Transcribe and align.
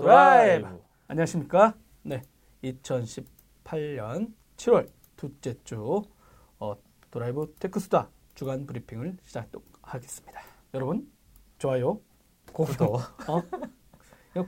드라이브. 0.00 0.80
안녕하십니까? 1.06 1.74
네. 2.02 2.22
2018년 2.64 4.32
7월 4.56 4.88
둘째 5.16 5.54
주 5.64 6.02
어, 6.58 6.76
드라이브 7.10 7.54
테크수다 7.60 8.08
주간 8.34 8.64
브리핑을 8.64 9.18
시작하도록 9.22 9.66
하겠습니다. 9.82 10.40
여러분 10.72 11.12
좋아요, 11.58 12.00
구독, 12.54 12.94
어? 13.28 13.42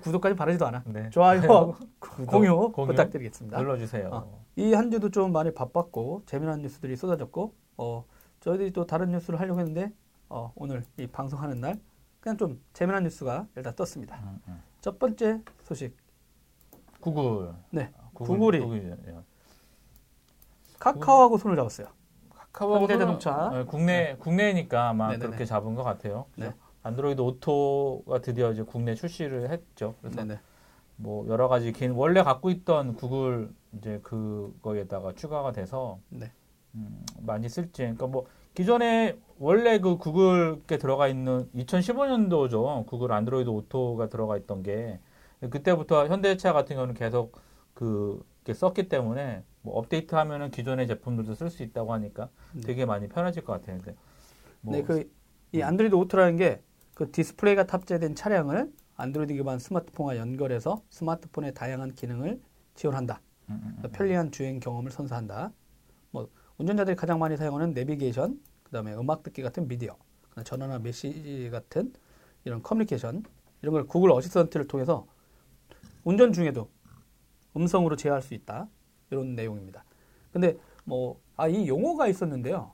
구독까지 0.01 0.35
바라지도 0.35 0.67
않아. 0.67 0.83
네. 0.87 1.11
좋아요, 1.11 1.43
구독, 2.01 2.27
공유, 2.27 2.73
공유 2.73 2.87
부탁드리겠습니다. 2.87 3.59
눌러주세요. 3.59 4.09
어. 4.11 4.45
이한 4.57 4.91
주도 4.91 5.11
좀 5.11 5.31
많이 5.31 5.53
바빴고 5.53 6.23
재미난 6.25 6.63
뉴스들이 6.63 6.97
쏟아졌고 6.97 7.55
어, 7.77 8.07
저희들이 8.41 8.73
또 8.73 8.87
다른 8.87 9.11
뉴스를 9.11 9.39
하려고 9.39 9.61
했는데 9.61 9.93
어, 10.31 10.55
오늘 10.55 10.85
이 10.97 11.07
방송하는 11.07 11.61
날 11.61 11.79
그냥 12.21 12.39
좀 12.39 12.63
재미난 12.73 13.03
뉴스가 13.03 13.47
일단 13.57 13.75
떴습니다. 13.77 14.17
음, 14.23 14.41
음. 14.49 14.74
첫 14.85 14.99
번째 14.99 15.41
소식 15.63 15.97
구글. 17.01 17.55
네, 17.71 17.91
아, 17.97 18.11
구글이 18.13 18.61
구글, 18.61 18.99
예. 19.07 19.17
카카오하고 20.79 21.39
손을 21.39 21.57
잡았어요. 21.57 21.87
카카오는 22.29 22.83
현대자동차. 22.83 23.51
예, 23.55 23.65
국내 23.65 24.15
국내니까 24.17 24.91
아마 24.91 25.07
네네네. 25.07 25.25
그렇게 25.25 25.47
잡은 25.47 25.75
것 25.75 25.85
같아요. 25.85 26.27
네. 26.37 26.53
안드로이드 26.83 27.23
오토가 27.23 28.21
드디어 28.21 28.53
이제 28.53 28.63
국내 28.63 28.95
출시를 28.95 29.51
했죠. 29.51 29.95
그래서 30.03 30.23
네네. 30.23 30.39
뭐 30.97 31.27
여러 31.29 31.49
가지 31.49 31.73
기능 31.73 31.99
원래 31.99 32.23
갖고 32.23 32.51
있던 32.51 32.97
구글 32.97 33.55
이제 33.79 34.01
그거에다가 34.03 35.15
추가가 35.15 35.53
돼서 35.53 35.99
네. 36.11 36.31
음, 36.75 37.03
많이 37.23 37.49
쓸지. 37.49 37.81
그러니까 37.85 38.07
뭐 38.07 38.27
기존에 38.55 39.19
원래 39.39 39.79
그 39.81 39.97
구글 39.97 40.58
게 40.58 40.79
들어가 40.79 41.09
있는 41.09 41.51
2015년도죠. 41.55 42.87
구글 42.87 43.13
안드로이드 43.13 43.49
오토가 43.51 44.09
들어가 44.09 44.37
있던 44.37 44.63
게 44.63 45.01
그때부터 45.51 46.07
현대차 46.07 46.53
같은 46.53 46.77
경우는 46.77 46.95
계속 46.95 47.39
그게 47.75 48.55
썼기 48.55 48.89
때문에 48.89 49.43
뭐 49.63 49.77
업데이트 49.77 50.15
하면은 50.15 50.51
기존의 50.51 50.87
제품들도 50.87 51.35
쓸 51.35 51.51
수 51.51 51.63
있다고 51.63 51.93
하니까 51.95 52.29
네. 52.53 52.61
되게 52.63 52.87
많이 52.87 53.09
편해질 53.09 53.45
것 53.45 53.55
같아요. 53.55 53.79
근데 53.79 53.97
뭐 54.61 54.75
네, 54.75 54.83
그 54.83 55.11
이 55.53 55.63
안드로이드 55.63 55.95
오토라는 55.95 56.37
게 56.37 56.63
그 56.95 57.11
디스플레이가 57.11 57.67
탑재된 57.67 58.15
차량을 58.15 58.73
안드로이드 58.97 59.35
기반 59.35 59.59
스마트폰과 59.59 60.17
연결해서 60.17 60.83
스마트폰의 60.91 61.55
다양한 61.55 61.95
기능을 61.95 62.41
지원한다. 62.75 63.21
음, 63.51 63.61
음, 63.63 63.83
음. 63.85 63.91
편리한 63.93 64.31
주행 64.31 64.61
경험을 64.61 64.91
선사한다. 64.93 65.53
뭐 66.13 66.29
운전자들이 66.59 66.97
가장 66.97 67.19
많이 67.19 67.37
사용하는 67.37 67.75
내비게이션, 67.75 68.41
그다음에 68.65 68.95
음악 68.95 69.23
듣기 69.23 69.43
같은 69.43 69.69
미디어, 69.69 69.97
전화나 70.45 70.79
메시지 70.79 71.49
같은 71.51 71.93
이런 72.45 72.63
커뮤니케이션 72.63 73.23
이런 73.63 73.73
걸 73.73 73.87
구글 73.87 74.11
어시스턴트를 74.13 74.67
통해서 74.67 75.07
운전 76.05 76.33
중에도 76.33 76.69
음성으로 77.57 77.97
제어할 77.97 78.21
수 78.21 78.35
있다. 78.35 78.69
이런 79.11 79.35
내용입니다. 79.35 79.85
근데 80.33 80.57
뭐 80.85 81.23
아 81.37 81.49
이 81.49 81.67
용어가 81.69 82.07
있었는데요. 82.07 82.71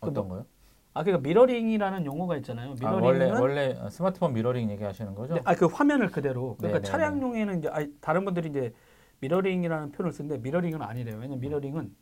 어떤 0.00 0.26
거요? 0.28 0.46
아 0.94 1.02
그러니까 1.04 1.26
미러링이라는 1.28 2.06
용어가 2.06 2.36
있잖아요. 2.38 2.74
아, 2.82 2.92
원래 2.92 3.12
미러링은 3.26 3.40
원래 3.40 3.90
스마트폰 3.90 4.32
미러링 4.32 4.70
얘기하시는 4.70 5.14
거죠? 5.14 5.36
아그 5.44 5.66
화면을 5.66 6.10
그대로 6.10 6.56
그러니까 6.56 6.78
네, 6.80 6.82
네, 6.84 6.90
차량용에는 6.90 7.58
이제 7.58 7.68
아, 7.68 7.86
다른 8.00 8.24
분들이 8.24 8.48
이제 8.48 8.72
미러링이라는 9.20 9.92
표현을 9.92 10.12
쓰는데 10.12 10.38
미러링은 10.38 10.80
아니래요. 10.82 11.16
왜냐면 11.16 11.40
미러링은 11.40 11.94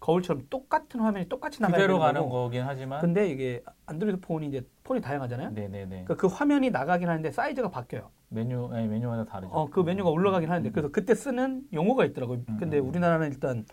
거울처럼 0.00 0.46
똑같은 0.50 1.00
화면이 1.00 1.28
똑같이 1.28 1.60
나가야 1.60 1.76
그대로 1.76 1.94
되는 1.94 2.06
가는 2.06 2.20
거고. 2.22 2.32
거긴 2.44 2.62
하지만 2.62 3.00
근데 3.00 3.28
이게 3.28 3.62
안드로이드 3.86 4.20
폰이 4.20 4.46
이제 4.46 4.66
폰이 4.84 5.00
다양하잖아요. 5.00 5.50
네네네 5.50 5.86
그러니까 6.04 6.14
그 6.16 6.26
화면이 6.26 6.70
나가긴 6.70 7.08
하는데 7.08 7.30
사이즈가 7.32 7.70
바뀌어요. 7.70 8.10
메뉴 8.28 8.68
네, 8.72 8.86
메뉴마다 8.86 9.24
다르죠. 9.24 9.52
어, 9.52 9.68
그 9.70 9.80
메뉴가 9.80 10.10
올라가긴 10.10 10.50
하는데 10.50 10.70
그래서 10.70 10.90
그때 10.90 11.14
쓰는 11.14 11.66
용어가 11.72 12.04
있더라고요. 12.04 12.42
음, 12.48 12.56
근데 12.58 12.78
음, 12.78 12.84
음. 12.84 12.88
우리나라는 12.88 13.28
일단 13.32 13.64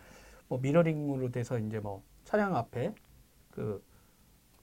뭐 0.48 0.60
미러링으로 0.60 1.32
돼서 1.32 1.60
이제 1.60 1.80
뭐 1.80 2.04
차량 2.24 2.56
앞에 2.56 2.94
그 3.52 3.84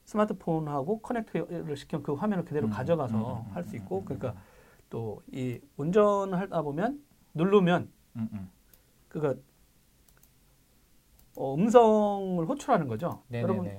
스마트폰하고 0.05 1.01
connect를 1.01 1.77
시키면 1.77 2.03
그 2.03 2.15
화면을 2.15 2.45
그대로 2.45 2.67
음, 2.67 2.71
가져가서 2.73 3.41
음, 3.41 3.47
음, 3.51 3.55
할수 3.55 3.77
음, 3.77 3.81
있고 3.81 4.01
음, 4.01 4.05
그러니까 4.05 4.35
또 4.91 5.23
이 5.33 5.59
운전을 5.77 6.39
하다 6.39 6.63
보면 6.63 7.01
누르면 7.35 7.89
음, 8.17 8.29
음. 8.33 8.51
그가 9.09 9.35
어, 11.37 11.55
음성을 11.55 12.45
호출하는 12.47 12.89
거죠. 12.89 13.23
네네네. 13.29 13.43
여러분 13.43 13.71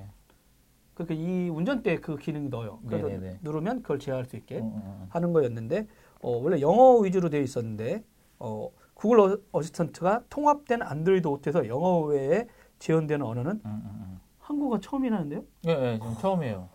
그러니까 0.94 1.14
이 1.14 1.48
운전대에 1.48 1.96
그 1.98 2.16
기능이 2.16 2.48
넣어요. 2.48 2.80
그래서 2.86 3.08
네네네. 3.08 3.40
누르면 3.42 3.82
그걸 3.82 3.98
제어할 3.98 4.24
수 4.24 4.36
있게 4.36 4.58
어, 4.58 4.62
어, 4.62 4.82
어. 4.84 5.06
하는 5.10 5.32
거였는데 5.32 5.86
어, 6.22 6.30
원래 6.38 6.60
영어 6.60 6.98
위주로 6.98 7.28
되어 7.30 7.40
있었는데 7.40 8.04
어, 8.38 8.70
구글 8.94 9.20
어- 9.20 9.38
어시스턴트가 9.52 10.24
통합된 10.30 10.82
안드로이드 10.82 11.26
오토에서 11.26 11.66
영어 11.68 12.00
외에 12.02 12.46
지원되는 12.78 13.24
언어는 13.24 13.52
음, 13.52 13.60
음, 13.64 13.82
음. 13.84 14.20
한국어 14.38 14.78
처음이라는데요? 14.78 15.42
예, 15.66 15.70
예, 15.70 15.98
지금 15.98 16.14
처음이에요. 16.18 16.68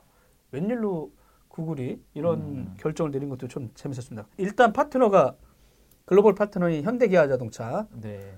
웬일로 0.51 1.11
구글이 1.47 2.01
이런 2.13 2.39
음. 2.39 2.73
결정을 2.77 3.11
내린 3.11 3.29
것도 3.29 3.47
좀 3.47 3.69
재밌었습니다. 3.75 4.27
일단 4.37 4.73
파트너가 4.73 5.35
글로벌 6.05 6.33
파트너인 6.33 6.83
현대기아자동차에서 6.83 7.87
네. 8.01 8.37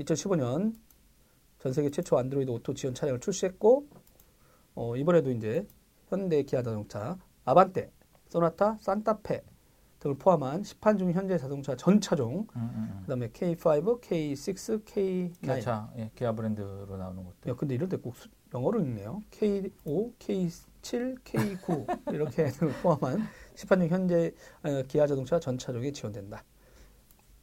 2015년 0.00 0.74
전 1.58 1.72
세계 1.72 1.90
최초 1.90 2.18
안드로이드 2.18 2.50
오토 2.50 2.74
지원 2.74 2.94
차량을 2.94 3.20
출시했고 3.20 3.86
어, 4.74 4.96
이번에도 4.96 5.30
이제 5.30 5.66
현대 6.08 6.42
기아 6.44 6.62
자동차, 6.62 7.18
아반떼, 7.44 7.90
소나타, 8.28 8.78
산타페 8.80 9.42
등을 9.98 10.16
포함한 10.16 10.62
시판 10.62 10.98
중 10.98 11.10
현대 11.12 11.36
자동차 11.36 11.74
전 11.74 12.00
차종, 12.00 12.32
음, 12.38 12.46
음, 12.54 12.70
음. 12.76 13.00
그다음에 13.02 13.28
K5, 13.30 14.00
K6, 14.00 14.84
K9. 14.84 15.40
기아차, 15.42 15.92
예, 15.96 16.10
기아 16.14 16.30
브랜드로 16.32 16.96
나오는 16.96 17.24
것도. 17.24 17.50
야, 17.50 17.54
근데 17.56 17.74
이럴 17.74 17.88
때 17.88 17.96
꼭 17.96 18.14
영어로 18.54 18.80
읽네요. 18.80 19.22
K5, 19.32 20.12
K7, 20.20 21.18
K9 21.24 22.12
이렇게 22.14 22.46
등을 22.52 22.72
포함한 22.80 23.26
10판 23.56 23.80
중 23.80 23.88
현재 23.88 24.32
어, 24.62 24.82
기아 24.86 25.06
자동차 25.08 25.40
전 25.40 25.58
차종이 25.58 25.92
지원된다. 25.92 26.44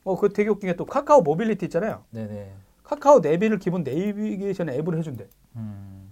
어, 0.05 0.15
그 0.15 0.29
되게 0.29 0.49
웃긴 0.49 0.69
게 0.69 0.75
또 0.75 0.85
카카오 0.85 1.21
모빌리티 1.21 1.65
있잖아요. 1.65 2.05
네네. 2.11 2.53
카카오 2.83 3.19
내비를 3.19 3.57
기본 3.59 3.83
내비게이션 3.83 4.69
앱으로 4.69 4.97
해준대. 4.99 5.27
음, 5.55 6.11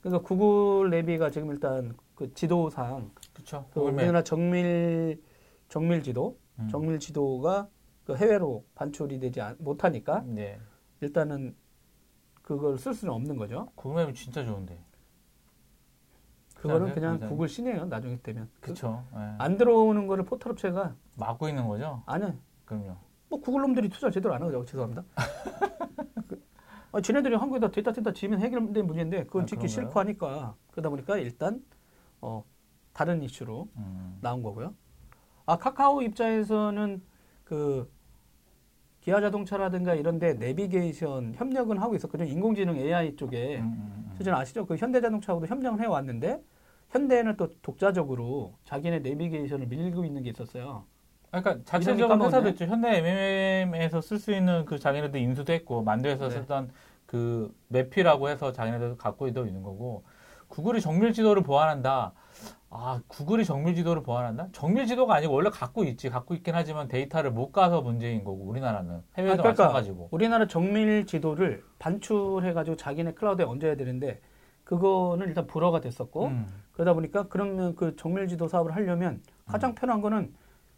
그러니까 0.00 0.26
구글 0.26 0.90
내비가 0.90 1.30
지금 1.30 1.50
일단 1.50 1.96
그 2.14 2.32
지도상 2.32 3.10
그렇죠. 3.32 3.66
그 3.74 3.80
우리나라 3.80 4.22
정밀 4.22 5.20
정밀 5.68 6.02
지도, 6.04 6.38
음. 6.60 6.68
정밀 6.70 7.00
지도가 7.00 7.68
그 8.04 8.14
해외로 8.16 8.64
반출이 8.76 9.18
되지 9.18 9.40
않- 9.40 9.56
못하니까 9.58 10.22
네. 10.26 10.60
일단은 11.00 11.56
그걸 12.42 12.78
쓸 12.78 12.94
수는 12.94 13.12
없는 13.12 13.36
거죠. 13.36 13.70
구글 13.74 14.04
맵이 14.04 14.14
진짜 14.14 14.44
좋은데. 14.44 14.78
그거는 16.54 16.94
그냥 16.94 17.14
그냥- 17.18 17.30
구글 17.30 17.48
시내요. 17.48 17.86
나중에 17.86 18.18
되면. 18.22 18.48
그렇죠. 18.60 19.04
예. 19.14 19.18
안 19.38 19.56
들어오는 19.56 20.06
거를 20.06 20.24
포털 20.24 20.52
업체가 20.52 20.94
막고 21.16 21.48
있는 21.48 21.66
거죠. 21.66 22.02
아니야. 22.06 22.34
그럼요. 22.64 22.96
뭐 23.34 23.40
구글 23.40 23.62
놈들이 23.62 23.88
투자 23.88 24.10
제대로 24.10 24.32
안 24.34 24.42
하죠. 24.44 24.64
죄송합니다. 24.64 25.04
그, 26.28 26.40
아, 26.92 27.00
지네들이 27.00 27.34
한국에다 27.34 27.70
데이터 27.72 27.92
센터 27.92 28.12
지으면 28.12 28.40
해결된 28.40 28.86
문제인데 28.86 29.24
그건 29.24 29.42
아, 29.42 29.46
짓기 29.46 29.66
그런가요? 29.66 29.68
싫고 29.68 30.00
하니까 30.00 30.54
그러다 30.70 30.88
보니까 30.88 31.18
일단 31.18 31.60
어, 32.20 32.44
다른 32.92 33.22
이슈로 33.22 33.68
음. 33.76 34.18
나온 34.20 34.42
거고요. 34.42 34.72
아 35.46 35.56
카카오 35.56 36.02
입장에서는 36.02 37.02
그 37.42 37.92
기아 39.00 39.20
자동차라든가 39.20 39.94
이런데 39.94 40.34
내비게이션 40.34 41.34
협력은 41.34 41.78
하고 41.78 41.96
있었거든요. 41.96 42.30
인공지능 42.30 42.76
AI 42.76 43.16
쪽에 43.16 43.58
음, 43.58 43.64
음, 43.64 44.04
음. 44.10 44.14
수준 44.16 44.32
아시죠? 44.32 44.64
그 44.64 44.76
현대자동차하고도 44.76 45.48
협력을 45.48 45.80
해왔는데 45.80 46.40
현대는 46.90 47.36
또 47.36 47.48
독자적으로 47.60 48.54
자기네 48.64 49.00
내비게이션을 49.00 49.66
밀고 49.66 50.04
있는 50.04 50.22
게 50.22 50.30
있었어요. 50.30 50.86
아, 51.34 51.40
그러니까 51.40 51.64
자체적으로. 51.64 52.24
회사도 52.26 52.48
있죠. 52.50 52.64
현대 52.66 52.98
MMM에서 52.98 54.00
쓸 54.00 54.18
수 54.18 54.32
있는 54.32 54.64
그 54.64 54.78
자기네들 54.78 55.20
인수도 55.20 55.52
했고 55.52 55.82
만두에서 55.82 56.28
네. 56.28 56.40
쓰던 56.40 56.70
그 57.06 57.52
매피라고 57.68 58.28
해서 58.28 58.52
자기네들 58.52 58.96
갖고 58.96 59.26
있는 59.26 59.62
거고 59.62 60.04
구글이 60.48 60.80
정밀 60.80 61.12
지도를 61.12 61.42
보완한다. 61.42 62.12
아, 62.70 63.00
구글이 63.08 63.44
정밀 63.44 63.74
지도를 63.74 64.02
보완한다? 64.02 64.48
정밀 64.52 64.86
지도가 64.86 65.14
아니고 65.14 65.32
원래 65.34 65.50
갖고 65.50 65.84
있지. 65.84 66.08
갖고 66.08 66.34
있긴 66.34 66.54
하지만 66.54 66.86
데이터를 66.86 67.32
못 67.32 67.50
가서 67.50 67.82
문제인 67.82 68.22
거고 68.24 68.44
우리나라는 68.44 69.02
해외도 69.16 69.34
아, 69.34 69.36
그러니까 69.36 69.64
마찬가지고. 69.64 70.08
우리나라 70.12 70.46
정밀 70.46 71.06
지도를 71.06 71.64
반출해 71.80 72.52
가지고 72.52 72.76
자기네 72.76 73.14
클라우드에 73.14 73.44
얹어야 73.44 73.76
되는데 73.76 74.20
그거는 74.62 75.28
일단 75.28 75.46
불허가 75.46 75.80
됐었고 75.80 76.26
음. 76.26 76.46
그러다 76.72 76.94
보니까 76.94 77.26
그러면 77.28 77.74
그 77.74 77.96
정밀 77.96 78.28
지도 78.28 78.48
사업을 78.48 78.74
하려면 78.74 79.20
가장 79.46 79.74
편한 79.74 80.00
거는 80.00 80.32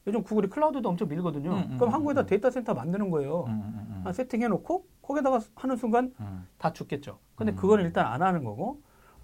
요즘 0.06 0.23
구글이 0.23 0.49
클라우드도 0.49 0.88
엄청 0.88 1.08
밀거든요. 1.08 1.50
음, 1.50 1.69
음, 1.73 1.76
그럼 1.76 1.91
음, 1.91 1.94
한국에다 1.94 2.20
음. 2.23 2.26
데이터 2.26 2.50
센터 2.50 2.75
만드는 2.75 3.11
거예요. 3.11 3.44
음, 3.49 3.53
음, 3.53 3.87
음. 3.91 4.03
아, 4.05 4.12
세팅해놓고 4.12 4.87
거기다가 5.03 5.41
하는 5.56 5.76
순간 5.76 6.12
음. 6.20 6.47
다 6.58 6.73
죽겠죠. 6.73 7.19
근데 7.35 7.53
음. 7.53 7.56
그거는 7.56 7.85
일단 7.85 8.06
안 8.06 8.23
하는 8.23 8.44
거고. 8.44 8.81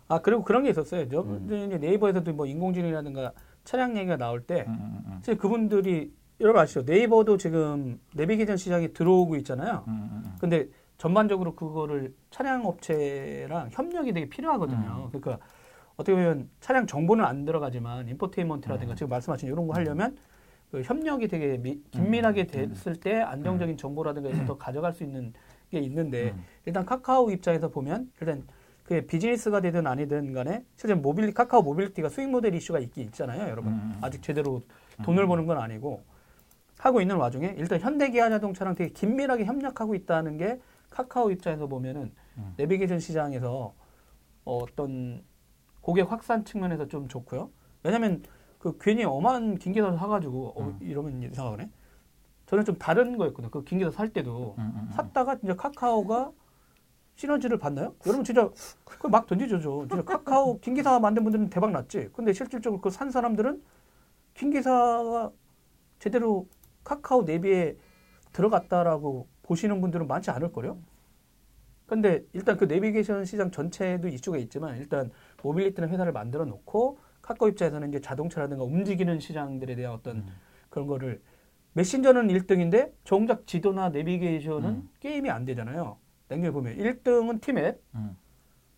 아 0.09 0.21
그리고 0.21 0.43
그런 0.43 0.65
게 0.65 0.71
있었어요. 0.71 1.09
저 1.09 1.23
음. 1.23 1.79
네이버에서도 1.81 2.33
뭐 2.35 2.47
인공지능이라든가 2.47 3.33
차량 3.65 3.97
얘기가 3.97 4.17
나올 4.17 4.43
때. 4.43 4.67
사실 5.21 5.39
그분들이 5.39 6.13
여러분 6.41 6.61
아시죠? 6.61 6.83
네이버도 6.83 7.37
지금 7.37 8.01
내비게이션 8.15 8.57
시장에 8.57 8.89
들어오고 8.89 9.37
있잖아요. 9.37 9.85
근데 10.41 10.69
전반적으로 10.99 11.55
그거를 11.55 12.15
차량 12.31 12.67
업체랑 12.67 13.69
협력이 13.71 14.13
되게 14.13 14.29
필요하거든요. 14.29 15.11
음. 15.13 15.21
그러니까 15.21 15.45
어떻게 15.97 16.15
보면 16.15 16.51
차량 16.61 16.87
정보는 16.87 17.25
안 17.25 17.45
들어가지만 17.45 18.09
인포테인먼트라든가 18.09 18.95
음. 18.95 18.97
지금 18.97 19.09
말씀하신 19.09 19.49
이런 19.49 19.67
거 19.67 19.75
하려면 19.75 20.17
그 20.73 20.81
협력이 20.81 21.29
되게 21.29 21.59
미- 21.59 21.83
긴밀하게 21.91 22.47
음. 22.55 22.69
됐을 22.71 22.97
때 22.97 23.21
안정적인 23.21 23.77
정보라든가 23.77 24.31
해서 24.31 24.47
더 24.47 24.57
가져갈 24.57 24.95
수 24.95 25.05
있는 25.05 25.35
게 25.71 25.79
있는데 25.81 26.31
음. 26.31 26.45
일단 26.65 26.87
카카오 26.87 27.31
입장에서 27.31 27.69
보면 27.69 28.11
일단 28.21 28.43
그 28.83 29.05
비즈니스가 29.07 29.61
되든 29.61 29.87
아니든 29.87 30.33
간에 30.33 30.65
실제 30.77 30.95
모빌리 30.95 31.33
카카오 31.33 31.61
모빌리티가 31.61 32.09
수익 32.09 32.31
모델 32.31 32.55
이슈가 32.55 32.79
있긴 32.79 33.05
있잖아요, 33.05 33.51
여러분. 33.51 33.75
음. 33.75 33.99
아직 34.01 34.23
제대로 34.23 34.63
돈을 35.05 35.25
음. 35.25 35.29
버는 35.29 35.47
건 35.47 35.59
아니고 35.59 36.03
하고 36.79 37.03
있는 37.03 37.17
와중에 37.17 37.55
일단 37.59 37.79
현대기아 37.79 38.31
자동차랑 38.31 38.75
되게 38.75 38.91
긴밀하게 38.95 39.45
협력하고 39.45 39.95
있다는 39.95 40.39
게 40.39 40.59
카카오 40.89 41.31
입장에서 41.31 41.67
보면은 41.67 42.13
음. 42.39 42.55
내비게이션 42.57 42.99
시장에서 42.99 43.75
어떤 44.45 45.23
고객 45.83 46.11
확산 46.11 46.47
측면에서 46.47 46.89
좀 46.89 47.09
좋고요. 47.09 47.51
왜냐면 47.83 48.23
그 48.63 48.79
괜히 48.81 49.03
엄한 49.03 49.59
김기사 49.59 49.97
사가지고 49.97 50.53
어, 50.57 50.63
음. 50.69 50.79
이러면 50.81 51.21
이상하네. 51.25 51.69
저는 52.47 52.65
좀 52.65 52.77
다른 52.79 53.17
거였거든요. 53.19 53.51
그 53.51 53.65
긴기사 53.65 53.91
살 53.91 54.13
때도 54.13 54.55
음, 54.57 54.63
음, 54.63 54.87
음. 54.87 54.93
샀다가 54.93 55.37
진짜 55.37 55.57
카카오가 55.57 56.31
시너지를 57.17 57.59
봤나요? 57.59 57.97
여러분 58.07 58.23
진짜 58.25 58.49
그걸 58.85 59.11
막 59.11 59.27
던지죠. 59.27 59.59
진짜 59.89 60.05
카카오 60.05 60.61
긴기사 60.61 61.01
만든 61.01 61.25
분들은 61.25 61.51
대박 61.51 61.73
났지. 61.73 62.11
근데 62.13 62.33
실질적으로 62.33 62.81
그 62.81 62.89
산 62.89 63.11
사람들은 63.11 63.61
긴기사가 64.35 65.33
제대로 65.99 66.47
카카오 66.85 67.23
내비에 67.23 67.77
들어갔다라고 68.33 69.27
보시는 69.43 69.81
분들은 69.81 70.07
많지 70.07 70.31
않을 70.31 70.53
거요. 70.53 70.79
근데 71.87 72.25
일단 72.33 72.57
그 72.57 72.65
내비게이션 72.67 73.25
시장 73.25 73.51
전체에도 73.51 74.07
이슈가 74.07 74.39
있지만 74.39 74.77
일단 74.77 75.11
모빌리티는 75.43 75.89
회사를 75.89 76.13
만들어 76.13 76.45
놓고 76.45 76.99
카카오 77.33 77.49
입장에서는 77.49 77.89
이제 77.89 78.01
자동차라든가 78.01 78.65
움직이는 78.65 79.19
시장들에 79.19 79.75
대한 79.75 79.95
어떤 79.95 80.19
음. 80.19 80.27
그런 80.69 80.87
거를 80.87 81.21
메신저는 81.75 82.29
1등인데 82.29 82.93
정작 83.05 83.47
지도나 83.47 83.89
내비게이션은 83.89 84.69
음. 84.69 84.91
게임이 85.01 85.31
안 85.31 85.45
되잖아요. 85.45 85.97
냉정히 86.29 86.53
보면 86.53 86.77
1등은 86.77 87.41
티맵, 87.41 87.81
음. 87.95 88.17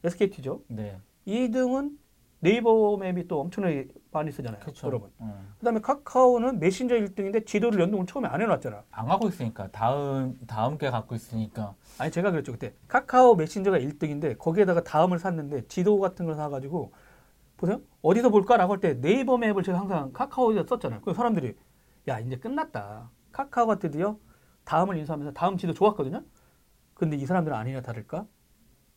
SKT죠. 0.05 0.62
네. 0.69 0.99
2등은 1.27 1.97
네이버 2.41 2.97
맵이 2.99 3.27
또 3.27 3.41
엄청나게 3.41 3.89
많이 4.11 4.31
쓰잖아요. 4.31 4.61
그렇죠. 4.61 4.87
여러분. 4.87 5.11
음. 5.23 5.55
그다음에 5.59 5.81
카카오는 5.81 6.61
메신저 6.61 6.95
1등인데 6.95 7.47
지도를 7.47 7.81
연동을 7.81 8.07
처음에 8.07 8.29
안 8.29 8.43
해놨잖아. 8.43 8.85
안 8.91 9.07
갖고 9.07 9.29
있으니까 9.29 9.69
다음 9.73 10.39
다음 10.47 10.77
게 10.77 10.91
갖고 10.91 11.15
있으니까 11.15 11.75
아니 11.97 12.11
제가 12.12 12.31
그랬죠 12.31 12.53
그때 12.53 12.75
카카오 12.87 13.35
메신저가 13.37 13.79
1등인데 13.79 14.37
거기에다가 14.37 14.85
다음을 14.85 15.19
샀는데 15.19 15.67
지도 15.69 15.99
같은 15.99 16.27
걸 16.27 16.35
사가지고 16.35 16.93
보세요 17.56 17.81
어디서 18.03 18.31
볼까라고 18.31 18.73
할 18.75 18.81
때 18.81 18.95
네이버 19.01 19.39
맵을 19.39 19.62
제가 19.62 19.79
항상 19.79 20.12
카카오에다 20.12 20.65
썼잖아요. 20.69 21.01
그 21.03 21.15
사람들이 21.15 21.56
야 22.09 22.19
이제 22.21 22.37
끝났다. 22.37 23.11
카카오가 23.33 23.79
드디어 23.79 24.19
다음을 24.65 24.97
인수하면서 24.99 25.33
다음 25.33 25.56
지도 25.56 25.73
좋았거든요. 25.73 26.23
근데 26.95 27.17
이 27.17 27.25
사람들은 27.27 27.56
아니나 27.56 27.81
다를까 27.81 28.27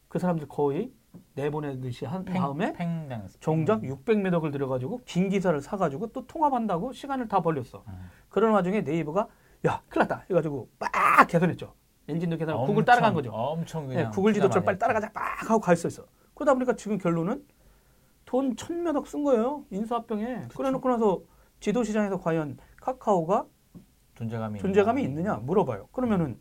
그 0.08 0.20
사람들 0.20 0.48
거의 0.48 0.92
내보내듯이 1.34 2.06
한 2.06 2.24
팽, 2.26 2.36
다음에 2.36 2.74
팽당했어. 2.74 3.40
정작 3.40 3.84
음. 3.84 3.90
600매덕을 3.90 4.52
들여가지고 4.52 5.02
긴 5.06 5.30
기사를 5.30 5.60
사가지고 5.62 6.08
또 6.08 6.28
통합한다고 6.28 6.94
시간을 6.94 7.28
다 7.28 7.40
벌렸어. 7.42 7.84
음. 7.88 8.10
그런 8.30 8.52
와중에 8.54 8.82
네이버가 8.82 9.28
야 9.66 9.82
큰일 9.90 10.08
났다 10.08 10.26
해가지고 10.30 10.70
빡 10.78 10.92
개선했죠. 11.28 11.74
엔진도 12.10 12.38
개선하고 12.38 12.66
구글 12.66 12.82
엄청, 12.82 12.86
따라간 12.86 13.14
거죠. 13.14 13.32
엄청 13.32 13.88
네, 13.88 13.96
그냥 13.96 14.12
구글 14.12 14.32
투자 14.34 14.44
지도처럼 14.44 14.66
빨리. 14.66 14.78
따라가자 14.80 15.12
빡 15.12 15.50
하고 15.50 15.60
가 15.60 15.74
있었어. 15.74 16.06
그러다 16.36 16.54
보니까 16.54 16.76
지금 16.76 16.98
결론은 16.98 17.44
돈 18.28 18.56
천몇 18.56 18.96
억 18.96 19.06
쓴 19.08 19.24
거예요. 19.24 19.64
인수합병에. 19.72 20.50
그래놓고 20.56 20.90
나서 20.90 21.22
지도 21.62 21.84
시장에서 21.84 22.20
과연 22.20 22.58
카카오가 22.82 23.48
존재감이 24.16 24.60
존재감이. 24.60 25.02
있느냐 25.04 25.36
물어봐요. 25.38 25.88
그러면은 25.94 26.38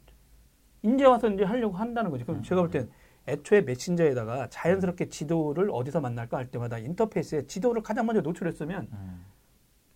이제 0.83 1.05
와서 1.05 1.29
이제 1.31 1.45
하려고 1.45 1.77
한다는 1.77 2.11
거죠. 2.11 2.25
그럼 2.27 2.41
음. 2.41 2.43
제가 2.43 2.61
볼 2.61 2.71
땐 2.71 2.91
애초에 3.29 3.61
메신저에다가 3.63 4.49
자연스럽게 4.51 5.09
지도를 5.09 5.71
어디서 5.73 6.01
만날까 6.01 6.37
할 6.37 6.51
때마다 6.51 6.79
인터페이스에 6.79 7.47
지도를 7.47 7.83
가장 7.83 8.07
먼저 8.07 8.21
노출했으면 8.21 8.89
음. 8.93 9.25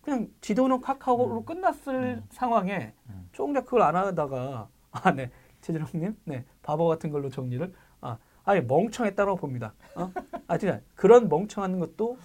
그냥 0.01 0.27
지도는 0.41 0.81
카카오로 0.81 1.39
음. 1.39 1.45
끝났을 1.45 1.93
음. 1.93 2.23
상황에 2.29 2.93
음. 3.09 3.29
조금작 3.33 3.65
그걸 3.65 3.83
안 3.83 3.95
하다가 3.95 4.69
아, 4.91 5.11
네. 5.13 5.29
최진영님, 5.61 6.17
네. 6.25 6.43
바보 6.61 6.87
같은 6.87 7.09
걸로 7.11 7.29
정리를 7.29 7.71
아, 8.43 8.51
아예 8.51 8.61
멍청했다고 8.61 9.35
봅니다. 9.35 9.73
어? 9.95 10.11
아, 10.47 10.57
진짜 10.57 10.79
그런 10.95 11.29
멍청한 11.29 11.79
것도 11.79 12.17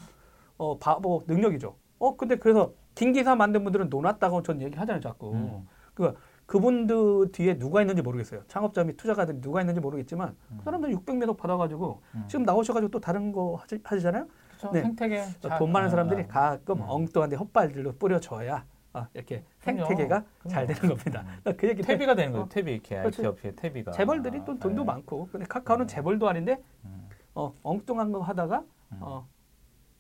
어, 0.59 0.79
바보 0.79 1.23
능력이죠. 1.27 1.75
어, 1.99 2.17
근데 2.17 2.37
그래서 2.37 2.73
긴 2.95 3.13
기사 3.13 3.35
만든 3.37 3.63
분들은 3.65 3.89
논았다고 3.91 4.43
전 4.43 4.61
얘기하잖아요, 4.63 5.01
자꾸. 5.01 5.33
음. 5.33 5.69
그러니까 5.95 6.21
그분들 6.47 7.33
뒤에 7.33 7.59
누가 7.59 7.81
있는지 7.83 8.03
모르겠어요. 8.03 8.43
창업자 8.49 8.85
및 8.85 8.97
투자가들이 8.97 9.41
누가 9.41 9.61
있는지 9.61 9.81
모르겠지만 9.81 10.35
음. 10.53 10.57
그 10.59 10.65
사람들 10.65 10.91
600매덕 10.95 11.37
받아가지고 11.37 12.01
음. 12.15 12.25
지금 12.29 12.45
나오셔가지고 12.45 12.91
또 12.91 13.01
다른 13.01 13.33
거 13.33 13.57
하지, 13.57 13.81
하시잖아요. 13.83 14.27
그쵸, 14.53 14.71
네. 14.73 14.81
생태계 14.83 15.23
잘- 15.41 15.59
돈 15.59 15.73
많은 15.73 15.89
아, 15.89 15.91
사람들이 15.91 16.23
아. 16.31 16.51
가끔 16.57 16.77
음. 16.79 16.85
엉뚱한 16.87 17.29
데 17.31 17.37
헛발질로 17.37 17.93
뿌려줘야 17.97 18.65
어, 18.99 19.07
이렇게. 19.15 19.45
생태계가 19.61 20.25
그럼요. 20.39 20.49
잘 20.49 20.67
되는 20.67 20.81
겁니다. 20.97 21.25
음. 21.47 21.57
그 21.57 21.69
얘기 21.69 21.83
때 21.83 21.89
퇴비가 21.89 22.15
되는 22.15 22.33
거예요. 22.33 22.45
어. 22.45 22.49
퇴비 22.49 22.73
이렇게 22.73 22.97
그렇지. 22.97 23.19
IT 23.21 23.27
업체 23.27 23.55
퇴비가 23.55 23.93
재벌들이 23.93 24.39
또 24.45 24.59
돈도 24.59 24.83
네. 24.83 24.87
많고 24.87 25.29
근데 25.31 25.47
카카오는 25.47 25.85
음. 25.85 25.87
재벌도 25.89 26.29
아닌데 26.29 26.63
음. 26.85 27.09
어, 27.35 27.55
엉뚱한 27.63 28.13
거 28.13 28.21
하다가 28.21 28.59
음. 28.93 28.99
어, 29.01 29.29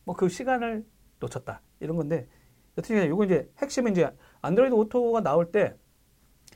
뭐 0.05 0.15
그 0.17 0.29
시간을 0.29 0.85
놓쳤다 1.21 1.61
이런 1.81 1.97
건데 1.97 2.27
여튼간에 2.79 3.09
요거 3.09 3.25
이제 3.25 3.51
핵심은 3.59 3.93
이제 3.93 4.11
안드로이드 4.43 4.75
오토가 4.75 5.21
나올 5.21 5.51
때 5.51 5.75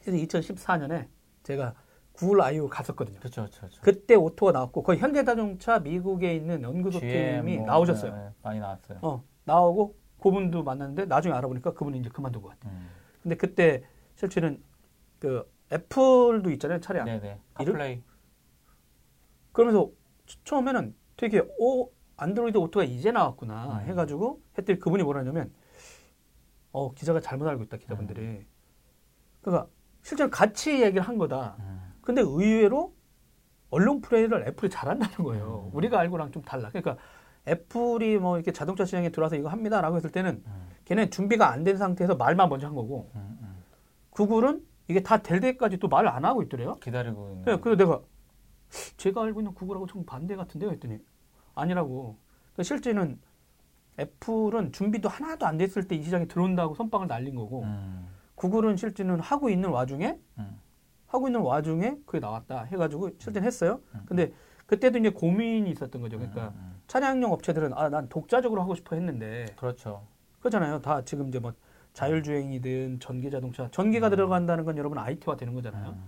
2014년에 0.07 1.09
제가 1.43 1.75
구글 2.13 2.41
I/O 2.43 2.69
갔었거든요. 2.69 3.19
그렇죠, 3.19 3.43
그렇죠. 3.43 3.61
그렇죠. 3.61 3.81
그때 3.83 4.15
오토가 4.15 4.53
나왔고 4.53 4.83
거의 4.83 4.99
현대자동차 4.99 5.79
미국에 5.79 6.35
있는 6.35 6.63
연구소 6.63 7.01
팀이 7.01 7.11
GM 7.13 7.57
뭐, 7.59 7.67
나오셨어요. 7.67 8.13
네, 8.15 8.19
네, 8.25 8.31
많이 8.43 8.61
나왔어요. 8.61 8.99
어, 9.03 9.25
나오고 9.45 9.95
그분도 10.21 10.63
만났는데 10.63 11.07
나중에 11.07 11.35
알아보니까 11.35 11.73
그분이 11.73 11.99
이제 11.99 12.09
그만두고 12.11 12.49
갔대. 12.49 12.69
음. 12.69 12.91
근데 13.23 13.37
그때 13.37 13.83
실제는 14.15 14.62
그 15.19 15.50
애플도 15.73 16.50
있잖아요 16.53 16.81
차량. 16.81 17.05
네네. 17.07 17.41
이름? 17.61 17.75
카플레이. 17.75 18.03
그러면서 19.53 19.91
처- 20.27 20.39
처음에는 20.45 20.95
되게 21.17 21.43
오 21.59 21.91
안드로이드 22.17 22.59
오토가 22.59 22.85
이제 22.85 23.11
나왔구나 23.12 23.81
음. 23.81 23.89
해가지고 23.89 24.41
했더니 24.59 24.79
그분이 24.79 25.03
뭐라 25.03 25.21
하냐면 25.21 25.53
어 26.73 26.93
기자가 26.93 27.21
잘못 27.21 27.47
알고 27.49 27.65
있다 27.65 27.77
기자분들이. 27.79 28.47
그러니까 29.41 29.69
실제로 30.03 30.31
같이 30.31 30.83
얘기를 30.83 31.03
한 31.03 31.19
거다. 31.19 31.57
음. 31.61 31.93
근데 32.03 32.21
의외로 32.23 32.95
언론 33.71 34.00
플레이를 34.00 34.47
애플이 34.49 34.69
잘한다는 34.71 35.17
거예요. 35.17 35.69
음. 35.71 35.77
우리가 35.77 35.99
알고랑 35.99 36.33
좀 36.33 36.43
달라. 36.43 36.69
그러니까 36.71 36.97
애플이 37.49 38.18
뭐 38.18 38.37
이렇게 38.37 38.52
자동차 38.52 38.85
시장에 38.85 39.11
들어와서 39.11 39.37
이거 39.37 39.49
합니다라고 39.49 39.97
했을 39.97 40.11
때는 40.11 40.42
음. 40.47 40.68
걔네 40.85 41.11
준비가 41.11 41.50
안 41.50 41.64
된 41.64 41.76
상태에서 41.76 42.14
말만 42.16 42.49
먼저 42.49 42.66
한 42.66 42.75
거고 42.75 43.11
음, 43.14 43.38
음. 43.42 43.62
구글은 44.11 44.64
이게 44.88 45.02
다 45.02 45.18
될 45.18 45.40
때까지 45.40 45.78
또 45.78 45.88
말을 45.88 46.09
안 46.09 46.25
하고 46.25 46.42
있더래요. 46.42 46.76
기다리고 46.76 47.30
있는. 47.30 47.44
네, 47.44 47.56
그래서 47.61 47.76
내가 47.76 48.00
제가 48.97 49.23
알고 49.23 49.40
있는 49.40 49.54
구글하고 49.54 49.87
좀 49.87 50.04
반대 50.04 50.37
같은데요 50.37 50.70
했더니 50.70 50.99
아니라고. 51.54 52.16
그러니까 52.52 52.62
실제는 52.64 53.18
애플은 53.99 54.73
준비도 54.73 55.09
하나도 55.09 55.47
안 55.47 55.59
됐을 55.59 55.87
때 55.87 55.97
이 55.97 56.02
시장에 56.02 56.26
들어온다고 56.26 56.75
선빵을 56.75 57.06
날린 57.06 57.35
거고 57.35 57.62
음. 57.62 58.09
구글은 58.35 58.76
실제는 58.76 59.20
하고 59.20 59.50
있는 59.50 59.70
와중에 59.70 60.18
음. 60.38 60.61
하고 61.06 61.28
있는 61.28 61.40
와중에 61.40 61.97
그게 62.06 62.18
나왔다 62.20 62.64
해가지고 62.64 63.11
실제는 63.18 63.47
했어요. 63.47 63.80
음. 63.94 64.00
근데 64.06 64.32
그때도 64.66 64.99
이제 64.99 65.11
고민이 65.11 65.70
있었던 65.70 66.00
거죠. 66.00 66.16
그러니까. 66.18 66.52
차량용 66.90 67.32
업체들은 67.32 67.73
아 67.75 67.88
난 67.88 68.09
독자적으로 68.09 68.62
하고 68.62 68.75
싶어 68.75 68.97
했는데 68.97 69.47
그렇죠. 69.56 70.04
그렇잖아요. 70.40 70.80
다 70.80 71.02
지금 71.04 71.28
이제 71.28 71.38
뭐 71.38 71.52
자율주행이든 71.92 72.99
전기 72.99 73.30
자동차 73.30 73.68
전기가 73.70 74.09
음. 74.09 74.11
들어간다는 74.11 74.64
건 74.64 74.76
여러분 74.76 74.99
IT화 74.99 75.37
되는 75.37 75.54
거잖아요. 75.54 75.90
음. 75.90 76.04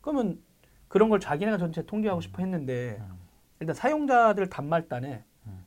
그러면 0.00 0.42
그런 0.88 1.10
걸 1.10 1.20
자기네가 1.20 1.58
전체 1.58 1.86
통제하고 1.86 2.20
싶어 2.20 2.42
했는데 2.42 2.96
음. 3.02 3.18
일단 3.60 3.74
사용자들 3.76 4.48
단말단에 4.48 5.24
음. 5.46 5.64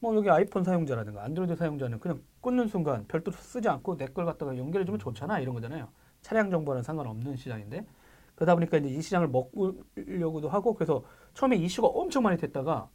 뭐 0.00 0.16
여기 0.16 0.28
아이폰 0.28 0.64
사용자라든가 0.64 1.22
안드로이드 1.22 1.54
사용자는 1.54 2.00
그냥 2.00 2.20
끊는 2.40 2.66
순간 2.66 3.06
별도로 3.06 3.36
쓰지 3.36 3.68
않고 3.68 3.96
내 3.96 4.06
걸 4.06 4.24
갖다가 4.24 4.56
연결해 4.56 4.84
주면 4.84 4.98
좋잖아 4.98 5.38
이런 5.38 5.54
거잖아요. 5.54 5.88
차량 6.20 6.50
정보는 6.50 6.82
상관없는 6.82 7.36
시장인데 7.36 7.86
그러다 8.34 8.56
보니까 8.56 8.78
이제 8.78 8.88
이 8.88 9.00
시장을 9.00 9.28
먹으려고도 9.28 10.48
하고 10.48 10.74
그래서 10.74 11.04
처음에 11.34 11.54
이슈가 11.56 11.86
엄청 11.86 12.24
많이 12.24 12.36
됐다가 12.36 12.88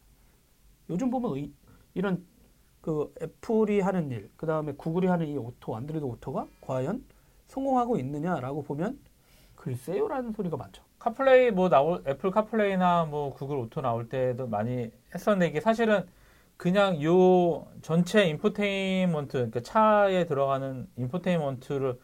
요즘 0.89 1.09
보면 1.09 1.37
이, 1.37 1.51
이런 1.93 2.25
그 2.81 3.13
애플이 3.21 3.81
하는 3.81 4.11
일, 4.11 4.29
그 4.37 4.45
다음에 4.45 4.71
구글이 4.71 5.07
하는 5.07 5.27
이 5.27 5.37
오토, 5.37 5.75
안드로이드 5.75 6.05
오토가 6.05 6.47
과연 6.61 7.03
성공하고 7.47 7.97
있느냐라고 7.97 8.63
보면 8.63 8.99
글쎄요라는 9.55 10.31
소리가 10.33 10.57
많죠. 10.57 10.83
카플레이 10.99 11.51
뭐 11.51 11.69
나올 11.69 12.01
애플 12.07 12.31
카플레이나 12.31 13.05
뭐 13.05 13.33
구글 13.33 13.57
오토 13.57 13.81
나올 13.81 14.09
때도 14.09 14.47
많이 14.47 14.91
했었는데 15.13 15.47
이게 15.47 15.61
사실은 15.61 16.05
그냥 16.57 17.01
요 17.03 17.67
전체 17.81 18.25
인포테인먼트 18.25 19.33
그러니까 19.33 19.59
차에 19.59 20.25
들어가는 20.25 20.87
인포테인먼트를 20.97 21.99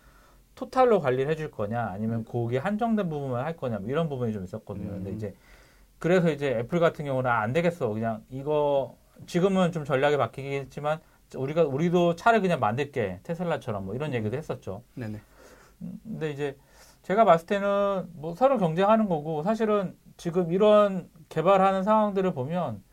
토탈로 0.56 1.00
관리를 1.00 1.32
해줄 1.32 1.50
거냐 1.50 1.88
아니면 1.88 2.24
거기에 2.24 2.60
한정된 2.60 3.10
부분만 3.10 3.44
할 3.44 3.58
거냐 3.58 3.80
뭐 3.80 3.90
이런 3.90 4.08
부분이 4.10 4.32
좀 4.32 4.44
있었거든요. 4.44 4.90
근데 4.90 5.10
음. 5.10 5.16
이제 5.16 5.34
그래서 6.04 6.30
이제 6.32 6.50
애플 6.60 6.82
같은 6.82 7.06
경우는 7.06 7.32
아, 7.32 7.40
안 7.40 7.54
되겠어. 7.54 7.88
그냥 7.88 8.26
이거 8.30 8.98
지금은 9.26 9.72
좀 9.72 9.86
전략이 9.86 10.18
바뀌겠지만 10.18 11.00
우리가 11.34 11.64
우리도 11.64 12.18
차를 12.18 12.42
그냥 12.42 12.60
만들게 12.60 13.22
테슬라처럼 13.24 13.86
뭐 13.86 13.96
이런 13.96 14.14
얘기도 14.14 14.36
했었죠. 14.36 14.84
네네. 14.96 15.22
음, 15.82 16.00
근데 16.04 16.32
이제 16.32 16.58
제가 17.04 17.24
봤을 17.24 17.48
때는 17.48 18.10
뭐 18.16 18.36
서로 18.36 18.58
경쟁하는 18.58 19.08
거고 19.08 19.44
사실은 19.44 19.96
지금 20.18 20.52
이런 20.52 21.08
개발하는 21.30 21.84
상황들을 21.84 22.34
보면 22.34 22.84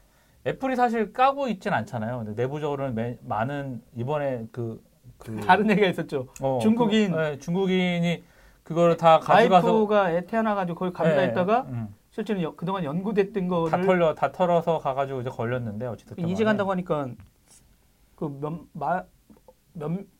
애플이 0.47 0.77
사실 0.77 1.13
까고 1.13 1.49
있진 1.49 1.73
않잖아요. 1.73 2.19
근데 2.19 2.41
내부적으로는 2.41 2.95
매- 2.95 3.19
많은 3.23 3.83
이번에 3.97 4.47
그, 4.53 4.81
그 5.19 5.41
다른 5.41 5.69
얘기가 5.69 5.89
있었죠. 5.89 6.29
어, 6.41 6.61
중국인. 6.63 7.11
그, 7.11 7.17
네, 7.17 7.39
중국인이 7.41 8.23
그거를 8.63 8.97
다 8.97 9.19
가져가서 9.19 9.67
와이프가 9.73 10.13
애 10.13 10.27
태어나 10.27 10.55
가지고 10.55 10.79
거기 10.79 10.93
감다 10.93 11.17
네, 11.17 11.27
있다가 11.27 11.63
음, 11.63 11.93
실제는 12.11 12.43
여- 12.43 12.55
그동안 12.57 12.85
연구됐던 12.85 13.49
거를 13.49 13.71
다 13.71 13.81
털려 13.83 14.15
다 14.15 14.33
털어서 14.33 14.79
가가지고 14.79 15.21
이제 15.21 15.31
걸렸는데 15.31 15.87
어쨌든 15.87 16.17
그 16.17 16.23
이직 16.29 16.47
한다고 16.47 16.71
하니까 16.73 17.09
그몇몇 18.17 19.07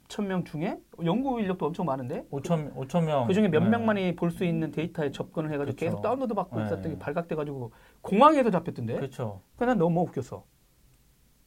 천 0.09 0.27
명 0.29 0.45
중에 0.45 0.81
연구 1.05 1.41
인력도 1.41 1.67
엄청 1.67 1.87
많은데 1.87 2.27
5천 2.31 2.75
5천 2.75 3.05
명. 3.05 3.27
그 3.27 3.35
중에 3.35 3.49
몇 3.49 3.61
네. 3.61 3.69
명만이 3.71 4.17
볼 4.17 4.31
수 4.33 4.45
있는 4.45 4.71
데이터에 4.73 5.11
접근을 5.13 5.53
해가지고 5.53 5.75
그쵸. 5.77 5.87
계속 5.87 6.03
다운로드 6.03 6.35
받고 6.35 6.59
네. 6.59 6.67
있었던 6.67 6.93
게 6.93 6.99
발각돼가지고 6.99 7.73
공항에서 8.01 8.51
잡혔던데. 8.51 8.95
그렇죠. 8.97 9.41
그난 9.57 9.79
너무 9.79 10.01
웃겼어. 10.03 10.45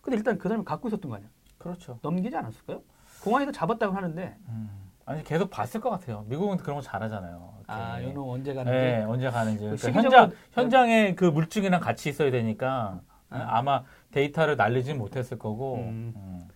근데 0.02 0.18
일단 0.18 0.38
그 0.38 0.48
사람이 0.48 0.64
갖고 0.66 0.88
있었던 0.90 1.10
거 1.10 1.16
아니야? 1.18 1.30
그렇죠. 1.58 2.00
넘기지 2.02 2.36
않았을까요? 2.38 2.82
공항에서 3.24 3.52
잡았다고 3.52 3.94
하는데 3.96 4.38
음. 4.48 4.70
아니 5.06 5.24
계속 5.24 5.50
봤을 5.50 5.82
것 5.82 5.90
같아요. 5.90 6.26
미국은 6.28 6.58
그런 6.58 6.76
거 6.78 6.82
잘하잖아요. 6.82 7.54
아. 7.68 8.02
요놈 8.02 8.30
언제 8.30 8.54
가는지 8.54 8.78
네, 8.78 9.04
언제 9.04 9.30
가는지. 9.30 9.60
그러니까 9.60 9.78
시기적으로- 9.88 10.04
현장 10.04 10.32
현장에 10.52 11.16
그 11.16 11.26
물증이랑 11.26 11.82
같이 11.82 12.10
있어야 12.10 12.32
되니까 12.32 13.02
음. 13.32 13.38
아마 13.42 13.84
데이터를 14.12 14.56
날리진 14.56 14.98
못했을 14.98 15.38
거고. 15.38 15.76
음. 15.76 16.14
음. 16.16 16.48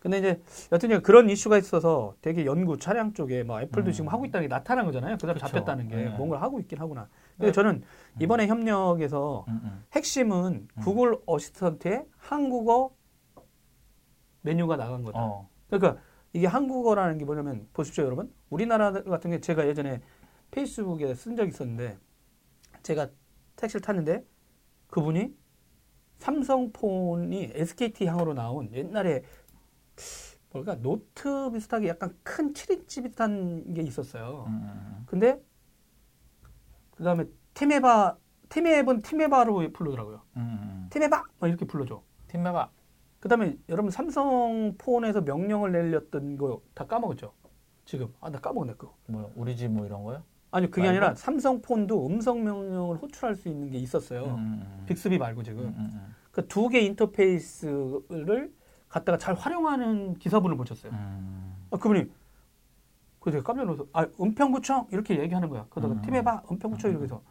근데 0.00 0.18
이제 0.18 0.42
여튼 0.70 1.00
그런 1.02 1.30
이슈가 1.30 1.56
있어서 1.56 2.14
되게 2.20 2.44
연구 2.44 2.78
차량 2.78 3.14
쪽에 3.14 3.42
뭐 3.42 3.62
애플도 3.62 3.90
음. 3.90 3.92
지금 3.92 4.08
하고 4.10 4.26
있다는 4.26 4.48
게 4.48 4.54
나타난 4.54 4.84
거잖아요. 4.84 5.14
그다음에 5.16 5.34
그쵸. 5.40 5.46
잡혔다는 5.46 5.88
게 5.88 5.96
네. 5.96 6.08
뭔가를 6.10 6.42
하고 6.42 6.60
있긴 6.60 6.78
하구나. 6.78 7.08
근데 7.38 7.46
네. 7.46 7.52
저는 7.52 7.82
이번에 8.20 8.46
협력에서 8.46 9.46
음, 9.48 9.60
음. 9.64 9.84
핵심은 9.92 10.68
음. 10.76 10.82
구글 10.82 11.16
어시스턴트의 11.24 12.04
한국어 12.18 12.90
메뉴가 14.42 14.76
나간 14.76 15.02
거다. 15.04 15.18
어. 15.18 15.48
그러니까 15.70 16.02
이게 16.34 16.48
한국어라는 16.48 17.16
게 17.16 17.24
뭐냐면 17.24 17.68
보십시오, 17.72 18.04
여러분. 18.04 18.34
우리나라 18.50 18.92
같은 18.92 19.30
게 19.30 19.40
제가 19.40 19.66
예전에 19.68 20.02
페이스북에 20.50 21.14
쓴 21.14 21.36
적이 21.36 21.50
있었는데 21.50 21.96
제가 22.82 23.08
택시를 23.54 23.80
탔는데 23.80 24.26
그분이 24.88 25.32
삼성폰이 26.18 27.52
SKT 27.54 28.06
향으로 28.06 28.34
나온 28.34 28.68
옛날에 28.72 29.22
뭘까 30.50 30.74
노트 30.76 31.50
비슷하게 31.52 31.88
약간 31.88 32.16
큰 32.24 32.52
7인치 32.52 33.04
비슷한 33.04 33.72
게 33.72 33.82
있었어요. 33.82 34.44
음, 34.48 34.52
음, 34.52 35.02
근데 35.06 35.40
그 36.96 37.04
다음에 37.04 37.26
팀에바 37.54 38.18
팀앱은 38.48 39.02
팀에바로 39.02 39.72
부르더라고요. 39.72 40.22
음, 40.36 40.40
음. 40.40 40.86
팀에바 40.90 41.24
막 41.38 41.48
이렇게 41.48 41.64
불러줘. 41.64 42.02
팀메바. 42.26 42.70
그 43.24 43.28
다음에 43.30 43.56
여러분 43.70 43.90
삼성 43.90 44.74
폰에서 44.76 45.22
명령을 45.22 45.72
내렸던 45.72 46.36
거 46.36 46.60
다 46.74 46.86
까먹었죠? 46.86 47.32
지금. 47.86 48.12
아, 48.20 48.28
나 48.28 48.38
까먹었네, 48.38 48.74
그거. 48.74 48.92
뭐 49.06 49.32
우리 49.34 49.56
집 49.56 49.68
뭐 49.70 49.86
이런 49.86 50.04
거요? 50.04 50.22
아니, 50.50 50.66
그게 50.70 50.82
말고? 50.82 50.90
아니라 50.90 51.14
삼성 51.14 51.62
폰도 51.62 52.06
음성 52.06 52.44
명령을 52.44 52.98
호출할 52.98 53.34
수 53.34 53.48
있는 53.48 53.70
게 53.70 53.78
있었어요. 53.78 54.24
음, 54.24 54.28
음, 54.34 54.62
음. 54.62 54.84
빅스비 54.86 55.16
말고 55.16 55.42
지금. 55.42 55.60
음, 55.62 55.74
음, 55.78 55.90
음. 55.94 56.14
그 56.32 56.46
두 56.46 56.68
개 56.68 56.80
인터페이스를 56.80 58.52
갖다가 58.90 59.16
잘 59.16 59.34
활용하는 59.34 60.18
기사분을 60.18 60.58
보셨어요. 60.58 60.92
음. 60.92 61.54
아, 61.70 61.78
그분이 61.78 62.04
그 63.20 63.30
제가 63.30 63.42
깜짝 63.42 63.64
놀라서 63.64 63.86
아, 63.94 64.06
은평구청 64.20 64.88
이렇게 64.92 65.18
얘기하는 65.18 65.48
거야. 65.48 65.64
그러다가 65.70 65.94
음. 65.94 66.02
팀해봐, 66.02 66.42
은평구청 66.52 66.90
음. 66.90 66.92
이렇게 66.92 67.04
해서 67.04 67.22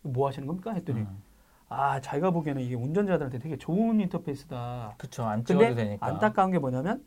뭐 0.00 0.26
하시는 0.26 0.46
겁니까? 0.48 0.72
했더니 0.72 1.00
음. 1.02 1.22
아, 1.68 2.00
자기가 2.00 2.30
보기에는 2.30 2.62
이게 2.62 2.74
운전자들한테 2.74 3.38
되게 3.38 3.56
좋은 3.56 4.00
인터페이스다. 4.00 4.94
그쵸 4.98 5.24
안 5.24 5.44
찍어도 5.44 5.66
근데 5.66 5.84
되니까. 5.84 6.06
안타까운 6.06 6.50
게 6.50 6.58
뭐냐면 6.58 7.04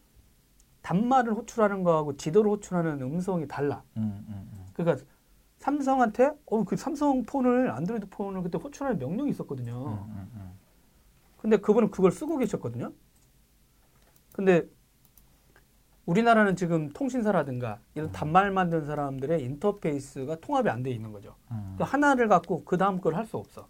단말을 0.81 1.33
호출하는 1.33 1.83
거하고 1.83 2.17
지도를 2.17 2.51
호출하는 2.51 3.01
음성이 3.01 3.47
달라. 3.47 3.83
음, 3.97 4.25
음, 4.27 4.49
음. 4.53 4.65
그러니까 4.73 5.03
삼성한테 5.57 6.31
어 6.45 6.63
그 6.63 6.75
삼성 6.75 7.23
폰을 7.23 7.71
안드로이드 7.71 8.07
폰을 8.09 8.41
그때 8.43 8.57
호출하는 8.57 8.99
명령이 8.99 9.29
있었거든요. 9.31 9.73
음, 9.87 10.11
음, 10.15 10.31
음. 10.35 10.51
근데 11.37 11.57
그분은 11.57 11.91
그걸 11.91 12.11
쓰고 12.11 12.37
계셨거든요. 12.37 12.91
근데 14.33 14.67
우리나라는 16.05 16.55
지금 16.55 16.89
통신사라든가 16.89 17.79
이런 17.95 18.11
단말 18.11 18.51
만든 18.51 18.85
사람들의 18.85 19.43
인터페이스가 19.43 20.37
통합이 20.39 20.69
안 20.69 20.81
돼 20.83 20.89
있는 20.91 21.11
거죠. 21.11 21.35
음, 21.51 21.75
그 21.77 21.83
하나를 21.83 22.27
갖고 22.29 22.63
그 22.63 22.77
다음 22.77 23.01
걸 23.01 23.15
할 23.15 23.25
수 23.25 23.37
없어. 23.37 23.67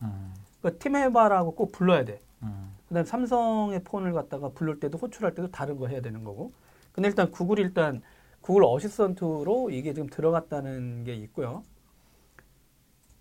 음, 0.58 0.62
그러니까 0.62 0.80
티맵아라고 0.84 1.56
꼭 1.56 1.72
불러야 1.72 2.06
돼. 2.06 2.20
음. 2.44 2.72
그다음 2.88 3.06
삼성의 3.06 3.84
폰을 3.84 4.14
갖다가 4.14 4.50
부를 4.50 4.80
때도 4.80 4.98
호출할 4.98 5.36
때도 5.36 5.52
다른 5.52 5.78
거 5.78 5.88
해야 5.88 6.02
되는 6.02 6.24
거고. 6.24 6.52
근데 6.92 7.10
일단 7.10 7.32
구글이 7.32 7.62
일단 7.62 8.02
구글 8.42 8.64
어시스턴트로 8.66 9.70
이게 9.72 9.94
지금 9.94 10.08
들어갔다는 10.10 11.04
게 11.04 11.14
있고요. 11.16 11.64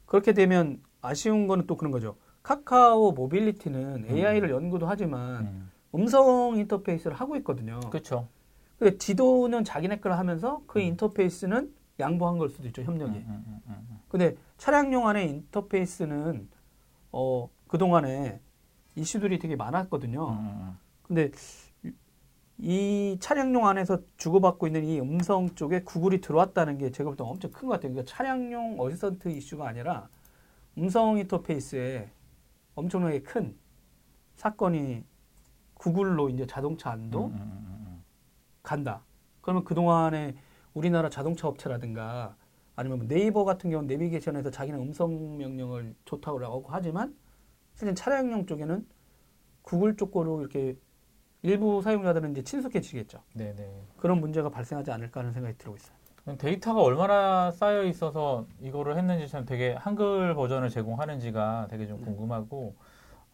그렇게 0.07 0.33
되면 0.33 0.81
아쉬운 1.02 1.47
거는 1.47 1.66
또 1.66 1.76
그런 1.76 1.90
거죠. 1.90 2.16
카카오 2.43 3.12
모빌리티는 3.12 4.07
AI를 4.09 4.50
연구도 4.50 4.87
하지만 4.87 5.47
음. 5.47 5.71
음성 5.95 6.57
인터페이스를 6.57 7.16
하고 7.16 7.37
있거든요. 7.37 7.81
그쵸. 7.90 8.28
그 8.78 8.99
지도는 8.99 9.64
자기네 9.64 9.99
걸 9.99 10.12
하면서 10.12 10.62
그 10.66 10.78
음. 10.78 10.85
인터페이스는 10.85 11.75
양보한 11.99 12.38
걸 12.38 12.50
수도 12.50 12.69
있죠, 12.69 12.83
협력이. 12.83 13.19
음, 13.19 13.25
음, 13.26 13.45
음, 13.47 13.61
음, 13.66 13.87
음. 13.90 13.99
근데 14.09 14.37
차량용 14.59 15.09
안에 15.09 15.25
인터페이스는 15.25 16.49
어 17.13 17.49
그동안에 17.69 18.41
이슈들이 18.97 19.39
되게 19.39 19.57
많았거든요. 19.57 20.29
음, 20.29 20.37
음, 20.39 20.79
근데 21.03 21.31
이 22.59 23.19
차량용 23.21 23.67
안에서 23.69 23.99
주고받고 24.17 24.67
있는 24.67 24.85
이 24.85 24.99
음성 25.01 25.55
쪽에 25.55 25.83
구글이 25.83 26.21
들어왔다는 26.23 26.79
게 26.79 26.91
제가 26.91 27.11
볼 27.11 27.17
때 27.17 27.23
엄청 27.25 27.51
큰 27.51 27.69
것 27.69 27.75
같아요. 27.75 27.93
그러니까 27.93 28.11
차량용 28.11 28.81
어시스턴트 28.81 29.29
이슈가 29.29 29.69
아니라 29.69 30.09
음성 30.79 31.19
인터페이스에 31.19 32.09
엄청나게 32.75 33.23
큰 33.23 33.57
사건이 34.37 35.05
구글로 35.75 36.31
이제 36.31 36.47
자동차 36.47 36.91
안도 36.93 37.27
음, 37.27 37.33
음, 37.35 37.87
음, 37.87 38.05
간다. 38.63 39.03
그러면 39.43 39.65
그동안에 39.65 40.35
우리나라 40.75 41.11
자동차 41.11 41.49
업체라든가 41.49 42.37
아니면 42.76 42.99
뭐 42.99 43.09
네이버 43.09 43.45
같은 43.45 43.71
경우는 43.71 43.88
내비게이션에서 43.88 44.50
자기는 44.50 44.78
음성 44.78 45.38
명령을 45.38 45.95
좋다고 46.04 46.45
하고 46.45 46.64
하지만 46.68 47.16
실제 47.75 47.95
차량용 47.95 48.47
쪽에는 48.47 48.87
구글 49.62 49.97
쪽으로 49.97 50.40
이렇게 50.40 50.76
일부 51.42 51.80
사용자들은 51.83 52.33
이제 52.33 52.42
친숙해지겠죠. 52.42 53.23
네네. 53.35 53.83
그런 53.97 54.21
문제가 54.21 54.50
발생하지 54.50 54.90
않을까 54.90 55.21
하는 55.21 55.33
생각이 55.33 55.56
들고 55.59 55.76
있어요. 55.76 55.97
데이터가 56.38 56.83
얼마나 56.83 57.50
쌓여 57.50 57.85
있어서 57.85 58.47
이거를 58.61 58.99
했는지 58.99 59.28
참 59.28 59.45
되게 59.47 59.73
한글 59.75 60.35
버전을 60.35 60.71
제공하는지가 60.71 61.68
되게 61.71 61.87
좀 61.87 61.99
네. 61.99 62.04
궁금하고 62.04 62.75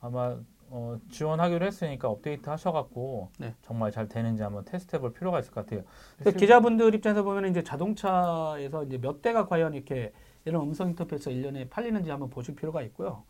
아마 0.01 0.39
어, 0.75 0.99
지원하기로 1.11 1.67
했으니까 1.67 2.09
업데이트 2.09 2.49
하셔갖고 2.49 3.29
네. 3.39 3.55
정말 3.61 3.91
잘 3.91 4.09
되는지 4.09 4.43
한번 4.43 4.65
테스트해볼 4.65 5.13
필요가 5.13 5.39
있을 5.39 5.53
것 5.53 5.67
같아요. 5.67 5.85
근데 6.17 6.33
기자분들 6.33 6.95
입장에서 6.95 7.23
보면 7.23 7.51
이제 7.51 7.63
자동차에서 7.63 8.85
이제 8.85 8.97
몇 8.97 9.21
대가 9.21 9.47
과연 9.47 9.75
이렇게 9.75 10.15
이런 10.47 10.63
음성 10.63 10.89
인터페이스가 10.89 11.31
1년에 11.31 11.69
팔리는지 11.69 12.11
한번 12.11 12.31
보실 12.31 12.57
필요가 12.57 12.81
있고요. 12.83 13.25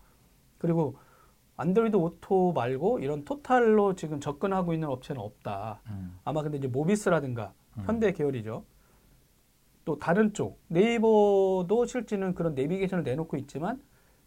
그리고 0.58 0.96
안드로이드 1.56 1.96
오토 1.96 2.52
말고 2.52 3.00
이런 3.00 3.24
total로 3.24 3.96
지금 3.96 4.20
접근하고 4.20 4.72
있는 4.72 4.88
업체는 4.88 5.20
없다. 5.20 5.80
음, 5.88 6.16
아마 6.24 6.42
근데 6.42 6.58
이제 6.58 6.68
모비스라든가 6.68 7.52
음. 7.76 7.82
현대 7.86 8.12
계열이죠. 8.12 8.64
또 9.84 9.98
다른 9.98 10.32
쪽 10.32 10.60
네이버도 10.68 11.86
실제는 11.88 12.34
그런 12.34 12.54
내비게이션을 12.54 13.02
내놓고 13.02 13.36
있지만 13.38 13.82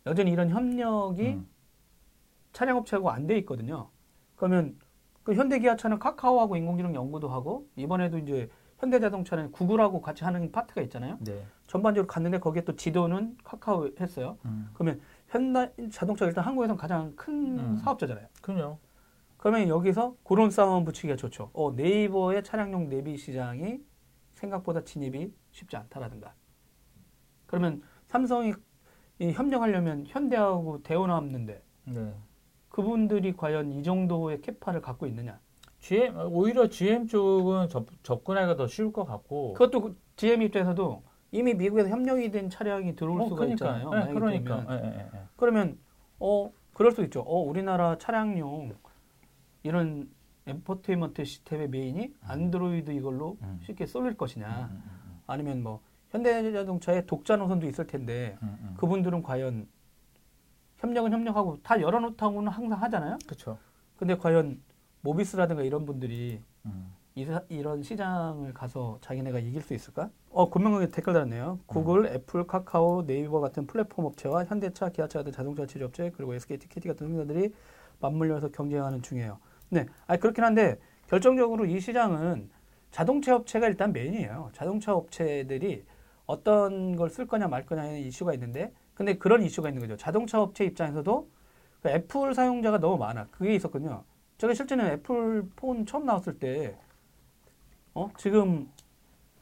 여전히 0.06 0.32
이런 0.32 0.50
협력이 0.50 1.28
음, 1.28 1.48
차량 2.56 2.78
업체하고 2.78 3.12
안 3.12 3.28
돼 3.28 3.38
있거든요. 3.40 3.90
그러면 4.38 4.80
그 5.24 5.34
현대 5.36 5.60
기아차는 5.60 6.00
카카오하고 6.00 6.56
인공지능 6.56 6.96
연구도 6.96 7.28
하고 7.28 7.68
이번에도 7.76 8.18
이제 8.18 8.50
현대자동차는 8.78 9.52
구글하고 9.52 10.02
같이 10.02 10.24
하는 10.24 10.52
파트가 10.52 10.82
있잖아요. 10.84 11.18
네. 11.22 11.46
전반적으로 11.68 12.08
갔는데 12.08 12.40
거기에 12.40 12.64
또 12.64 12.76
지도는 12.76 13.38
카카오 13.44 13.90
했어요. 14.00 14.38
음. 14.46 14.70
그러면 14.74 15.02
현대 15.28 15.72
자동차가 15.92 16.30
일단 16.30 16.46
한국에서는 16.46 16.78
가장 16.78 17.14
큰 17.16 17.60
음. 17.60 17.78
사업자잖아요. 17.78 18.28
그럼요. 18.42 18.78
그러면 19.38 19.68
여기서 19.68 20.16
그런 20.24 20.50
싸움 20.50 20.86
붙이기가 20.86 21.16
좋죠. 21.18 21.50
어, 21.54 21.72
네이버의 21.74 22.44
차량용 22.44 22.90
내비 22.90 23.18
시장이 23.18 23.80
생각보다 24.34 24.84
진입이 24.84 25.34
쉽지 25.52 25.76
않다라든가. 25.76 26.34
그러면 27.48 27.82
삼성이 28.08 28.54
이 29.20 29.32
협력하려면 29.32 30.06
현대하고 30.08 30.84
대우나왔는데 30.84 31.64
네. 31.86 32.14
그분들이 32.76 33.32
과연 33.32 33.72
이 33.72 33.84
정도의 33.84 34.42
캐파를 34.42 34.82
갖고 34.82 35.08
있느냐? 35.08 35.40
GM 35.80 36.14
오히려 36.30 36.68
GM 36.68 37.08
쪽은 37.08 37.70
접, 37.70 37.88
접근하기가 38.04 38.58
더 38.58 38.68
쉬울 38.68 38.92
것 38.92 39.06
같고. 39.06 39.54
그것도 39.54 39.80
그 39.80 39.98
GM 40.18 40.42
입장에서도 40.42 41.02
이미 41.32 41.54
미국에서 41.54 41.88
협력이 41.88 42.32
된 42.32 42.50
차량이 42.50 42.94
들어올 42.94 43.22
어, 43.22 43.30
수가 43.30 43.46
그러니까. 43.46 43.66
있잖아요. 43.66 43.90
네, 43.92 43.96
만약에 43.96 44.14
그러니까. 44.14 44.66
예, 44.72 44.88
예, 44.88 44.98
예. 44.98 45.20
그러면 45.38 45.78
어 46.20 46.52
그럴 46.74 46.92
수도 46.92 47.04
있죠. 47.04 47.22
어 47.22 47.40
우리나라 47.40 47.98
차량용 47.98 48.74
이런 49.64 50.10
엔터테인먼트 50.46 51.24
시스템의 51.24 51.70
메인이 51.70 52.14
안드로이드 52.24 52.92
이걸로 52.92 53.38
음. 53.42 53.58
쉽게 53.64 53.86
쏠릴 53.86 54.18
것이냐? 54.18 54.70
음, 54.70 54.84
음, 54.86 55.22
아니면 55.28 55.64
뭐 55.64 55.80
현대자동차의 56.10 57.06
독자 57.06 57.38
노선도 57.38 57.68
있을 57.68 57.88
텐데 57.88 58.38
음, 58.44 58.58
음. 58.60 58.74
그분들은 58.76 59.24
과연 59.24 59.66
협력은 60.86 61.12
협력하고 61.12 61.58
다 61.64 61.82
열어놓다고는 61.82 62.52
항상 62.52 62.82
하잖아요. 62.84 63.18
그렇죠. 63.26 63.58
근데 63.98 64.16
과연 64.16 64.62
모비스라든가 65.02 65.64
이런 65.64 65.86
분들이 65.86 66.42
음. 66.66 66.94
이, 67.16 67.26
이런 67.50 67.82
시장을 67.82 68.54
가서 68.54 68.98
자기네가 69.02 69.40
이길 69.40 69.62
수 69.62 69.74
있을까? 69.74 70.10
어, 70.30 70.50
금명하게 70.50 70.90
댓글 70.90 71.14
달았네요. 71.14 71.60
구글, 71.66 72.08
애플, 72.08 72.46
카카오, 72.46 73.06
네이버 73.06 73.40
같은 73.40 73.66
플랫폼 73.66 74.06
업체와 74.06 74.46
현대차, 74.46 74.90
기아차 74.90 75.20
같은 75.20 75.32
자동차 75.32 75.66
제조 75.66 75.86
업체 75.86 76.12
그리고 76.16 76.34
SKT, 76.36 76.68
KT 76.68 76.88
같은 76.90 77.12
회사들이 77.14 77.54
맞물려서 78.02 78.50
경쟁하는 78.50 79.02
중이에요. 79.02 79.40
네, 79.70 79.86
아니 80.08 80.20
그렇긴 80.20 80.44
한데 80.44 80.78
결정적으로 81.08 81.66
이 81.66 81.80
시장은 81.80 82.50
자동차 82.92 83.36
업체가 83.36 83.68
일단 83.68 83.92
메인이에요. 83.94 84.50
자동차 84.54 84.94
업체들이 84.94 85.86
어떤 86.26 86.96
걸 86.96 87.10
쓸 87.10 87.28
거냐 87.28 87.48
말 87.48 87.66
거냐의 87.66 88.06
이슈가 88.08 88.34
있는데, 88.34 88.74
근데 88.96 89.18
그런 89.18 89.44
이슈가 89.44 89.70
있는 89.70 89.82
거죠. 89.82 89.98
자동차 89.98 90.42
업체 90.42 90.66
입장에서도 90.66 91.30
그 91.82 91.90
애플 91.90 92.34
사용자가 92.34 92.80
너무 92.80 92.98
많아. 92.98 93.28
그게 93.32 93.56
있었거든요. 93.56 94.04
제가 94.38 94.54
실제는 94.54 94.88
애플 94.88 95.48
폰 95.56 95.86
처음 95.86 96.06
나왔을 96.06 96.40
때, 96.40 96.78
어 97.94 98.10
지금 98.18 98.70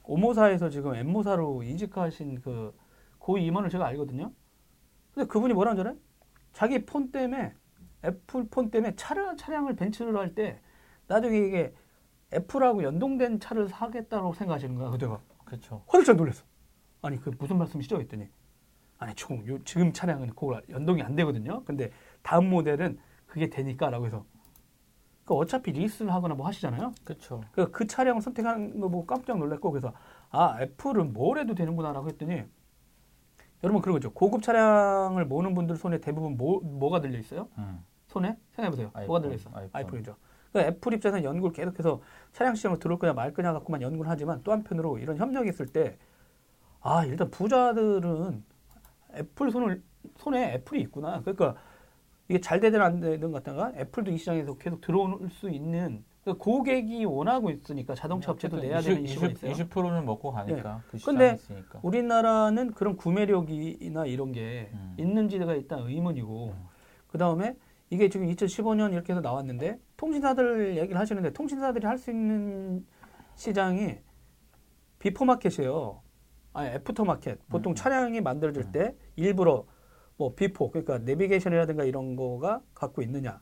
오모사에서 0.03 0.69
지금 0.69 0.95
엠모사로 0.95 1.63
이직하신 1.63 2.41
그 2.41 2.73
고 3.23 3.37
임원을 3.37 3.69
제가 3.69 3.85
알거든요. 3.87 4.33
근데 5.13 5.27
그분이 5.27 5.53
뭐라는 5.53 5.77
줄 5.77 5.87
알아요? 5.87 5.99
자기 6.51 6.85
폰 6.85 7.09
때문에 7.09 7.53
애플 8.03 8.45
폰 8.49 8.69
때문에 8.69 8.97
차량 8.97 9.37
차량을 9.37 9.77
벤츠를 9.77 10.17
할 10.17 10.35
때 10.35 10.59
나중에 11.07 11.37
이게 11.37 11.73
애플하고 12.33 12.83
연동된 12.83 13.39
차를 13.39 13.69
사겠다고 13.69 14.33
생각하시는 14.33 14.75
거야. 14.75 14.89
그때가 14.89 15.21
그렇죠. 15.45 15.83
화들짝 15.87 16.17
놀랐어. 16.17 16.43
아니 17.01 17.17
그 17.17 17.31
무슨 17.39 17.57
말씀이시죠? 17.59 18.01
했더니 18.01 18.27
아니 19.03 19.15
지금 19.15 19.45
요 19.47 19.57
지금 19.63 19.91
차량은 19.91 20.29
그걸 20.29 20.61
연동이 20.69 21.01
안 21.01 21.15
되거든요. 21.15 21.63
근데 21.65 21.91
다음 22.21 22.49
모델은 22.49 22.97
그게 23.27 23.49
되니까라고 23.49 24.05
해서 24.05 24.25
그 25.25 25.33
어차피 25.33 25.71
리스를 25.71 26.13
하거나 26.13 26.35
뭐 26.35 26.47
하시잖아요. 26.47 26.93
그렇죠. 27.03 27.41
그, 27.51 27.71
그 27.71 27.87
차량을 27.87 28.21
선택하는 28.21 28.79
거 28.79 28.89
보고 28.89 29.05
깜짝 29.05 29.37
놀랐고 29.37 29.71
그래서 29.71 29.93
아 30.29 30.57
애플은 30.61 31.13
뭘 31.13 31.37
해도 31.37 31.53
되는구나라고 31.53 32.07
했더니 32.09 32.43
여러분 33.63 33.81
그런 33.81 33.93
거죠. 33.95 34.11
고급 34.11 34.41
차량을 34.41 35.25
모는 35.25 35.53
분들 35.53 35.77
손에 35.77 35.99
대부분 35.99 36.37
뭐, 36.37 36.61
뭐가 36.61 36.99
들려 37.01 37.17
있어요? 37.19 37.47
음. 37.57 37.83
손에 38.07 38.37
생각해보세요. 38.51 38.91
아이폰, 38.93 39.07
뭐가 39.07 39.21
들려 39.21 39.35
있어? 39.35 39.49
아이폰. 39.53 39.69
아이폰이죠. 39.73 40.15
그러니까 40.51 40.71
애플 40.71 40.93
입장에서는 40.93 41.23
연구를 41.23 41.53
계속해서 41.53 42.01
차량 42.33 42.55
시장으로 42.55 42.79
들어올 42.79 42.99
거냐 42.99 43.13
말 43.13 43.33
거냐 43.33 43.53
갖고만 43.53 43.81
연구를 43.81 44.09
하지만 44.11 44.41
또 44.43 44.51
한편으로 44.51 44.99
이런 44.99 45.17
협력이 45.17 45.49
있을 45.49 45.67
때 45.67 45.97
아 46.83 47.05
일단 47.05 47.31
부자들은 47.31 48.43
애플 49.15 49.51
손을 49.51 49.81
손에 50.17 50.53
애플이 50.55 50.81
있구나. 50.81 51.21
그러니까 51.21 51.55
이게 52.29 52.39
잘 52.39 52.59
되든 52.59 52.81
안 52.81 52.99
되든 52.99 53.31
갖다가 53.31 53.71
애플도 53.75 54.11
이 54.11 54.17
시장에서 54.17 54.55
계속 54.57 54.81
들어올 54.81 55.29
수 55.29 55.49
있는 55.49 56.03
그러니까 56.23 56.43
고객이 56.43 57.03
원하고 57.05 57.49
있으니까 57.49 57.95
자동차 57.95 58.31
업체도 58.31 58.57
내야 58.57 58.79
되는 58.79 59.03
이슈가 59.03 59.27
있어요. 59.27 59.51
20%는 59.51 60.05
먹고 60.05 60.31
가니까 60.31 60.81
그 60.87 60.97
근데 61.03 61.33
있으니까. 61.33 61.79
우리나라는 61.83 62.71
그런 62.71 62.95
구매력이나 62.95 64.05
이런 64.05 64.31
게 64.31 64.69
음. 64.73 64.95
있는지가 64.97 65.53
일단 65.55 65.79
의문이고 65.81 66.53
음. 66.55 66.65
그 67.07 67.17
다음에 67.17 67.57
이게 67.89 68.09
지금 68.09 68.27
2015년 68.27 68.93
이렇게 68.93 69.13
해서 69.13 69.21
나왔는데 69.21 69.79
통신사들 69.97 70.77
얘기를 70.77 70.99
하시는데 70.99 71.31
통신사들이 71.33 71.85
할 71.85 71.97
수 71.97 72.09
있는 72.09 72.85
시장이 73.35 73.97
비포마켓이에요. 74.99 76.02
아니 76.53 76.69
애프터마켓. 76.69 77.47
보통 77.49 77.73
음. 77.73 77.75
차량이 77.75 78.21
만들어질 78.21 78.71
때 78.71 78.95
일부러 79.15 79.65
뭐 80.17 80.35
before 80.35 80.69
그러니까 80.69 80.99
내비게이션이라든가 80.99 81.83
이런 81.83 82.15
거가 82.15 82.61
갖고 82.73 83.01
있느냐 83.01 83.41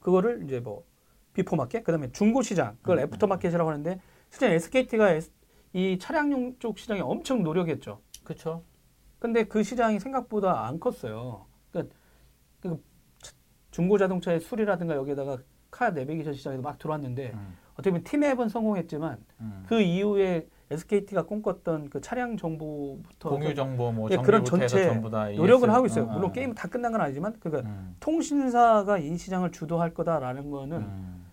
그거를 0.00 0.44
이제 0.44 0.60
뭐 0.60 0.84
before 1.34 1.56
market 1.56 1.82
그다음에 1.82 2.10
중고 2.12 2.42
시장 2.42 2.76
그걸 2.80 2.98
음, 2.98 3.02
aftermarket이라고 3.04 3.68
하는데 3.68 4.00
실제 4.30 4.52
SKT가 4.52 5.20
이 5.72 5.98
차량용 5.98 6.56
쪽 6.58 6.78
시장에 6.78 7.00
엄청 7.00 7.42
노력했죠. 7.42 8.00
그렇죠. 8.24 8.64
근데 9.18 9.44
그 9.44 9.62
시장이 9.62 9.98
생각보다 9.98 10.66
안 10.66 10.78
컸어요. 10.78 11.46
그러니까 11.70 11.94
그 12.60 12.82
중고 13.70 13.98
자동차의 13.98 14.40
수리라든가 14.40 14.94
여기에다가 14.94 15.38
카 15.70 15.90
내비게이션 15.90 16.34
시장에도 16.34 16.62
막 16.62 16.78
들어왔는데 16.78 17.32
음. 17.34 17.56
어떻게 17.72 17.90
보면 17.90 18.04
팀앱은 18.04 18.48
성공했지만 18.48 19.18
음. 19.40 19.64
그 19.68 19.80
이후에 19.80 20.48
SKT가 20.70 21.22
꿈꿨던 21.26 21.90
그 21.90 22.00
차량 22.00 22.36
정보부터 22.36 23.30
공유 23.30 23.54
정보 23.54 23.92
뭐 23.92 24.08
예, 24.10 24.16
그런 24.16 24.44
전체 24.44 24.84
전부 24.84 25.10
다 25.10 25.30
ES. 25.30 25.40
하고 25.66 25.86
있어요. 25.86 26.04
어, 26.04 26.08
물론 26.08 26.30
어. 26.30 26.32
게임 26.32 26.54
다 26.54 26.68
끝난 26.68 26.90
건 26.90 27.00
아니지만 27.00 27.36
그러니까 27.38 27.68
음. 27.68 27.94
통신사가 28.00 28.98
이 28.98 29.16
시장을 29.16 29.52
주도할 29.52 29.94
거다라는 29.94 30.50
거는 30.50 30.78
음. 30.78 31.26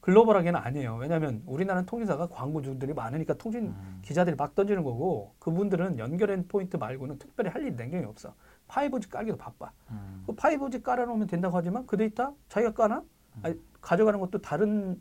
글로벌하게는 0.00 0.58
아니에요. 0.58 0.96
왜냐하면 0.96 1.42
우리나라는 1.46 1.86
통신사가 1.86 2.28
광고주들이 2.28 2.94
많으니까 2.94 3.34
통신 3.34 3.66
음. 3.66 3.98
기자들이 4.02 4.34
막 4.34 4.54
던지는 4.54 4.82
거고 4.82 5.34
그분들은 5.38 5.98
연결된 5.98 6.48
포인트 6.48 6.76
말고는 6.76 7.18
특별히 7.18 7.50
할 7.50 7.62
일이 7.62 7.76
냉경이 7.76 8.04
없어. 8.06 8.34
5G 8.66 9.10
깔기도 9.10 9.36
바빠. 9.36 9.70
음. 9.90 10.24
그 10.26 10.34
5G 10.34 10.82
깔아놓으면 10.82 11.28
된다고 11.28 11.56
하지만 11.56 11.86
그 11.86 11.96
데이터 11.96 12.34
자기가 12.48 12.72
까나? 12.72 13.02
아니, 13.42 13.54
가져가는 13.80 14.18
것도 14.18 14.38
다른 14.40 15.00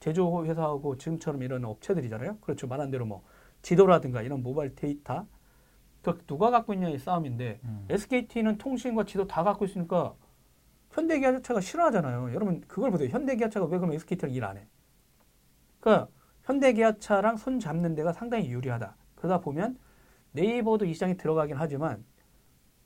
제조회사하고 0.00 0.96
지금처럼 0.98 1.42
이런 1.42 1.64
업체들이잖아요. 1.64 2.38
그렇죠. 2.40 2.66
말한 2.66 2.90
대로 2.90 3.06
뭐 3.06 3.22
지도라든가 3.62 4.22
이런 4.22 4.42
모바일 4.42 4.74
데이터 4.74 5.26
그 6.02 6.18
누가 6.26 6.50
갖고 6.50 6.72
있냐의 6.72 6.98
싸움인데 6.98 7.58
음. 7.64 7.86
SKT는 7.90 8.58
통신과 8.58 9.04
지도 9.04 9.26
다 9.26 9.42
갖고 9.42 9.64
있으니까 9.64 10.14
현대기아차가 10.92 11.60
싫어하잖아요. 11.60 12.32
여러분 12.32 12.60
그걸 12.68 12.90
보세요. 12.92 13.08
현대기아차가 13.08 13.66
왜 13.66 13.78
그럼 13.78 13.92
SKT랑 13.94 14.32
일 14.32 14.44
안 14.44 14.56
해? 14.56 14.68
그러니까 15.80 16.08
현대기아차랑 16.44 17.36
손 17.38 17.58
잡는 17.58 17.94
데가 17.96 18.12
상당히 18.12 18.50
유리하다. 18.50 18.96
그러다 19.16 19.40
보면 19.40 19.78
네이버도 20.32 20.84
이 20.84 20.94
시장에 20.94 21.16
들어가긴 21.16 21.56
하지만 21.56 22.04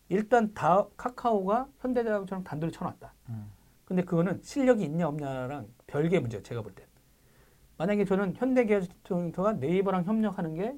일단 0.09 0.55
다 0.55 0.87
카카오가 0.97 1.69
현대자동차랑 1.81 2.43
단둘이 2.43 2.73
쳐놨다. 2.73 3.15
음. 3.29 3.53
근데 3.85 4.03
그거는 4.05 4.41
실력이 4.43 4.85
있냐 4.85 5.09
없냐랑 5.09 5.69
별개 5.87 6.19
문제예요. 6.21 6.43
제가 6.43 6.63
볼 6.63 6.75
때. 6.75 6.87
만약에 7.81 8.05
저는 8.05 8.35
현대기아차가 8.37 9.55
네이버랑 9.55 10.05
협력하는 10.05 10.55
게 10.55 10.75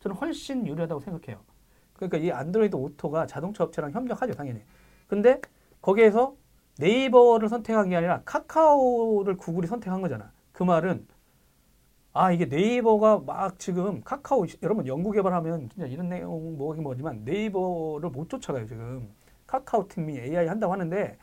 저는 0.00 0.16
훨씬 0.16 0.66
유리하다고 0.66 1.00
생각해요. 1.00 1.44
그러니까 1.94 2.18
이 2.18 2.32
안드로이드 2.32 2.74
오토가 2.76 3.26
자동차 3.28 3.64
업체랑 3.64 3.92
협력하죠, 3.92 4.34
당연히. 4.34 4.62
근데 5.08 5.40
거기에서 5.82 6.36
네이버를 6.80 7.48
선택한 7.48 7.90
게 7.90 7.96
아니라 7.96 8.22
카카오를 8.24 9.36
구글이 9.36 9.68
선택한 9.68 10.02
거잖아. 10.02 10.32
그 10.52 10.64
말은 10.64 11.06
아 12.12 12.32
이게 12.32 12.46
네이버가 12.46 13.20
막 13.20 13.58
지금 13.58 14.00
카카오 14.02 14.46
여러분 14.62 14.86
연구 14.86 15.12
개발하면 15.12 15.68
진짜 15.68 15.86
이런 15.86 16.08
내용 16.08 16.56
뭐긴 16.56 16.82
뭐지만 16.82 17.24
네이버를 17.24 18.10
못 18.10 18.30
쫓아가요 18.30 18.66
지금 18.66 19.14
카카오 19.46 19.86
팀이 19.88 20.18
AI 20.18 20.46
한다고 20.46 20.72
하는데 20.72 21.18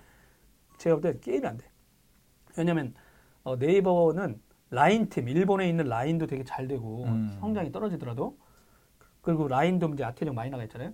제가 0.79 0.97
볼 0.97 1.01
때 1.13 1.19
게임이 1.19 1.47
안 1.47 1.57
돼. 1.57 1.65
왜냐면 2.57 2.93
어, 3.43 3.55
네이버는 3.57 4.41
라인 4.73 5.07
팀 5.07 5.29
일본에 5.29 5.69
있는 5.69 5.85
라인도 5.85 6.25
되게 6.25 6.43
잘 6.43 6.67
되고 6.67 7.03
음. 7.03 7.37
성장이 7.39 7.71
떨어지더라도 7.71 8.39
그리고 9.21 9.47
라인도 9.47 9.87
이제 9.93 10.03
아태력 10.03 10.33
많이 10.33 10.49
나가 10.49 10.63
있잖아요. 10.63 10.93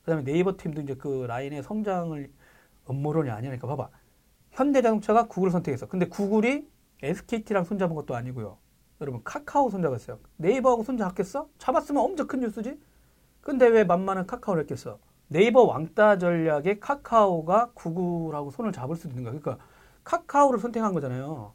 그다음에 0.00 0.24
네이버 0.24 0.56
팀도 0.56 0.80
이제 0.80 0.94
그 0.94 1.26
라인의 1.28 1.62
성장을 1.62 2.32
음모론이 2.88 3.28
아니니까 3.28 3.66
봐봐. 3.66 3.90
현대자동차가 4.52 5.28
구글을 5.28 5.50
선택했어. 5.52 5.88
근데 5.88 6.06
구글이 6.08 6.66
SKT랑 7.02 7.64
손잡은 7.64 7.94
것도 7.94 8.16
아니고요. 8.16 8.56
여러분 9.02 9.20
카카오 9.22 9.68
손잡았어요. 9.68 10.18
네이버하고 10.38 10.82
손잡겠어? 10.82 11.50
잡았으면 11.58 12.02
엄청 12.02 12.26
큰 12.26 12.40
뉴스지. 12.40 12.80
근데 13.42 13.66
왜 13.68 13.84
만만한 13.84 14.26
카카오를 14.26 14.62
했겠어? 14.62 14.98
네이버 15.28 15.64
왕따 15.64 16.16
전략에 16.16 16.78
카카오가 16.78 17.72
구글하고 17.74 18.50
손을 18.50 18.72
잡을 18.72 18.96
수도 18.96 19.10
있는 19.10 19.24
거야. 19.24 19.38
그러니까 19.38 19.62
카카오를 20.04 20.58
선택한 20.58 20.94
거잖아요. 20.94 21.52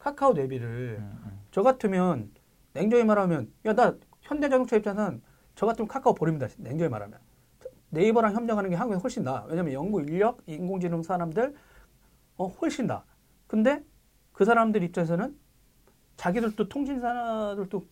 카카오 0.00 0.32
내비를. 0.32 0.96
음, 0.98 1.20
음. 1.24 1.40
저 1.52 1.62
같으면 1.62 2.30
냉정히 2.72 3.04
말하면 3.04 3.52
야 3.66 3.74
나 3.74 3.94
현대자동차 4.22 4.76
입장에서는 4.76 5.22
저 5.54 5.66
같으면 5.66 5.88
카카오 5.88 6.14
버립니다. 6.14 6.48
냉정히 6.58 6.88
말하면 6.88 7.18
네이버랑 7.90 8.34
협력하는 8.34 8.70
게 8.70 8.76
한국에 8.76 9.00
훨씬 9.00 9.22
나. 9.24 9.44
왜냐면 9.48 9.72
연구 9.72 10.00
인력, 10.00 10.40
인공지능 10.46 11.02
사람들 11.02 11.54
어 12.36 12.46
훨씬 12.46 12.86
나. 12.86 13.04
근데 13.46 13.84
그 14.32 14.44
사람들 14.44 14.82
입장에서는 14.82 15.36
자기들도 16.16 16.68
통신사들도 16.68 17.86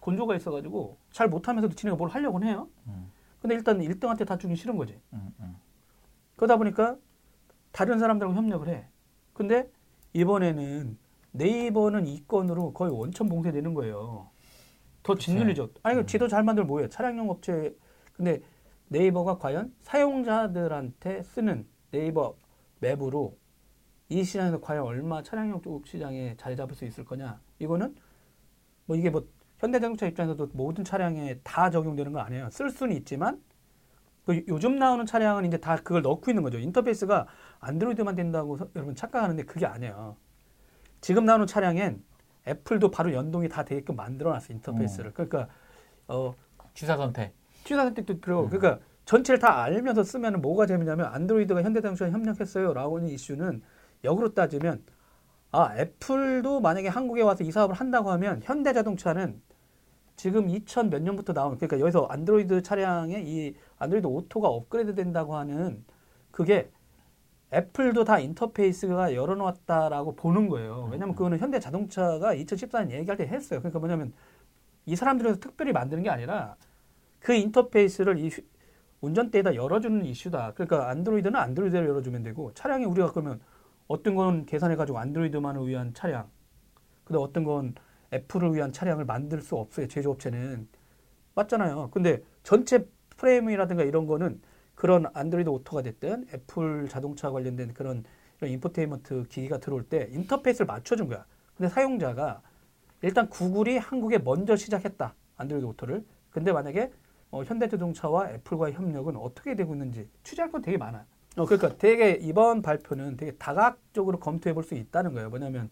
곤조가 0.00 0.36
있어가지고 0.36 0.98
잘 1.12 1.28
못하면서도 1.28 1.74
지네가 1.76 1.96
뭘 1.96 2.10
하려고는 2.10 2.48
해요. 2.48 2.68
음. 2.88 3.10
근데 3.40 3.54
일단 3.54 3.78
1등한테 3.78 4.26
다 4.26 4.36
주기 4.36 4.56
싫은 4.56 4.76
거지. 4.76 5.00
음, 5.12 5.32
음. 5.40 5.56
그러다 6.36 6.56
보니까 6.56 6.96
다른 7.72 7.98
사람들하고 7.98 8.36
협력을 8.36 8.66
해. 8.68 8.86
근데 9.32 9.70
이번에는 10.12 10.98
네이버는 11.34 12.06
이 12.06 12.24
건으로 12.26 12.72
거의 12.72 12.92
원천 12.92 13.28
봉쇄되는 13.28 13.74
거예요. 13.74 14.30
더. 15.02 15.14
짓눌리죠. 15.16 15.70
아니, 15.82 15.96
그 15.96 16.00
음. 16.02 16.06
지도 16.06 16.28
잘 16.28 16.44
만들 16.44 16.64
뭐예요? 16.64 16.88
차량용 16.88 17.28
업체. 17.28 17.76
근데 18.12 18.40
네이버가 18.88 19.38
과연 19.38 19.74
사용자들한테 19.82 21.22
쓰는 21.22 21.66
네이버 21.90 22.36
맵으로 22.80 23.36
이 24.08 24.22
시장에서 24.22 24.60
과연 24.60 24.84
얼마 24.84 25.22
차량용 25.22 25.60
쪽 25.62 25.86
시장에 25.88 26.36
자리 26.38 26.54
잡을 26.56 26.74
수 26.76 26.84
있을 26.84 27.04
거냐? 27.04 27.40
이거는 27.58 27.96
뭐 28.86 28.96
이게 28.96 29.10
뭐 29.10 29.26
현대자동차 29.58 30.06
입장에서도 30.06 30.50
모든 30.54 30.84
차량에 30.84 31.40
다 31.42 31.68
적용되는 31.70 32.12
건 32.12 32.24
아니에요. 32.24 32.48
쓸 32.50 32.70
수는 32.70 32.94
있지만 32.98 33.42
그 34.24 34.44
요즘 34.46 34.76
나오는 34.78 35.04
차량은 35.04 35.44
이제 35.46 35.56
다 35.56 35.76
그걸 35.76 36.02
넣고 36.02 36.30
있는 36.30 36.42
거죠. 36.44 36.58
인터페이스가 36.58 37.26
안드로이드만 37.58 38.14
된다고 38.14 38.56
서- 38.56 38.68
여러분 38.76 38.94
착각하는데 38.94 39.42
그게 39.44 39.66
아니에요. 39.66 40.16
지금 41.04 41.26
나오는 41.26 41.46
차량엔 41.46 42.02
애플도 42.48 42.90
바로 42.90 43.12
연동이 43.12 43.46
다 43.46 43.62
되게끔 43.62 43.94
만들어놨어 43.94 44.54
인터페이스를. 44.54 45.12
그러니까 45.12 45.48
어 46.08 46.34
취사 46.72 46.96
선택. 46.96 47.34
취사 47.62 47.84
선택도 47.84 48.22
들어가고 48.22 48.46
음. 48.46 48.50
그러니까 48.50 48.82
전체를 49.04 49.38
다 49.38 49.64
알면서 49.64 50.02
쓰면 50.02 50.40
뭐가 50.40 50.64
재미냐면 50.64 51.04
안드로이드가 51.12 51.62
현대자동차에 51.62 52.10
협력했어요라고 52.10 52.96
하는 52.96 53.10
이슈는 53.10 53.60
역으로 54.02 54.32
따지면 54.32 54.82
아 55.52 55.76
애플도 55.76 56.62
만약에 56.62 56.88
한국에 56.88 57.20
와서 57.20 57.44
이 57.44 57.52
사업을 57.52 57.74
한다고 57.74 58.10
하면 58.12 58.40
현대자동차는 58.42 59.42
지금 60.16 60.48
2000 60.48 60.88
몇 60.88 61.02
년부터 61.02 61.34
나오는 61.34 61.58
그러니까 61.58 61.80
여기서 61.80 62.06
안드로이드 62.06 62.62
차량에 62.62 63.22
이 63.26 63.54
안드로이드 63.76 64.06
오토가 64.06 64.48
업그레이드 64.48 64.94
된다고 64.94 65.36
하는 65.36 65.84
그게 66.30 66.70
애플도 67.52 68.04
다 68.04 68.18
인터페이스가 68.18 69.14
열어놓았다라고 69.14 70.16
보는 70.16 70.48
거예요. 70.48 70.88
왜냐면 70.90 71.14
그거는 71.14 71.38
현대 71.38 71.60
자동차가 71.60 72.34
2014년 72.34 72.92
얘기할 72.92 73.16
때 73.16 73.26
했어요. 73.26 73.60
그러니까 73.60 73.78
뭐냐면 73.78 74.12
이 74.86 74.96
사람들에서 74.96 75.40
특별히 75.40 75.72
만드는 75.72 76.02
게 76.02 76.10
아니라 76.10 76.56
그 77.20 77.34
인터페이스를 77.34 78.18
이 78.18 78.28
휴- 78.28 78.42
운전대에다 79.02 79.54
열어주는 79.54 80.04
이슈다. 80.04 80.54
그러니까 80.54 80.88
안드로이드는 80.90 81.36
안드로이드를 81.38 81.88
열어주면 81.88 82.22
되고 82.24 82.52
차량이 82.54 82.84
우리가 82.86 83.12
그러면 83.12 83.40
어떤 83.88 84.14
건 84.14 84.46
계산해가지고 84.46 84.98
안드로이드만을 84.98 85.66
위한 85.68 85.92
차량, 85.94 86.28
근데 87.04 87.18
어떤 87.20 87.44
건 87.44 87.74
애플을 88.12 88.54
위한 88.54 88.72
차량을 88.72 89.04
만들 89.04 89.42
수 89.42 89.56
없어요. 89.56 89.88
제조업체는 89.88 90.68
맞잖아요. 91.34 91.90
근데 91.92 92.22
전체 92.42 92.86
프레임이라든가 93.16 93.84
이런 93.84 94.06
거는 94.06 94.40
그런 94.74 95.06
안드로이드 95.14 95.48
오토가 95.48 95.82
됐든 95.82 96.26
애플 96.34 96.88
자동차 96.88 97.30
관련된 97.30 97.74
그런 97.74 98.04
이런 98.38 98.50
인포테인먼트 98.50 99.24
기기가 99.28 99.58
들어올 99.58 99.84
때 99.84 100.08
인터페이스를 100.10 100.66
맞춰준 100.66 101.08
거야. 101.08 101.24
근데 101.56 101.68
사용자가 101.68 102.42
일단 103.02 103.28
구글이 103.28 103.78
한국에 103.78 104.18
먼저 104.18 104.56
시작했다. 104.56 105.14
안드로이드 105.36 105.66
오토를. 105.66 106.04
근데 106.30 106.52
만약에 106.52 106.90
어, 107.30 107.42
현대자동차와 107.44 108.30
애플과의 108.30 108.74
협력은 108.74 109.16
어떻게 109.16 109.54
되고 109.56 109.74
있는지 109.74 110.08
취재할 110.22 110.50
건 110.50 110.62
되게 110.62 110.76
많아요. 110.78 111.04
어, 111.36 111.44
그러니까 111.46 111.76
되게 111.78 112.12
이번 112.12 112.62
발표는 112.62 113.16
되게 113.16 113.32
다각적으로 113.36 114.18
검토해 114.20 114.54
볼 114.54 114.62
수 114.64 114.74
있다는 114.74 115.12
거예요. 115.14 115.30
뭐냐면 115.30 115.70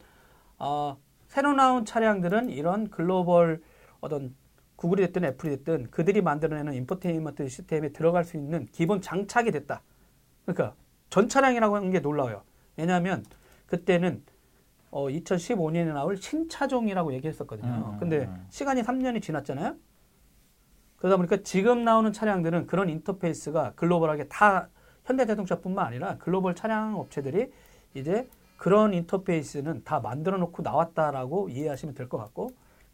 아, 0.59 0.97
새로 1.29 1.53
나온 1.55 1.85
차량들은 1.85 2.51
이런 2.51 2.91
글로벌 2.91 3.63
어떤 4.01 4.35
구글이 4.83 5.01
됐든 5.07 5.25
애플이 5.25 5.59
됐든 5.59 5.93
그들이 5.93 6.23
만들어내는 6.23 6.75
인포테인먼트 6.75 7.47
시스템에 7.47 7.91
들어갈 7.91 8.25
수 8.25 8.37
있는 8.37 8.67
기본 8.73 9.01
장착이 9.01 9.53
됐다. 9.53 9.81
그러니까 10.45 10.75
전 11.09 11.29
차량이라고 11.29 11.77
하는 11.77 11.93
게 11.93 12.01
놀라워요. 12.01 12.43
왜냐하면 12.77 13.25
그때는 13.67 14.25
어, 14.91 15.07
2015년에 15.07 15.95
나올 15.95 16.17
신차종이라고 16.17 17.13
얘기했었거든요. 17.15 17.93
음, 17.95 17.99
근데 18.01 18.25
음. 18.25 18.47
시간이 18.51 18.83
3년이 18.83 19.23
지났잖아요. 19.23 19.77
그러다 20.97 21.17
보니까 21.17 21.37
지금 21.45 21.85
나오는 21.85 22.13
차량들은 22.13 22.67
그런 22.67 22.89
인터페이스가 22.89 23.75
글로벌하게 23.77 24.27
다 24.27 24.69
현대자동차뿐만 25.05 25.87
아니라 25.87 26.19
글로벌 26.19 26.57
차량 26.57 26.99
업체들이 26.99 27.53
이제 27.95 28.29
그런 28.57 28.95
인터페이스는 28.95 29.85
다 29.85 30.01
만들어 30.01 30.39
놓고 30.39 30.65
나왔다라고 30.65 31.51
이해하시면 31.51 31.95
될 31.95 32.09
것 32.09 32.19
같고 32.19 32.51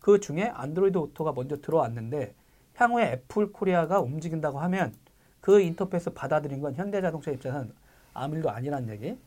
그 0.08 0.20
중에 0.20 0.44
안드로이드 0.54 0.96
오토가 0.96 1.32
먼저 1.32 1.60
들어왔는데 1.60 2.34
향후에 2.76 3.12
애플 3.12 3.52
코리아가 3.52 4.00
움직인다고 4.00 4.58
하면 4.58 4.94
그 5.42 5.60
인터페이스 5.60 6.14
받아들인 6.14 6.62
건 6.62 6.74
현대자동차 6.74 7.30
입장에서는 7.30 7.74
아무 8.14 8.36
일도 8.36 8.48
아니라는 8.48 8.88
얘기. 8.88 9.18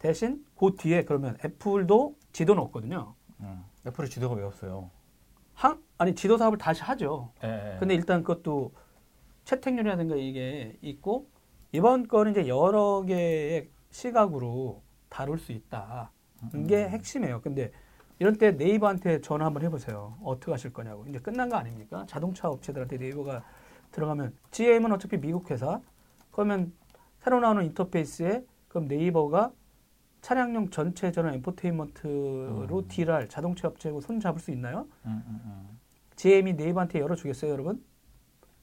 대신 0.00 0.44
그 0.58 0.74
뒤에 0.76 1.04
그러면 1.04 1.38
애플도 1.44 2.16
지도는 2.32 2.60
없거든요. 2.64 3.14
음. 3.42 3.62
애플의 3.86 4.10
지도가 4.10 4.34
왜 4.34 4.42
없어요? 4.42 4.90
한, 5.52 5.80
아니 5.98 6.16
지도 6.16 6.36
사업을 6.36 6.58
다시 6.58 6.82
하죠. 6.82 7.30
예, 7.44 7.74
예. 7.74 7.78
근데 7.78 7.94
일단 7.94 8.24
그것도 8.24 8.72
채택률이라든가 9.44 10.16
이게 10.16 10.76
있고 10.82 11.28
이번 11.70 12.08
거는 12.08 12.32
이제 12.32 12.48
여러 12.48 13.04
개의 13.06 13.68
시각으로 13.92 14.82
다룰 15.08 15.38
수 15.38 15.52
있다. 15.52 16.10
이게 16.56 16.88
핵심이에요. 16.88 17.40
근데 17.40 17.70
이런 18.18 18.36
때 18.36 18.52
네이버한테 18.52 19.20
전화 19.20 19.46
한번 19.46 19.62
해보세요. 19.62 20.16
어떻게 20.22 20.52
하실 20.52 20.72
거냐고. 20.72 21.04
이제 21.08 21.18
끝난 21.18 21.48
거 21.48 21.56
아닙니까? 21.56 22.04
자동차 22.08 22.48
업체들한테 22.48 22.96
네이버가 22.96 23.42
들어가면 23.90 24.34
GM은 24.50 24.92
어차피 24.92 25.18
미국 25.18 25.50
회사. 25.50 25.80
그러면 26.30 26.72
새로 27.20 27.40
나오는 27.40 27.64
인터페이스에 27.64 28.44
그럼 28.68 28.86
네이버가 28.88 29.52
차량용 30.20 30.70
전체 30.70 31.12
전원 31.12 31.34
infotainment로 31.34 32.78
음. 32.78 32.88
deal할 32.88 33.28
자동차 33.28 33.68
업체하고 33.68 34.00
손 34.00 34.20
잡을 34.20 34.40
수 34.40 34.50
있나요? 34.50 34.86
음, 35.04 35.22
음, 35.26 35.40
음. 35.44 35.78
GM이 36.16 36.54
네이버한테 36.54 37.00
열어주겠어요, 37.00 37.50
여러분? 37.50 37.84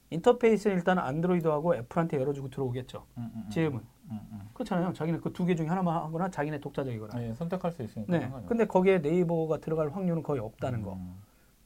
인터페이스는 0.10 0.76
일단 0.76 0.98
안드로이드하고 0.98 1.76
애플한테 1.76 2.18
열어주고 2.18 2.50
들어오겠죠. 2.50 3.06
음, 3.18 3.32
음, 3.36 3.44
음. 3.46 3.50
GM은. 3.52 3.82
음, 4.12 4.20
음. 4.32 4.42
그렇잖아요. 4.54 4.94
자기네 4.94 5.20
그두 5.20 5.46
개 5.46 5.56
중에 5.56 5.68
하나만 5.68 5.96
하거나 6.04 6.30
자기네 6.30 6.60
독자적이거나. 6.60 7.24
예, 7.24 7.34
선택할 7.34 7.72
수 7.72 7.82
있으니까. 7.84 8.18
네. 8.18 8.32
근데 8.48 8.66
거기에 8.66 9.00
네이버가 9.00 9.58
들어갈 9.60 9.90
확률은 9.90 10.22
거의 10.24 10.40
없- 10.40 10.52
없다는 10.54 10.82
거. 10.82 10.94
음. 10.94 11.16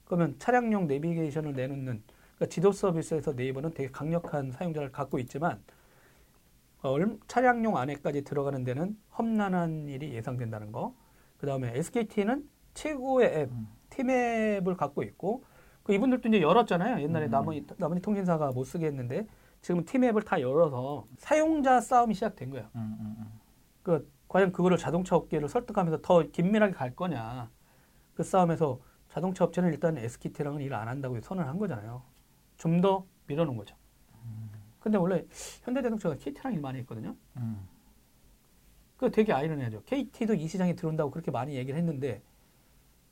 그러면 0.05 0.35
차량용 0.37 0.87
내비게이션을 0.87 1.53
내놓는 1.53 2.03
그러니까 2.35 2.45
지도 2.47 2.71
서비스에서 2.71 3.33
네이버는 3.33 3.73
되게 3.73 3.89
강력한 3.89 4.51
사용자를 4.51 4.91
갖고 4.91 5.17
있지만 5.19 5.59
어, 6.83 6.89
얼- 6.91 7.17
차량용 7.27 7.77
안에까지 7.77 8.23
들어가는 8.23 8.63
데는 8.63 8.95
험난한 9.17 9.87
일이 9.89 10.13
예상된다는 10.13 10.71
거. 10.71 10.93
그 11.37 11.47
다음에 11.47 11.71
SKT는 11.75 12.47
최고의 12.75 13.27
앱, 13.33 13.51
음. 13.51 13.67
팀앱을 13.89 14.77
갖고 14.77 15.01
있고 15.03 15.43
그 15.83 15.93
이분들도 15.93 16.29
이제 16.29 16.41
열었잖아요. 16.41 17.01
옛날에 17.01 17.25
음. 17.25 17.31
나머지 17.31 17.65
나머지 17.77 18.01
통신사가 18.01 18.51
못 18.51 18.63
쓰게 18.65 18.85
했는데 18.85 19.25
지금 19.65 19.83
팀앱을 19.83 20.21
다 20.21 20.39
열어서 20.39 21.07
사용자 21.17 21.81
싸움이 21.81 22.13
시작된 22.13 22.51
거예요. 22.51 22.69
음, 22.75 22.97
음, 22.99 23.15
음. 23.17 23.39
그 23.81 24.07
과연 24.27 24.51
그거를 24.51 24.77
자동차 24.77 25.15
업계를 25.15 25.49
설득하면서 25.49 26.03
더 26.03 26.21
긴밀하게 26.21 26.71
갈 26.73 26.95
거냐. 26.95 27.49
그 28.13 28.21
싸움에서 28.21 28.79
자동차 29.09 29.43
업체는 29.43 29.71
일단 29.73 29.97
SKT랑은 29.97 30.61
일 30.61 30.71
안 30.71 30.87
한다고 30.87 31.19
선언한 31.19 31.57
거잖아요. 31.57 32.03
좀 32.57 32.79
더 32.79 33.07
밀어놓은 33.25 33.57
거죠. 33.57 33.75
근데 34.81 34.99
원래 34.99 35.25
현대자동차가 35.63 36.15
KT랑 36.17 36.53
일 36.53 36.61
많이 36.61 36.77
했거든요. 36.81 37.15
음. 37.37 37.67
그 38.97 39.09
되게 39.09 39.33
아이러니하죠. 39.33 39.81
KT도 39.85 40.35
이 40.35 40.47
시장에 40.47 40.75
들어온다고 40.75 41.09
그렇게 41.09 41.31
많이 41.31 41.55
얘기를 41.55 41.75
했는데 41.79 42.21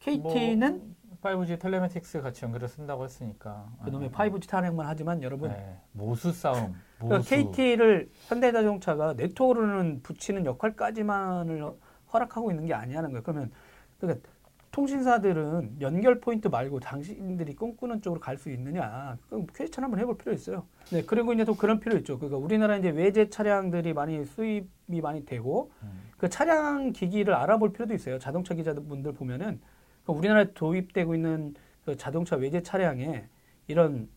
KT는 0.02 0.96
5G 1.23 1.59
텔레메틱스 1.59 2.21
같이 2.21 2.43
연결을 2.43 2.67
쓴다고 2.67 3.05
했으니까. 3.05 3.65
그놈의 3.86 4.09
음, 4.09 4.12
5G 4.13 4.47
타령만 4.47 4.86
하지만 4.86 5.23
여러분 5.23 5.49
네. 5.51 5.77
모수 5.93 6.31
싸움. 6.33 6.75
모수. 6.99 7.29
그러니까 7.29 7.29
KT를 7.29 8.09
현대자동차가 8.27 9.13
네트워크로는 9.13 10.01
붙이는 10.03 10.45
역할까지만을 10.45 11.71
허락하고 12.13 12.51
있는 12.51 12.65
게 12.65 12.73
아니라는 12.73 13.12
거예요. 13.12 13.23
그러면 13.23 13.51
그러니까 13.99 14.27
통신사들은 14.71 15.77
연결 15.81 16.19
포인트 16.19 16.47
말고 16.47 16.79
당신들이 16.79 17.55
꿈꾸는 17.55 18.01
쪽으로 18.01 18.19
갈 18.19 18.38
수 18.38 18.49
있느냐? 18.51 19.17
그 19.29 19.45
퀘스천 19.55 19.83
한번 19.83 19.99
해볼 19.99 20.17
필요 20.17 20.33
있어요. 20.33 20.65
네, 20.91 21.03
그리고 21.05 21.31
이제 21.31 21.45
또 21.45 21.55
그런 21.55 21.79
필요 21.79 21.95
있죠. 21.97 22.17
그러니까 22.17 22.38
우리나라 22.39 22.75
이제 22.77 22.89
외제 22.89 23.29
차량들이 23.29 23.93
많이 23.93 24.25
수입이 24.25 25.01
많이 25.01 25.25
되고 25.25 25.71
음. 25.83 26.01
그 26.17 26.27
차량 26.27 26.91
기기를 26.91 27.36
알아볼 27.36 27.71
필요도 27.71 27.93
있어요. 27.93 28.17
자동차 28.17 28.55
기자분들 28.55 29.13
보면은 29.13 29.62
그 30.06 30.12
우리나라에 30.12 30.54
도입되고 30.54 31.16
있는 31.16 31.56
그 31.86 31.96
자동차 31.98 32.36
외제 32.36 32.62
차량에 32.62 33.28
이런 33.68 34.10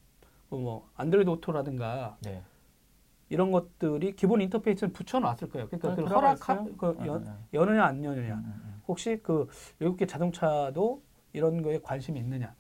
뭐 0.49 0.89
안드로이드 0.97 1.29
오토라든가 1.31 2.17
네. 2.23 2.43
이런 3.29 3.51
것들이 3.51 4.15
기본 4.15 4.41
인터페이스는 4.41 4.93
붙여놨을 4.93 5.49
거예요. 5.51 5.69
그러니까 5.69 5.93
아, 5.93 5.95
그 5.97 6.05
허락? 6.05 6.39
그 6.79 6.91
음, 7.01 7.07
연, 7.07 7.27
음, 7.27 7.47
여느냐 7.53 7.85
안 7.85 8.05
여느냐. 8.05 8.35
음, 8.35 8.45
음, 8.45 8.63
음. 8.65 8.83
혹시 8.87 9.19
그 9.23 9.49
외국계 9.81 10.07
자동차도 10.07 11.03
이런 11.33 11.63
거에 11.63 11.81
관심이 11.81 12.21
있느냐? 12.21 12.55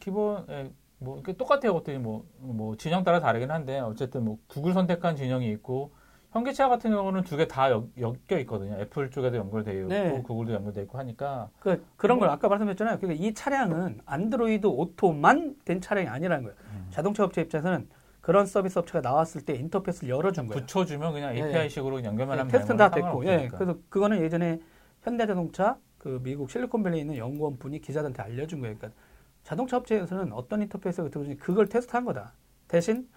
기본 0.00 0.44
예, 0.48 0.72
뭐 0.98 1.22
똑같아요. 1.22 1.72
것들이 1.74 1.98
뭐, 1.98 2.26
뭐 2.38 2.76
진영 2.76 3.04
따라 3.04 3.20
다르긴 3.20 3.50
한데 3.50 3.78
어쨌든 3.78 4.24
뭐 4.24 4.38
구글 4.48 4.72
선택한 4.72 5.16
진영이 5.16 5.48
있고 5.52 5.92
현기차 6.32 6.68
같은 6.68 6.90
경우는 6.92 7.22
두 7.24 7.36
개 7.36 7.46
다 7.46 7.70
엮여 7.70 8.38
있거든요. 8.40 8.74
애플 8.78 9.10
쪽에도 9.10 9.36
연결되어 9.36 9.74
있고 9.74 9.88
네. 9.88 10.22
구글도 10.24 10.52
연결되어 10.52 10.84
있고 10.84 10.98
하니까 10.98 11.50
그 11.58 11.84
그런 11.96 12.18
뭐 12.18 12.26
걸 12.28 12.34
아까 12.34 12.48
말씀드렸잖아요. 12.48 12.98
그러니까 12.98 13.24
이 13.24 13.34
차량은 13.34 14.00
안드로이드 14.06 14.66
오토만 14.66 15.56
된 15.64 15.80
차량이 15.80 16.06
아니라는 16.08 16.44
거예요. 16.44 16.56
음. 16.72 16.86
자동차 16.90 17.24
업체 17.24 17.40
입장에서는 17.42 17.88
그런 18.20 18.46
서비스 18.46 18.78
업체가 18.78 19.00
나왔을 19.00 19.40
때 19.44 19.54
인터페이스를 19.54 20.08
열어준 20.10 20.46
거예요. 20.46 20.60
붙여주면 20.60 21.12
그냥 21.12 21.34
네. 21.34 21.42
API식으로 21.46 22.04
연결만 22.04 22.36
네, 22.36 22.40
하면 22.40 22.48
테스트는 22.52 22.76
되는 22.76 22.90
다 22.90 22.94
됐고, 22.94 23.24
예. 23.26 23.48
그래서 23.48 23.78
그거는 23.88 24.20
예전에 24.22 24.60
현대자동차 25.02 25.78
그 25.98 26.20
미국 26.22 26.50
실리콘밸리에 26.50 27.00
있는 27.00 27.16
연구원 27.16 27.58
분이 27.58 27.80
기자들한테 27.80 28.22
알려준 28.22 28.60
거예요. 28.60 28.76
그러니까 28.76 29.00
자동차 29.42 29.78
업체에서는 29.78 30.32
어떤 30.32 30.62
인터페이스가 30.62 31.08
들어오지 31.08 31.36
그걸 31.38 31.66
테스트한 31.66 32.04
거다. 32.04 32.34
대신 32.68 33.08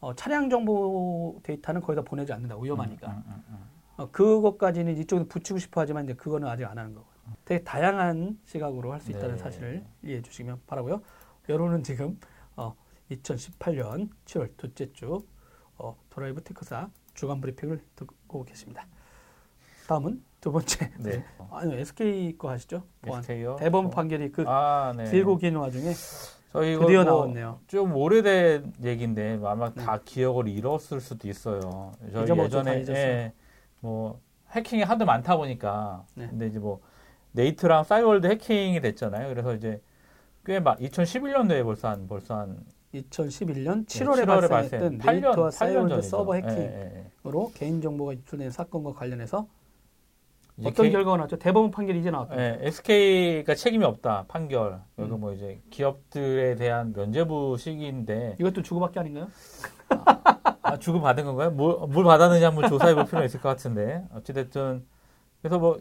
어, 0.00 0.14
차량 0.14 0.48
정보 0.48 1.38
데이터는 1.42 1.80
거기다 1.80 2.02
보내지 2.02 2.32
않는다. 2.32 2.56
위험하니까. 2.58 3.08
음, 3.10 3.22
음, 3.26 3.44
음, 3.50 3.64
어, 3.96 4.10
그것까지는 4.10 4.96
이쪽에 4.96 5.24
붙이고 5.24 5.58
싶어 5.58 5.82
하지만 5.82 6.04
이제 6.04 6.14
그거는 6.14 6.48
아직 6.48 6.64
안 6.64 6.78
하는 6.78 6.94
거고. 6.94 7.08
되게 7.44 7.62
다양한 7.62 8.38
시각으로 8.44 8.92
할 8.92 9.00
수 9.00 9.10
있다는 9.12 9.36
네. 9.36 9.36
사실을 9.36 9.84
이해해 10.02 10.20
주시면 10.22 10.62
바라고요. 10.66 11.00
여론은 11.48 11.82
지금 11.84 12.18
어, 12.56 12.74
2018년 13.10 14.08
7월 14.24 14.56
둘째 14.56 14.92
주 14.92 15.24
어, 15.76 15.96
드라이브 16.10 16.42
테크사 16.42 16.90
주간 17.14 17.40
브리핑을 17.40 17.80
듣고 17.94 18.44
계십니다. 18.44 18.86
다음은 19.86 20.24
두 20.40 20.50
번째. 20.50 20.86
음. 20.98 21.02
네. 21.04 21.24
아니 21.50 21.74
SK 21.74 22.36
거 22.38 22.50
하시죠? 22.50 22.82
보안. 23.02 23.20
SK요? 23.20 23.56
대법원 23.56 23.86
어. 23.86 23.90
판결이 23.90 24.32
그 24.32 24.44
아, 24.46 24.92
네. 24.96 25.08
길고 25.10 25.36
긴 25.36 25.56
와중에 25.56 25.92
저희 26.52 26.76
드디어 26.78 27.04
뭐 27.04 27.12
나왔네요. 27.12 27.60
좀 27.68 27.94
오래된 27.94 28.72
얘기인데 28.82 29.38
아마 29.44 29.70
네. 29.72 29.84
다 29.84 30.00
기억을 30.04 30.48
잃었을 30.48 31.00
수도 31.00 31.28
있어요. 31.28 31.92
저희 32.12 32.28
예전에. 32.38 32.84
예, 32.88 33.32
뭐 33.80 34.20
해킹이 34.50 34.82
하도 34.82 35.04
많다 35.04 35.36
보니까 35.36 36.04
네. 36.14 36.26
근데 36.28 36.48
이제 36.48 36.58
뭐 36.58 36.80
네이트랑 37.32 37.84
싸이월드 37.84 38.26
해킹이 38.26 38.80
됐잖아요. 38.80 39.28
그래서 39.28 39.54
이제 39.54 39.80
꽤 40.44 40.58
막 40.58 40.78
2011년도에 40.80 41.62
벌써 41.64 41.88
한 41.88 42.08
벌써 42.08 42.38
한 42.40 42.58
2011년 42.94 43.86
네, 43.86 44.04
7월에, 44.04 44.24
7월에 44.24 44.48
발생했던 44.48 44.98
발생- 44.98 44.98
8년, 44.98 45.22
네이트와 45.26 45.48
8년 45.48 45.50
싸이월드 45.52 45.88
전이죠. 45.90 46.08
서버 46.08 46.34
예, 46.36 46.38
해킹으로 46.40 46.62
예, 46.64 47.04
예. 47.54 47.58
개인 47.58 47.80
정보가 47.80 48.12
유출된 48.14 48.50
사건과 48.50 48.94
관련해서 48.94 49.46
어떤 50.68 50.86
개- 50.86 50.90
결과가 50.92 51.16
나왔죠? 51.18 51.36
대법원 51.38 51.70
판결이 51.70 52.00
이제 52.00 52.10
나왔다. 52.10 52.36
예, 52.38 52.58
SK가 52.62 53.54
책임이 53.54 53.84
없다 53.84 54.24
판결. 54.28 54.80
여기 54.98 55.10
음. 55.12 55.20
뭐 55.20 55.32
이제 55.32 55.60
기업들에 55.70 56.56
대한 56.56 56.92
면죄부 56.94 57.56
식인데 57.58 58.36
이것도 58.40 58.62
주고받기 58.62 58.98
아닌가요? 58.98 59.28
아, 60.62 60.78
주고 60.78 61.00
받은 61.00 61.24
건가요? 61.24 61.50
뭘, 61.50 61.76
뭘 61.88 62.04
받았는지 62.04 62.44
한번 62.44 62.68
조사해 62.68 62.94
볼 62.94 63.04
필요가 63.06 63.24
있을 63.24 63.40
것 63.40 63.48
같은데 63.48 64.04
어찌됐든 64.14 64.84
그래서 65.42 65.58
뭐 65.58 65.78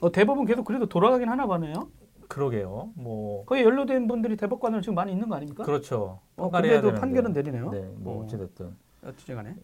어, 0.00 0.10
대법원 0.10 0.46
계속 0.46 0.64
그래도 0.64 0.86
돌아가긴 0.86 1.28
하나 1.28 1.46
봐네요. 1.46 1.88
그러게요. 2.28 2.90
뭐 2.94 3.44
거의 3.44 3.62
연루된 3.62 4.06
분들이 4.08 4.36
대법관으로 4.36 4.80
지금 4.80 4.94
많이 4.94 5.12
있는 5.12 5.28
거 5.28 5.34
아닙니까? 5.36 5.64
그렇죠. 5.64 6.20
어, 6.36 6.50
되는데. 6.80 7.00
판결은 7.00 7.32
내리네요. 7.32 7.70
네, 7.70 7.86
뭐 7.96 8.20
어. 8.20 8.24
어찌됐든 8.24 8.74
어찌간에. 9.06 9.54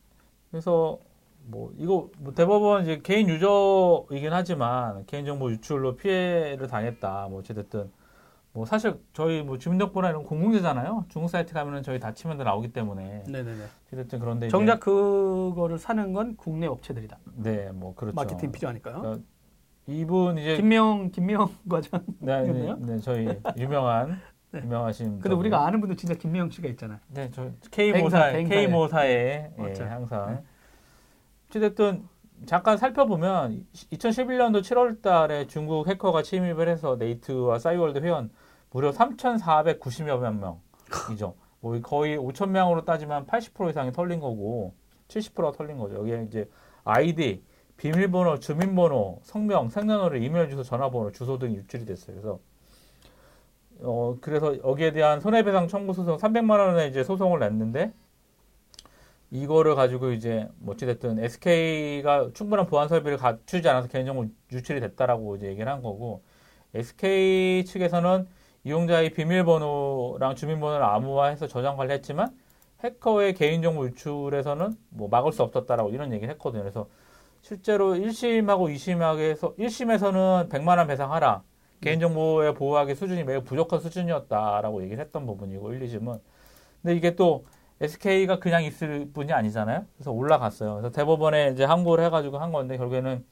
그래서 0.51 0.99
뭐 1.49 1.73
이거 1.79 2.11
뭐 2.19 2.35
대법원 2.35 2.83
이제 2.83 3.01
개인 3.03 3.29
유저이긴 3.29 4.33
하지만 4.33 5.05
개인정보 5.07 5.51
유출로 5.51 5.97
피해를 5.97 6.67
당했다. 6.67 7.29
뭐 7.31 7.41
어찌됐든 7.41 7.91
뭐 8.53 8.67
사실 8.67 9.01
저희 9.15 9.43
뭐 9.43 9.57
주민등록번호 9.57 10.09
이런 10.09 10.25
공공재잖아요. 10.25 11.07
중국 11.09 11.29
사이트 11.29 11.55
가면은 11.55 11.83
저희 11.83 11.99
다 11.99 12.13
치면 12.13 12.37
다 12.37 12.45
나오기 12.45 12.73
때문에 12.73 13.25
네네네. 13.27 13.65
어찌됐든 13.87 14.19
그런데 14.19 14.49
정작 14.49 14.81
그거를 14.81 15.79
사는 15.79 16.13
건 16.13 16.37
국내 16.37 16.67
업체들이다. 16.67 17.19
네, 17.37 17.71
뭐 17.73 17.95
그렇죠. 17.95 18.15
마케팅 18.15 18.53
필요하니까요. 18.53 18.97
어, 18.97 19.19
이분 19.87 20.37
이제 20.37 20.57
김명 20.57 21.11
김명 21.11 21.49
과장. 21.69 22.03
네, 22.19 22.43
네? 22.43 22.75
네, 22.79 22.99
저희 22.99 23.27
유명한 23.57 24.21
네. 24.53 24.61
유명하신 24.65 25.21
근데 25.21 25.35
우리가 25.35 25.67
아는 25.67 25.81
분도 25.81 25.97
진짜 25.97 26.15
김명 26.15 26.51
씨가 26.51 26.69
있잖아요. 26.69 26.99
네, 27.09 27.31
저 27.31 27.51
K 27.71 28.03
모사. 28.03 28.33
K 28.33 28.67
모사에 28.67 29.51
예. 29.59 29.83
항상 29.85 30.35
네. 30.35 30.43
어찌됐든 31.49 32.07
잠깐 32.47 32.77
살펴보면 32.77 33.67
2011년도 33.93 34.61
7월 34.61 35.03
달에 35.03 35.47
중국 35.47 35.89
해커가 35.89 36.23
침입을 36.23 36.69
해서 36.69 36.97
네이트와 36.97 37.59
싸이월드 37.59 37.99
회원 37.99 38.31
무려 38.71 38.91
3,490여 38.93 40.21
명이죠. 41.09 41.35
뭐 41.61 41.81
거의 41.81 42.17
5천 42.17 42.51
명으로 42.51 42.85
따지면 42.85 43.27
80% 43.27 43.71
이상이 43.71 43.93
털린 43.93 44.21
거고 44.21 44.75
70%가 45.09 45.53
털린 45.53 45.79
거죠. 45.79 45.97
여기에 45.97 46.25
이제 46.29 46.49
아이디, 46.85 47.43
비밀번호, 47.77 48.39
주민번호, 48.39 49.21
성명, 49.25 49.69
생년월일, 49.69 50.23
이메일 50.23 50.51
주소, 50.51 50.63
전화번호, 50.63 51.11
주소 51.13 51.39
등이 51.39 51.57
유출이 51.57 51.87
됐어요. 51.87 52.17
그래서 52.17 52.41
어 53.81 54.17
그래서 54.21 54.59
여기에 54.59 54.93
대한 54.93 55.21
손해배상 55.21 55.69
청구 55.69 55.93
소송 55.93 56.17
300만 56.19 56.51
원의 56.51 56.91
이제 56.91 57.03
소송을 57.03 57.41
냈는데 57.41 57.93
이거를 59.31 59.75
가지고 59.75 60.13
이제 60.13 60.49
뭐 60.59 60.75
어찌됐든 60.75 61.19
SK가 61.19 62.31
충분한 62.33 62.67
보안 62.67 62.89
설비를 62.89 63.19
갖추지 63.19 63.69
않아서 63.69 63.89
개인정보 63.89 64.27
유출이 64.53 64.81
됐다라고 64.81 65.37
이제 65.37 65.49
얘기를 65.49 65.71
한 65.71 65.83
거고 65.83 66.23
SK 66.75 67.65
측에서는 67.65 68.27
이용자의 68.65 69.11
비밀번호랑 69.11 70.35
주민번호를 70.35 70.85
암호화해서 70.85 71.47
저장 71.47 71.77
관리했지만 71.77 72.35
해커의 72.81 73.35
개인정보 73.35 73.87
유출에서는 73.87 74.73
뭐 74.91 75.09
막을 75.09 75.33
수 75.33 75.43
없었다라고 75.43 75.91
이런 75.91 76.13
얘기를 76.13 76.33
했거든요. 76.35 76.63
그래서 76.63 76.89
실제로 77.43 77.95
1심하고 77.95 78.73
2심하게서 78.75 79.59
1심에서는 79.59 80.49
100만 80.49 80.79
원 80.79 80.87
배상하라. 80.87 81.43
개인정보의 81.81 82.55
보호하기 82.55 82.95
수준이 82.95 83.25
매우 83.25 83.43
부족한 83.43 83.81
수준이었다라고 83.81 84.83
얘기를 84.83 85.03
했던 85.05 85.27
부분이고 85.27 85.73
1, 85.73 85.81
2심은. 85.81 86.21
근데 86.83 86.97
이게 86.97 87.15
또 87.15 87.45
SK가 87.81 88.39
그냥 88.41 88.65
있을 88.65 89.11
분이 89.13 89.33
아니잖아요. 89.33 89.87
그래서 89.95 90.11
올라갔어요. 90.11 90.75
그래서 90.75 90.91
대법원에 90.91 91.51
이제 91.51 91.65
항고를 91.65 92.05
해가지고 92.05 92.39
한 92.39 92.51
건데 92.51 92.77
결국에는 92.77 93.25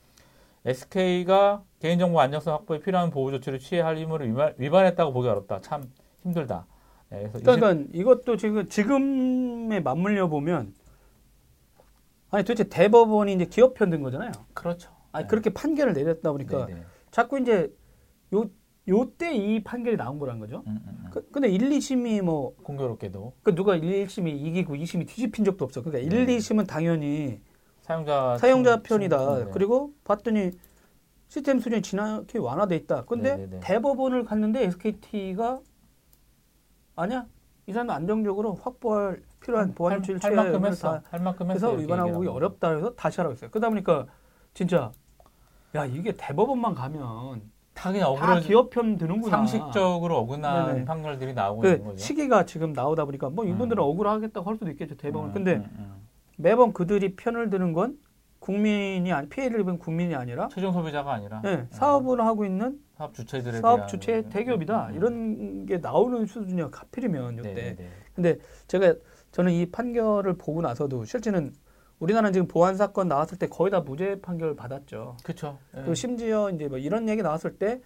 SK가 0.65 1.63
개인정보 1.81 2.21
안정성 2.21 2.55
확보에 2.55 2.81
필요한 2.81 3.11
보호 3.11 3.31
조치를 3.31 3.59
취해야 3.59 3.87
할 3.87 3.97
의무를 3.97 4.29
위반, 4.29 4.55
위반했다고 4.59 5.13
보기 5.13 5.29
어렵다. 5.29 5.61
참 5.61 5.91
힘들다. 6.23 6.67
네, 7.11 7.29
그래서 7.33 7.57
그러니까 7.57 7.85
이것도 7.93 8.37
지금 8.37 8.69
지금에 8.69 9.81
맞물려 9.81 10.29
보면 10.29 10.75
아니 12.31 12.45
도대체 12.45 12.69
대법원이 12.69 13.33
이제 13.33 13.47
기업 13.47 13.75
편든 13.75 14.03
거잖아요. 14.03 14.31
20, 14.31 14.55
그렇죠. 14.55 14.91
아니 15.13 15.25
네. 15.25 15.29
그렇게 15.29 15.51
판결을 15.51 15.93
내렸다 15.93 16.33
보니까 16.33 16.67
네네. 16.67 16.83
자꾸 17.11 17.39
이제 17.39 17.73
요 18.35 18.51
요때 18.89 19.35
이 19.35 19.63
판결이 19.65 19.97
나온 19.97 20.19
거란 20.19 20.39
거죠. 20.39 20.63
음, 20.67 20.79
음, 20.87 20.97
음. 21.05 21.11
그, 21.13 21.29
근데 21.31 21.49
1, 21.49 21.71
2심이 21.71 22.23
뭐 22.23 22.55
공교롭게도 22.63 23.33
그 23.43 23.55
누가 23.55 23.75
1, 23.75 24.07
1심이 24.07 24.29
이기고 24.29 24.75
2심이 24.77 25.07
뒤집힌 25.09 25.45
적도 25.45 25.65
없어. 25.65 25.83
그러니까 25.83 26.05
1, 26.17 26.27
네. 26.27 26.37
2심은 26.37 26.67
당연히 26.69 27.41
사용자 27.83 28.39
사용자 28.39 28.77
친- 28.77 28.83
편이다. 28.85 29.19
친- 29.37 29.45
네. 29.47 29.51
그리고 29.53 29.93
봤더니 30.05 30.53
시스템 31.29 31.59
수준이 31.59 31.83
지나게 31.83 32.39
완화돼 32.39 32.77
있다. 32.77 33.05
근데 33.07 33.37
네네네. 33.37 33.61
대법원을 33.61 34.25
갔는데 34.25 34.65
SKT가 34.67 35.59
아니야 36.95 37.27
이 37.67 37.73
사람 37.73 37.91
안정적으로 37.91 38.55
확보할 38.55 39.21
필요한 39.41 39.75
보안 39.75 39.95
할, 39.95 40.03
조치를 40.03 40.23
할 40.39 40.45
만큼 40.53 40.67
했어. 40.67 41.01
다할 41.01 41.21
만큼 41.25 41.51
했어. 41.51 41.71
이렇게 41.71 41.83
위반하고 41.83 42.11
하고. 42.23 42.31
어렵다 42.31 42.75
해서 42.77 42.95
다시 42.95 43.17
하라고 43.19 43.33
했어요. 43.35 43.51
그러다 43.51 43.69
보니까 43.69 44.07
진짜 44.55 44.93
야 45.75 45.85
이게 45.85 46.13
대법원만 46.17 46.75
가면 46.77 47.43
다 47.77 47.93
그냥 47.93 48.07
다 48.07 48.11
억울한 48.11 48.41
기업 48.41 48.71
편 48.71 48.97
드는구나. 48.97 49.37
상식적으로 49.37 50.19
어긋난 50.19 50.67
네네. 50.67 50.85
판결들이 50.87 51.35
나오고 51.35 51.61
그 51.61 51.69
있는 51.69 51.85
거죠. 51.85 51.99
시기가 51.99 52.47
지금 52.47 52.73
나오다 52.73 53.05
보니까 53.05 53.29
뭐 53.29 53.45
이분들은 53.45 53.81
음. 53.83 53.89
억울하겠다고 53.89 54.49
할 54.49 54.57
수도 54.57 54.71
있겠죠 54.71 54.97
대법원. 54.97 55.31
음, 55.31 55.35
근데 55.35 55.57
음, 55.57 55.69
음. 55.79 56.09
매번 56.39 56.73
그들이 56.73 57.15
편을 57.15 57.51
드는 57.51 57.75
건 57.75 57.99
국민이 58.39 59.13
아니 59.13 59.29
피해를 59.29 59.61
입은 59.61 59.79
국민이 59.79 60.15
아니라 60.15 60.49
최종 60.49 60.73
소비자가 60.73 61.13
아니라 61.13 61.41
네, 61.43 61.67
사업을 61.71 62.21
하고 62.23 62.45
있는 62.47 62.79
사업 62.97 63.13
주체들에 63.13 63.61
사업 63.61 63.89
주체 63.89 64.23
대기업이다 64.31 64.89
음. 64.89 64.95
이런 64.95 65.67
게 65.67 65.79
나오는 65.79 66.25
수준이야 66.25 66.71
하필이면 66.73 67.39
이때 67.41 67.53
네네네. 67.53 67.91
근데 68.15 68.39
제가 68.69 68.95
저는 69.33 69.53
이 69.53 69.71
판결을 69.71 70.39
보고 70.39 70.63
나서도 70.63 71.05
실제는 71.05 71.53
우리나라는 71.99 72.33
지금 72.33 72.47
보안 72.49 72.77
사건 72.77 73.09
나왔을 73.09 73.39
때 73.39 73.49
거의 73.49 73.71
다 73.71 73.81
무죄 73.81 74.21
판결 74.21 74.55
받았죠. 74.55 75.17
그렇죠. 75.23 75.59
그리고 75.73 75.95
심지어 75.95 76.51
이제 76.51 76.69
뭐 76.69 76.79
이런 76.79 77.09
얘기 77.09 77.23
나왔을 77.23 77.57
때 77.59 77.81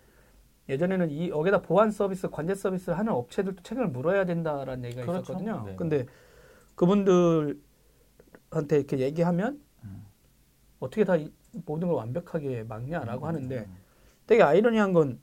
예전에는 0.68 1.10
이 1.10 1.28
여기다 1.30 1.62
보안 1.62 1.90
서비스, 1.90 2.28
관제 2.28 2.54
서비스 2.54 2.90
하는 2.90 3.12
업체들도 3.12 3.62
책임을 3.62 3.88
물어야 3.88 4.24
된다라는 4.24 4.84
얘기가 4.84 5.02
그렇죠. 5.06 5.20
있었거든요. 5.32 5.64
네. 5.66 5.76
근데 5.76 6.06
그분들한테 6.74 7.56
이렇게 8.72 8.98
얘기하면 8.98 9.60
음. 9.84 10.04
어떻게 10.80 11.04
다 11.04 11.16
이- 11.16 11.32
모든 11.66 11.88
걸 11.88 11.96
완벽하게 11.96 12.64
막냐라고 12.64 13.24
음, 13.24 13.28
하는데 13.28 13.58
음. 13.58 13.76
되게 14.26 14.42
아이러니한 14.42 14.92
건 14.92 15.20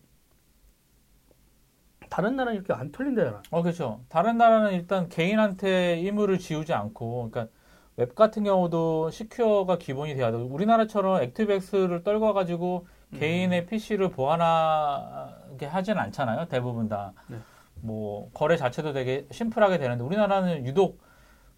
다른 2.09 2.35
나라는 2.37 2.55
이렇게 2.57 2.73
안 2.73 2.91
털린다잖아. 2.91 3.41
어, 3.51 3.61
그렇죠. 3.61 4.01
다른 4.09 4.37
나라는 4.37 4.73
일단 4.73 5.09
개인한테 5.09 5.97
의무를 5.97 6.39
지우지 6.39 6.71
않고, 6.73 7.29
그러니까 7.29 7.53
웹 7.97 8.13
같은 8.13 8.43
경우도 8.43 9.09
시큐어가 9.09 9.79
기본이 9.79 10.13
돼야 10.13 10.31
되고, 10.31 10.43
우리나라처럼 10.45 11.23
ActiveX를 11.23 12.03
떨궈 12.03 12.33
가지고 12.33 12.85
음. 13.13 13.19
개인의 13.19 13.65
PC를 13.65 14.11
보안하게 14.11 15.65
하진 15.65 15.97
않잖아요. 15.97 16.45
대부분 16.47 16.89
다. 16.89 17.13
네. 17.27 17.37
뭐, 17.81 18.29
거래 18.35 18.55
자체도 18.55 18.93
되게 18.93 19.25
심플하게 19.31 19.79
되는데, 19.79 20.03
우리나라는 20.03 20.67
유독 20.67 20.99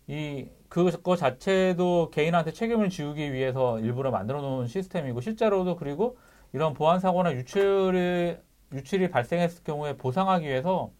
이, 0.07 0.47
그거 0.69 1.15
자체도 1.17 2.09
개인한테 2.11 2.53
책임을 2.53 2.89
지우기 2.89 3.33
위해서 3.33 3.79
일부러 3.79 4.09
만들어 4.09 4.41
놓은 4.41 4.67
시스템이고, 4.67 5.19
실제로도 5.19 5.75
그리고 5.75 6.17
이런 6.53 6.73
보안 6.73 7.01
사고나 7.01 7.33
유출이, 7.33 8.37
유출이 8.73 9.09
발생했을 9.09 9.65
경우에 9.65 9.97
보상하기 9.97 10.47
위해서 10.47 10.91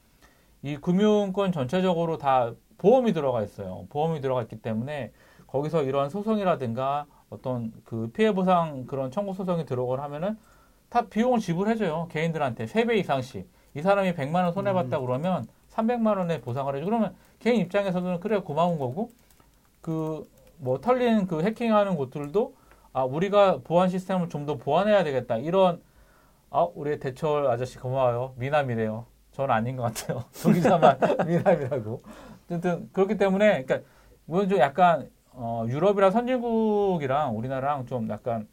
이 0.64 0.76
금융권 0.76 1.54
전체적으로 1.54 2.18
다 2.18 2.52
보험이 2.78 3.14
들어가 3.14 3.42
있어요. 3.42 3.86
보험이 3.90 4.20
들어가 4.20 4.42
있기 4.42 4.62
때문에 4.62 5.12
거기서 5.52 5.84
이러한 5.84 6.10
소송이라든가 6.10 7.06
어떤 7.30 7.72
그 7.86 8.10
피해 8.14 8.34
보상 8.34 8.86
그런 8.86 9.12
청구 9.12 9.34
소송이 9.34 9.66
들어오거나 9.66 10.04
하면은 10.04 10.38
다 10.90 11.02
비용을 11.08 11.40
지불해줘요. 11.40 12.08
개인들한테 12.10 12.66
3배 12.66 12.98
이상씩. 12.98 13.48
이 13.76 13.82
사람이 13.82 14.14
100만 14.14 14.44
원 14.44 14.52
손해봤다 14.54 15.00
그러면 15.00 15.48
300만 15.72 16.18
원의 16.18 16.42
보상을 16.42 16.74
해줘. 16.76 16.86
그러면 16.86 17.16
개인 17.40 17.62
입장에서는 17.62 18.20
그래 18.20 18.40
고마운 18.40 18.80
거고 18.80 19.12
그 19.82 20.26
뭐 20.60 20.80
털린 20.80 21.28
그 21.28 21.42
해킹하는 21.42 21.96
곳들도 21.96 22.54
아 22.94 23.04
우리가 23.04 23.60
보안 23.64 23.90
시스템을 23.90 24.30
좀 24.30 24.46
더 24.46 24.58
보완해야 24.58 25.04
되겠다. 25.04 25.38
이런 25.38 25.82
아 26.50 26.68
우리 26.76 27.00
대철 27.00 27.48
아저씨 27.48 27.78
고마워요. 27.80 28.34
미남이래요. 28.38 29.06
저는 29.32 29.54
아닌 29.54 29.76
것 29.78 29.84
같아요. 29.84 30.24
소기자만 30.34 31.00
미남이라고. 31.28 32.02
어쨌든 32.46 32.90
그렇기 32.92 33.18
때문에 33.18 33.64
그러니까 33.64 33.88
물론 34.26 34.50
좀 34.50 34.60
약간 34.60 35.10
어, 35.42 35.66
유럽이랑 35.68 36.12
선진국이랑 36.12 37.38
우리나라랑 37.38 37.86
좀 37.86 38.10
약간 38.10 38.48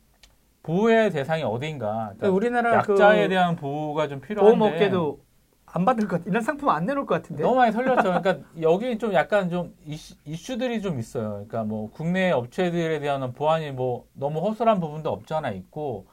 보호의 0.62 1.10
대상이 1.10 1.42
어디인가. 1.42 2.12
그러니까 2.16 2.30
우리나라 2.30 2.74
약자에 2.76 3.24
그 3.24 3.28
대한 3.28 3.56
보호가 3.56 4.08
좀 4.08 4.20
필요한데 4.20 4.58
보험업계도 4.58 5.20
안 5.66 5.84
받을 5.84 6.08
것 6.08 6.18
같, 6.22 6.26
이런 6.26 6.42
상품 6.42 6.68
안 6.70 6.86
내놓을 6.86 7.06
것 7.06 7.16
같은데. 7.16 7.42
너무 7.42 7.56
많이 7.56 7.72
털렸죠. 7.72 8.02
그러니까 8.02 8.38
여기 8.62 8.98
좀 8.98 9.12
약간 9.12 9.50
좀 9.50 9.74
이슈, 9.84 10.14
이슈 10.24 10.58
들이 10.58 10.80
좀 10.80 10.98
있어요. 10.98 11.30
그러니까 11.30 11.64
뭐 11.64 11.90
국내 11.90 12.30
업체들에 12.30 13.00
대한 13.00 13.32
보안이 13.32 13.72
뭐 13.72 14.06
너무 14.14 14.40
허술한 14.40 14.80
부분도 14.80 15.10
없지 15.10 15.34
않아 15.34 15.50
있고 15.50 16.06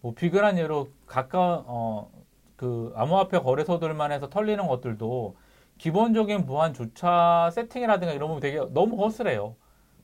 뭐 0.00 0.12
비근한 0.14 0.58
예로 0.58 0.88
가까운 1.06 1.62
어 1.66 2.08
그 2.56 2.92
암호화폐 2.96 3.38
거래소들만 3.40 4.12
해서 4.12 4.28
털리는 4.28 4.66
것들도 4.66 5.36
기본적인 5.78 6.46
보안조차 6.46 7.50
세팅이라든가 7.52 8.14
이런 8.14 8.28
부분 8.28 8.40
되게 8.40 8.58
너무 8.72 8.96
허술해요. 9.04 9.56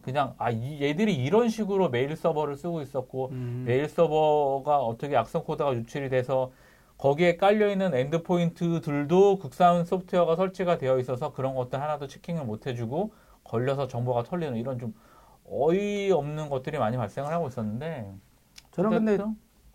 그냥 0.02 0.34
아 0.38 0.50
이, 0.50 0.82
얘들이 0.82 1.14
이런 1.14 1.48
식으로 1.48 1.88
메일 1.88 2.14
서버를 2.16 2.56
쓰고 2.56 2.82
있었고 2.82 3.28
음. 3.32 3.64
메일 3.66 3.88
서버가 3.88 4.78
어떻게 4.78 5.16
악성 5.16 5.44
코드가 5.44 5.74
유출이 5.74 6.08
돼서 6.08 6.52
거기에 6.98 7.36
깔려 7.36 7.70
있는 7.70 7.94
endpoint들도 7.94 9.38
국산 9.38 9.84
소프트웨어가 9.84 10.36
설치가 10.36 10.78
되어 10.78 10.98
있어서 10.98 11.32
그런 11.32 11.54
것들 11.54 11.80
하나도 11.80 12.06
checking을 12.06 12.44
못 12.44 12.66
해주고 12.66 13.12
걸려서 13.44 13.88
정보가 13.88 14.24
털리는 14.24 14.56
이런 14.56 14.78
좀 14.78 14.94
어이없는 15.44 16.48
것들이 16.48 16.78
많이 16.78 16.96
발생을 16.96 17.32
하고 17.32 17.48
있었는데 17.48 18.12
저는 18.70 18.90
근데 18.90 19.18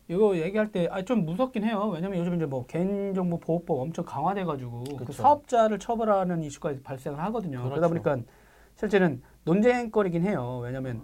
이거 0.10 0.38
얘기할 0.38 0.72
때아좀 0.72 1.26
무섭긴 1.26 1.66
해요. 1.66 1.90
왜냐면 1.94 2.20
요즘 2.20 2.36
이제 2.36 2.46
뭐 2.46 2.66
개인정보 2.66 3.40
보호법 3.40 3.80
엄청 3.80 4.06
강화돼가지고 4.06 4.84
그. 5.06 5.12
사업자를 5.12 5.80
처벌하는 5.80 6.44
이슈가 6.44 6.74
발생을 6.84 7.20
하거든요. 7.20 7.60
그러다 7.64 7.88
그렇죠. 7.88 7.90
보니까 7.90 8.32
실제는 8.78 9.22
논쟁거리긴 9.48 10.24
해요. 10.24 10.60
왜냐면 10.64 11.02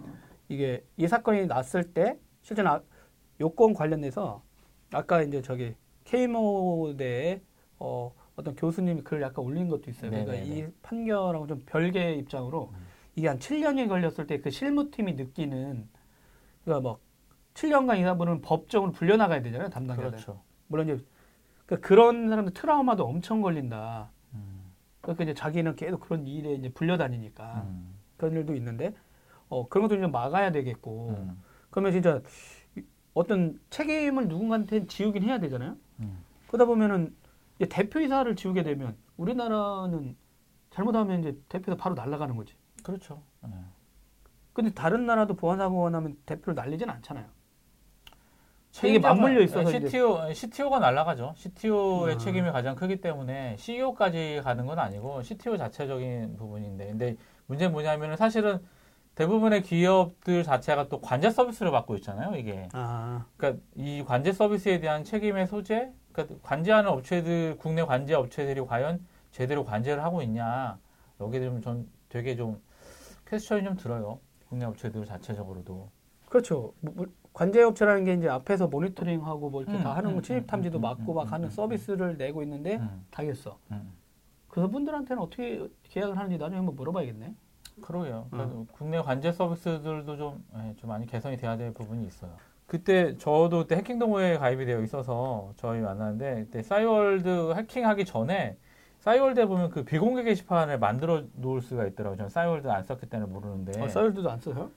이게 0.48 0.84
이 0.96 1.08
사건이 1.08 1.46
났을 1.46 1.82
때 1.94 2.18
실제는 2.42 2.70
아- 2.70 2.82
요건 3.40 3.72
관련돼서 3.72 4.42
아까 4.92 5.22
이제 5.22 5.40
저기 5.42 5.74
K모대에 6.04 7.40
어 7.78 8.12
어떤 8.36 8.54
교수님이 8.54 9.02
글을 9.02 9.22
약간 9.22 9.44
올린 9.44 9.68
것도 9.68 9.90
있어요. 9.90 10.10
그러니까 10.10 10.32
네네네. 10.32 10.58
이 10.58 10.66
판결하고 10.82 11.46
좀 11.46 11.62
별개의 11.66 12.18
입장으로 12.18 12.72
이게 13.16 13.28
한 13.28 13.38
7년이 13.38 13.88
걸렸을 13.88 14.26
때 14.26 14.38
그 14.40 14.50
실무팀이 14.50 15.14
느끼는 15.14 15.88
그러니까 16.64 16.88
막 16.90 17.00
7년간 17.54 17.98
이사분은 18.00 18.42
법적으로 18.42 18.90
불려나가야 18.92 19.40
되잖아요, 19.42 19.70
담당자들. 19.70 20.10
그렇죠. 20.10 20.42
물론 20.66 20.88
이제 20.88 21.04
그런 21.80 22.28
사람들 22.28 22.52
트라우마도 22.52 23.04
엄청 23.06 23.40
걸린다. 23.40 24.10
음, 24.34 24.72
그러니까 25.00 25.22
이제 25.24 25.34
자기는 25.34 25.76
계속 25.76 26.00
그런 26.00 26.26
일에 26.26 26.54
이제 26.54 26.68
불려다니니까 26.70 27.62
음, 27.68 27.93
그런 28.24 28.36
일도 28.40 28.54
있는데 28.56 28.94
어 29.48 29.68
그런 29.68 29.86
것도 29.88 30.00
좀 30.00 30.10
막아야 30.10 30.50
되겠고 30.52 31.08
음, 31.10 31.42
그러면 31.70 31.92
진짜 31.92 32.20
어떤 33.12 33.60
책임을 33.70 34.28
누군가한테 34.28 34.86
지우긴 34.86 35.22
해야 35.22 35.38
되잖아요. 35.38 35.76
음. 36.00 36.18
그러다 36.48 36.64
보면은 36.64 37.14
이제 37.56 37.68
대표이사를 37.68 38.34
지우게 38.34 38.62
되면 38.62 38.96
우리나라는 39.16 40.16
잘못하면 40.70 41.20
이제 41.20 41.38
대표이사 41.48 41.76
바로 41.80 41.94
날아가는 41.94 42.34
거지. 42.36 42.54
그렇죠. 42.82 43.22
예. 43.46 43.50
근데 44.52 44.72
다른 44.72 45.06
나라도 45.06 45.34
보안 45.34 45.58
사고가 45.58 45.90
나면 45.90 46.16
대표를 46.26 46.54
날리진 46.54 46.88
않잖아요. 46.90 47.26
책임자가- 48.72 49.02
맞물려 49.02 49.40
있어서 49.42 49.72
예, 49.72 49.76
이제- 49.76 49.86
CTO 49.88 50.32
CTO가 50.32 50.80
날아가죠. 50.80 51.34
CTO의 51.36 52.14
아. 52.16 52.18
책임이 52.18 52.50
가장 52.50 52.74
크기 52.74 53.00
때문에 53.00 53.56
CEO까지 53.56 54.40
가는 54.42 54.66
건 54.66 54.80
아니고 54.80 55.22
CTO 55.22 55.56
자체적인 55.56 56.36
부분인데, 56.36 56.86
근데 56.88 57.16
문제는 57.46 57.72
뭐냐면은 57.72 58.16
사실은 58.16 58.58
대부분의 59.14 59.62
기업들 59.62 60.42
자체가 60.42 60.88
또 60.88 61.00
관제 61.00 61.30
서비스를 61.30 61.70
받고 61.70 61.94
있잖아요. 61.96 62.36
이게 62.36 62.68
아, 62.72 63.26
그러니까 63.36 63.62
이 63.76 64.02
관제 64.04 64.32
서비스에 64.32 64.80
대한 64.80 65.04
책임의 65.04 65.46
소재, 65.46 65.92
그러니까 66.12 66.36
관제하는 66.42 66.90
업체들, 66.90 67.56
국내 67.58 67.84
관제 67.84 68.14
업체들이 68.14 68.60
과연 68.66 69.06
제대로 69.30 69.64
관제를 69.64 70.02
하고 70.02 70.22
있냐 70.22 70.78
여기에 71.20 71.40
좀전 71.40 71.88
되게 72.08 72.34
좀 72.34 72.60
퀘스천이 73.26 73.64
좀 73.64 73.76
들어요. 73.76 74.18
국내 74.48 74.64
업체들 74.64 75.04
자체적으로도. 75.04 75.90
그렇죠. 76.28 76.72
뭐, 76.80 76.94
뭐, 76.96 77.06
관제 77.32 77.62
업체라는 77.62 78.04
게 78.04 78.14
이제 78.14 78.28
앞에서 78.28 78.68
모니터링하고 78.68 79.50
뭐 79.50 79.62
이렇게 79.62 79.78
음, 79.78 79.82
다 79.82 79.96
하는 79.96 80.10
음, 80.10 80.16
거 80.16 80.22
침입 80.22 80.46
탐지도 80.46 80.78
음, 80.78 80.82
막고 80.82 81.12
음, 81.12 81.14
막 81.14 81.22
음, 81.22 81.32
하는 81.32 81.48
음, 81.48 81.50
서비스를 81.50 82.16
내고 82.16 82.42
있는데 82.42 82.76
음, 82.76 83.04
당했어. 83.10 83.58
음. 84.56 84.62
그분들한테는 84.62 85.22
어떻게 85.22 85.68
계약을 85.84 86.16
하는지 86.16 86.38
나중에 86.38 86.56
한번 86.58 86.76
물어봐야겠네. 86.76 87.34
그러게요. 87.82 88.28
음. 88.32 88.66
국내 88.72 89.00
관제 89.00 89.32
서비스들도 89.32 90.16
좀, 90.16 90.44
예, 90.56 90.74
좀 90.76 90.90
많이 90.90 91.06
개선이 91.06 91.36
돼야 91.36 91.56
될 91.56 91.72
부분이 91.74 92.06
있어요. 92.06 92.30
그때 92.66 93.16
저도 93.18 93.58
그때 93.62 93.76
해킹 93.76 93.98
동호회에 93.98 94.38
가입이 94.38 94.64
되어 94.64 94.80
있어서 94.82 95.52
저희 95.56 95.80
만났는데 95.80 96.44
그때 96.44 96.62
싸이월드 96.62 97.52
해킹하기 97.54 98.04
전에 98.06 98.56
싸이월드에 99.00 99.44
보면 99.46 99.68
그 99.70 99.84
비공개 99.84 100.22
게시판을 100.22 100.78
만들어 100.78 101.24
놓을 101.34 101.60
수가 101.60 101.86
있더라고요. 101.88 102.16
저는 102.16 102.30
싸이월드 102.30 102.68
안 102.68 102.82
썼기 102.84 103.06
때문에 103.10 103.30
모르는데 103.30 103.78
어, 103.82 103.88
썰들도 103.88 104.30
안 104.30 104.38
써요? 104.40 104.70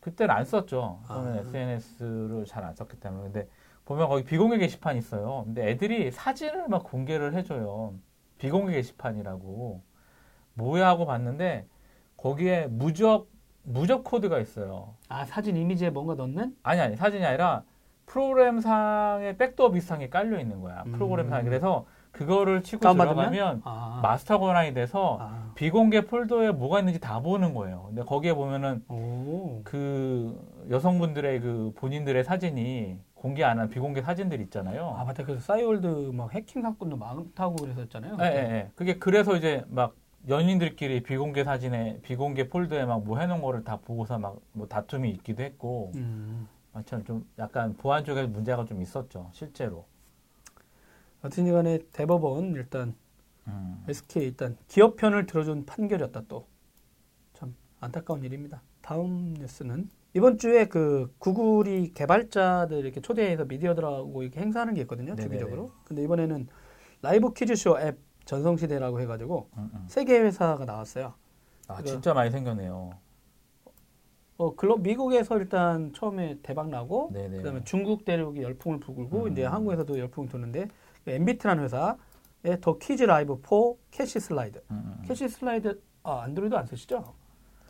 그때는 0.00 0.34
안 0.34 0.44
썼죠. 0.44 1.00
저는 1.06 1.32
아. 1.34 1.40
SNS를 1.40 2.44
잘 2.46 2.64
안 2.64 2.74
썼기 2.74 2.98
때문에. 2.98 3.24
근데 3.24 3.48
보면 3.84 4.08
거기 4.08 4.24
비공개 4.24 4.56
게시판 4.58 4.96
있어요. 4.96 5.42
근데 5.44 5.68
애들이 5.70 6.10
사진을 6.12 6.68
막 6.68 6.84
공개를 6.84 7.34
해줘요. 7.34 7.94
비공개 8.44 8.74
게시판이라고. 8.74 9.80
뭐야 10.54 10.86
하고 10.86 11.06
봤는데 11.06 11.66
거기에 12.18 12.66
무적, 12.66 13.28
무적 13.62 14.04
코드가 14.04 14.38
있어요. 14.38 14.94
아 15.08 15.24
사진 15.24 15.56
이미지에 15.56 15.88
뭔가 15.88 16.14
넣는? 16.14 16.54
아니, 16.62 16.80
아니, 16.80 16.94
사진이 16.94 17.24
아니라 17.24 17.62
프로그램상의 18.04 19.38
백도어 19.38 19.70
비슷한 19.70 20.00
게 20.00 20.10
깔려 20.10 20.38
있는 20.38 20.60
거야. 20.60 20.82
음. 20.84 20.92
프로그램상. 20.92 21.44
그래서 21.44 21.86
그거를 22.12 22.62
치고 22.62 22.80
다운받으면? 22.80 23.32
들어가면 23.32 23.62
아, 23.64 24.00
마스터 24.02 24.38
권한이 24.38 24.74
돼서 24.74 25.18
아. 25.20 25.50
비공개 25.54 26.02
폴더에 26.02 26.52
뭐가 26.52 26.80
있는지 26.80 27.00
다 27.00 27.20
보는 27.20 27.54
거예요. 27.54 27.86
근데 27.88 28.02
거기에 28.02 28.34
보면은 28.34 28.84
오. 28.88 29.62
그 29.64 30.38
여성분들의 30.68 31.40
그 31.40 31.72
본인들의 31.76 32.22
사진이 32.24 32.98
공개 33.24 33.42
안 33.42 33.58
한 33.58 33.70
비공개 33.70 34.02
사진들 34.02 34.38
있잖아요. 34.42 34.86
아 34.98 35.02
맞다. 35.04 35.24
그래서 35.24 35.40
싸이월드 35.40 35.86
막 36.12 36.34
해킹 36.34 36.60
사건도 36.60 36.98
많다고 36.98 37.56
그랬었잖아요. 37.56 38.18
예, 38.20 38.24
예, 38.24 38.36
예. 38.52 38.70
그게 38.74 38.98
그래서 38.98 39.34
이제 39.34 39.64
막 39.68 39.96
연인들끼리 40.28 41.02
비공개 41.02 41.42
사진에 41.42 42.00
비공개 42.02 42.50
폴더에 42.50 42.84
막 42.84 42.98
뭐 43.02 43.18
해놓은 43.18 43.40
거를 43.40 43.64
다 43.64 43.78
보고서 43.78 44.18
막 44.18 44.36
뭐 44.52 44.68
다툼이 44.68 45.10
있기도 45.12 45.42
했고 45.42 45.92
음. 45.94 46.46
아, 46.74 46.82
참좀 46.82 47.26
약간 47.38 47.74
보안 47.78 48.04
쪽에 48.04 48.26
문제가 48.26 48.66
좀 48.66 48.82
있었죠 48.82 49.30
실제로. 49.32 49.86
어쨌든 51.22 51.50
간에 51.50 51.78
대법원 51.94 52.52
일단 52.56 52.94
음. 53.46 53.82
SK 53.88 54.22
일단 54.22 54.58
기업 54.68 54.96
편을 54.96 55.24
들어준 55.24 55.64
판결이었다 55.64 56.24
또 56.28 56.46
참 57.32 57.54
안타까운 57.80 58.22
일입니다. 58.22 58.60
다음 58.82 59.32
뉴스는 59.38 59.88
이번 60.14 60.38
주에 60.38 60.66
그 60.66 61.12
구글이 61.18 61.92
개발자들 61.92 62.78
이렇게 62.78 63.00
초대해서 63.00 63.44
미디어들하고 63.44 64.22
이렇게 64.22 64.40
행사하는 64.40 64.74
게 64.74 64.82
있거든요 64.82 65.14
네네네. 65.16 65.22
주기적으로. 65.38 65.72
근데 65.84 66.02
이번에는 66.04 66.46
라이브 67.02 67.32
퀴즈쇼 67.32 67.78
앱 67.80 67.98
전성시대라고 68.24 69.00
해가지고 69.00 69.48
음, 69.58 69.70
음. 69.74 69.84
세개 69.88 70.16
회사가 70.20 70.64
나왔어요. 70.64 71.14
아 71.68 71.76
그거- 71.76 71.88
진짜 71.88 72.14
많이 72.14 72.30
생겼네요. 72.30 72.90
어, 74.36 74.54
글로 74.54 74.76
미국에서 74.76 75.36
일단 75.38 75.92
처음에 75.92 76.38
대박 76.42 76.68
나고 76.68 77.10
네네. 77.12 77.38
그다음에 77.38 77.64
중국 77.64 78.04
대륙이 78.04 78.40
열풍을 78.42 78.80
불고 78.80 79.24
음. 79.24 79.32
이제 79.32 79.44
한국에서도 79.44 79.98
열풍이 79.98 80.28
도는데 80.28 80.68
NBT라는 81.06 81.64
회사의 81.64 82.60
더 82.60 82.78
퀴즈 82.78 83.02
라이브 83.02 83.40
4 83.42 83.74
캐시 83.90 84.20
슬라이드. 84.20 84.58
음, 84.70 84.94
음. 85.00 85.02
캐시 85.06 85.28
슬라이드 85.28 85.80
아 86.04 86.20
안드로이드 86.22 86.54
안 86.54 86.66
쓰시죠? 86.66 87.14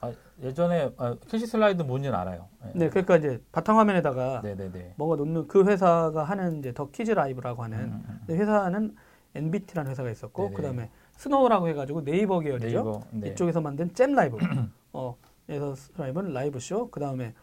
아, 0.04 0.12
예전에 0.42 0.90
아, 0.96 1.16
캐시 1.28 1.46
슬라이드 1.46 1.82
뭔지는 1.82 2.16
알아요. 2.16 2.48
예. 2.66 2.72
네, 2.74 2.88
그러니까 2.88 3.16
이제 3.16 3.40
바탕화면에다가 3.52 4.40
네네네. 4.42 4.94
뭔가 4.96 5.16
놓는 5.16 5.48
그 5.48 5.64
회사가 5.64 6.24
하는 6.24 6.58
이제 6.58 6.72
더 6.72 6.90
퀴즈 6.90 7.12
라이브라고 7.12 7.62
하는 7.62 7.78
음, 7.78 7.84
음, 7.84 8.04
음. 8.08 8.20
근데 8.26 8.40
회사는 8.40 8.94
NBT라는 9.34 9.90
회사가 9.90 10.10
있었고 10.10 10.44
네네. 10.44 10.54
그다음에 10.54 10.90
스노우라고 11.16 11.68
해가지고 11.68 12.04
네이버 12.04 12.40
계열이죠. 12.40 12.66
네이버. 12.66 13.00
네. 13.12 13.28
이쪽에서 13.28 13.60
만든 13.60 13.92
잼 13.94 14.12
라이브. 14.12 14.38
어, 14.92 15.16
그래서 15.46 15.74
라이브는 15.96 16.32
라이브 16.32 16.58
쇼. 16.58 16.90
그다음에 16.90 17.34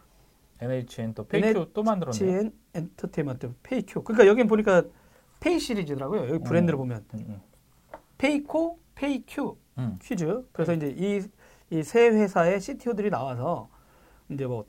NHN 0.60 1.14
또 1.14 1.26
페이큐 1.26 1.70
또 1.72 1.82
만들었네요. 1.82 2.14
NHN 2.14 2.52
엔터테인먼트 2.74 3.54
페이큐. 3.62 4.02
그러니까 4.02 4.26
여기 4.26 4.44
보니까 4.46 4.84
페이 5.40 5.58
시리즈더라고요. 5.58 6.28
여기 6.28 6.38
브랜드를 6.44 6.76
어. 6.76 6.78
보면 6.78 7.04
음, 7.14 7.24
음. 7.28 7.40
페이코, 8.16 8.78
페이큐 8.94 9.56
음. 9.78 9.98
퀴즈. 10.00 10.46
그래서 10.52 10.72
이제 10.72 10.94
이 10.96 11.20
이세 11.72 12.08
회사의 12.08 12.60
CTO들이 12.60 13.08
나와서 13.08 13.70
이제 14.28 14.46
뭐 14.46 14.66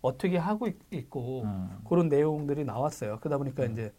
어떻게 0.00 0.36
하고 0.36 0.66
있, 0.66 1.08
고 1.08 1.42
음. 1.42 1.78
그런 1.88 2.08
내용들이 2.08 2.64
나왔어요. 2.64 3.18
그러다 3.20 3.38
보니까 3.38 3.64
이제 3.64 3.92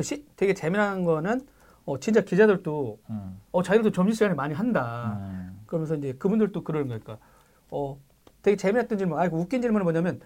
시, 0.00 0.24
되게 0.36 0.54
재미난 0.54 1.04
거는 1.04 1.46
어, 1.84 2.00
진짜 2.00 2.22
기자들도 2.22 2.98
음. 3.10 3.40
어, 3.52 3.62
자기들도 3.62 3.92
점심시간에 3.94 4.34
많이 4.34 4.54
한다. 4.54 5.18
음. 5.20 5.60
그러면서 5.66 5.94
이제 5.96 6.14
그분들도 6.14 6.64
그러는 6.64 6.88
거니까 6.88 7.18
어, 7.70 8.00
되게 8.40 8.56
재미났던 8.56 8.96
질문. 8.96 9.18
아이고 9.18 9.38
웃긴 9.38 9.60
질문은 9.60 9.84
뭐냐면 9.84 10.20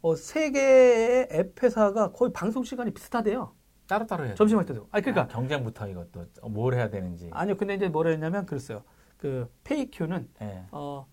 어, 0.00 0.14
세 0.14 0.52
개의 0.52 1.28
앱 1.32 1.60
회사가 1.60 2.12
거의 2.12 2.32
방송 2.32 2.62
시간이 2.62 2.92
비슷하대요. 2.92 3.52
따로따로 3.88 4.26
해야 4.26 4.34
점심할 4.36 4.64
때도. 4.66 4.86
아니 4.92 5.02
그러니까 5.02 5.22
아, 5.22 5.26
경쟁부터 5.26 5.88
이것도 5.88 6.26
뭘 6.48 6.74
해야 6.74 6.88
되는지. 6.88 7.30
아니요. 7.32 7.56
근데 7.56 7.74
이제 7.74 7.88
뭐라 7.88 8.10
했냐면 8.10 8.46
그랬어요. 8.46 8.84
그 9.26 9.52
페이큐는 9.64 10.28
예. 10.40 10.62
어 10.70 11.04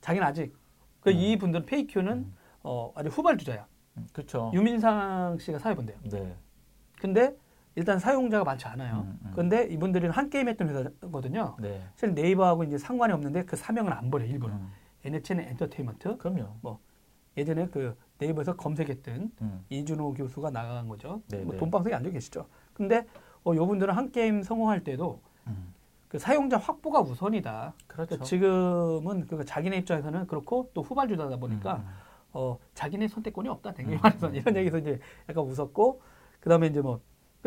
자기는 0.00 0.24
아직 0.24 0.56
그 1.00 1.10
음. 1.10 1.16
이분들은 1.16 1.66
페이큐는 1.66 2.12
음. 2.12 2.34
어 2.62 2.92
아직 2.94 3.08
후발주자야. 3.08 3.66
그렇죠. 4.12 4.52
유민상 4.54 5.38
씨가 5.40 5.58
사회본대요. 5.58 5.96
네. 6.04 6.36
근데 7.00 7.34
일단 7.74 7.98
사용자가 7.98 8.44
많지 8.44 8.66
않아요. 8.68 9.04
음, 9.06 9.18
음. 9.24 9.32
근데 9.34 9.64
이분들은 9.64 10.10
한 10.10 10.30
게임 10.30 10.48
했던 10.48 10.68
회사거든요. 10.68 11.56
네. 11.58 11.82
사실 11.96 12.14
네이버하고 12.14 12.62
이제 12.64 12.78
상관이 12.78 13.12
없는데 13.12 13.44
그 13.46 13.56
사명은 13.56 13.92
안 13.92 14.10
버려 14.10 14.24
일부러. 14.24 14.54
음. 14.54 14.70
NHN 15.04 15.40
엔터테인먼트. 15.40 16.18
그럼요. 16.18 16.78
예전에 17.36 17.66
그 17.68 17.96
네이버에서 18.18 18.56
검색했던 18.56 19.32
음. 19.40 19.64
이준호 19.70 20.14
교수가 20.14 20.50
나간 20.50 20.88
거죠. 20.88 21.20
네, 21.28 21.42
뭐 21.42 21.54
네. 21.54 21.58
돈방석에 21.58 21.94
앉아 21.94 22.10
계시죠. 22.10 22.46
근데 22.72 23.06
어, 23.44 23.54
요분들은 23.54 23.92
한 23.92 24.12
게임 24.12 24.42
성공할 24.42 24.84
때도 24.84 25.20
음. 25.48 25.74
그 26.08 26.18
사용자 26.18 26.56
확보가 26.58 27.00
우선이다. 27.00 27.74
그렇죠. 27.86 28.08
그러니까 28.08 28.24
지금은 28.24 29.26
그 29.26 29.44
자기네 29.44 29.78
입장에서는 29.78 30.26
그렇고 30.26 30.70
또 30.74 30.82
후발주자다 30.82 31.36
보니까 31.38 31.74
음, 31.76 31.80
음. 31.80 31.86
어 32.32 32.58
자기네 32.74 33.08
선택권이 33.08 33.48
없다. 33.48 33.72
되게 33.72 33.94
음, 33.94 33.98
말해서 34.02 34.28
음, 34.28 34.34
이런 34.34 34.56
얘기에서 34.56 34.78
이제 34.78 35.00
약간 35.28 35.44
웃었고 35.44 36.00
그다음에 36.40 36.68
이제 36.68 36.80
뭐 36.80 37.00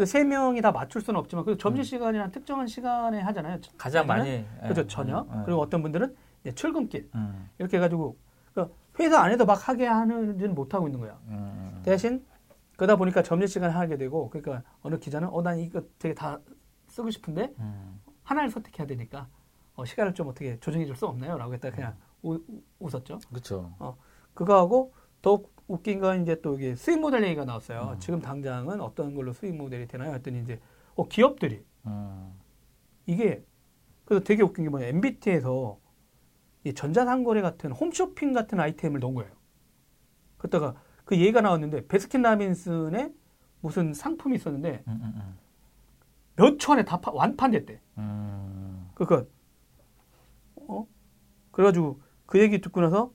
세 0.05 0.23
명이 0.23 0.61
다 0.61 0.71
맞출 0.71 1.01
수는 1.01 1.19
없지만 1.19 1.43
그 1.43 1.57
점심 1.57 1.81
음. 1.81 1.83
시간이나 1.83 2.29
특정한 2.31 2.67
시간에 2.67 3.19
하잖아요. 3.19 3.59
가장 3.77 4.07
많이 4.07 4.29
예. 4.29 4.45
그렇죠 4.61 4.87
저녁 4.87 5.27
음, 5.29 5.39
음. 5.39 5.43
그리고 5.45 5.59
어떤 5.59 5.81
분들은 5.81 6.15
이제 6.41 6.53
출근길 6.55 7.09
음. 7.15 7.49
이렇게 7.57 7.77
해가지고 7.77 8.15
그러니까 8.53 8.73
회사 8.99 9.19
안에도 9.21 9.45
막 9.45 9.67
하게 9.67 9.87
하는지는 9.87 10.55
못 10.55 10.73
하고 10.73 10.87
있는 10.87 11.01
거야. 11.01 11.19
음, 11.27 11.33
음. 11.75 11.81
대신 11.83 12.25
그러다 12.77 12.95
보니까 12.95 13.23
점심 13.23 13.47
시간 13.47 13.71
하게 13.71 13.97
되고 13.97 14.29
그러니까 14.29 14.63
어느 14.83 14.97
기자는 14.99 15.27
어 15.31 15.41
난 15.41 15.59
이거 15.59 15.81
되게 15.97 16.15
다 16.15 16.39
쓰고 16.87 17.09
싶은데 17.09 17.53
음. 17.59 17.98
하나를 18.29 18.49
선택해야 18.49 18.85
되니까 18.87 19.27
어, 19.75 19.85
시간을 19.85 20.13
좀 20.13 20.27
어떻게 20.27 20.59
조정해 20.59 20.85
줄 20.85 20.95
수 20.95 21.07
없나요? 21.07 21.37
라고 21.37 21.53
했다 21.53 21.71
그냥 21.71 21.95
우, 22.21 22.35
우- 22.35 22.61
웃었죠. 22.79 23.19
그렇죠. 23.29 23.73
그거하고 24.33 24.93
더 25.21 25.41
웃긴 25.67 25.99
건 25.99 26.21
이제 26.23 26.39
또 26.41 26.55
이게 26.57 26.75
수익 26.75 26.99
모델 26.99 27.23
얘기가 27.23 27.45
나왔어요. 27.45 27.93
음. 27.95 27.99
지금 27.99 28.19
당장은 28.21 28.81
어떤 28.81 29.15
걸로 29.15 29.33
수익 29.33 29.55
모델이 29.55 29.87
되나요? 29.87 30.13
했더니 30.13 30.41
이제 30.41 30.59
어, 30.95 31.07
기업들이 31.07 31.63
음. 31.85 32.33
이게 33.05 33.43
그래서 34.05 34.23
되게 34.23 34.43
웃긴 34.43 34.65
게 34.65 34.69
뭐냐 34.69 34.87
MBT에서 34.87 35.79
이 36.65 36.73
전자상거래 36.73 37.41
같은 37.41 37.71
홈쇼핑 37.71 38.33
같은 38.33 38.59
아이템을 38.59 38.99
넣은 38.99 39.13
거예요. 39.15 39.31
그러다가 40.37 40.75
그 41.05 41.15
얘기가 41.17 41.41
나왔는데 41.41 41.87
베스킨라빈슨에 41.87 43.13
무슨 43.61 43.93
상품이 43.93 44.35
있었는데 44.35 44.83
음, 44.87 44.91
음, 45.01 45.13
음. 45.15 45.37
몇 46.39 46.57
초 46.59 46.73
안에 46.73 46.85
다 46.85 46.99
파- 47.01 47.11
완판됐대. 47.13 47.81
음. 47.97 48.89
그러니까 48.95 49.29
어 50.55 50.87
그래가지고 51.51 52.01
그 52.27 52.39
얘기 52.41 52.61
듣고 52.61 52.81
나서 52.81 53.13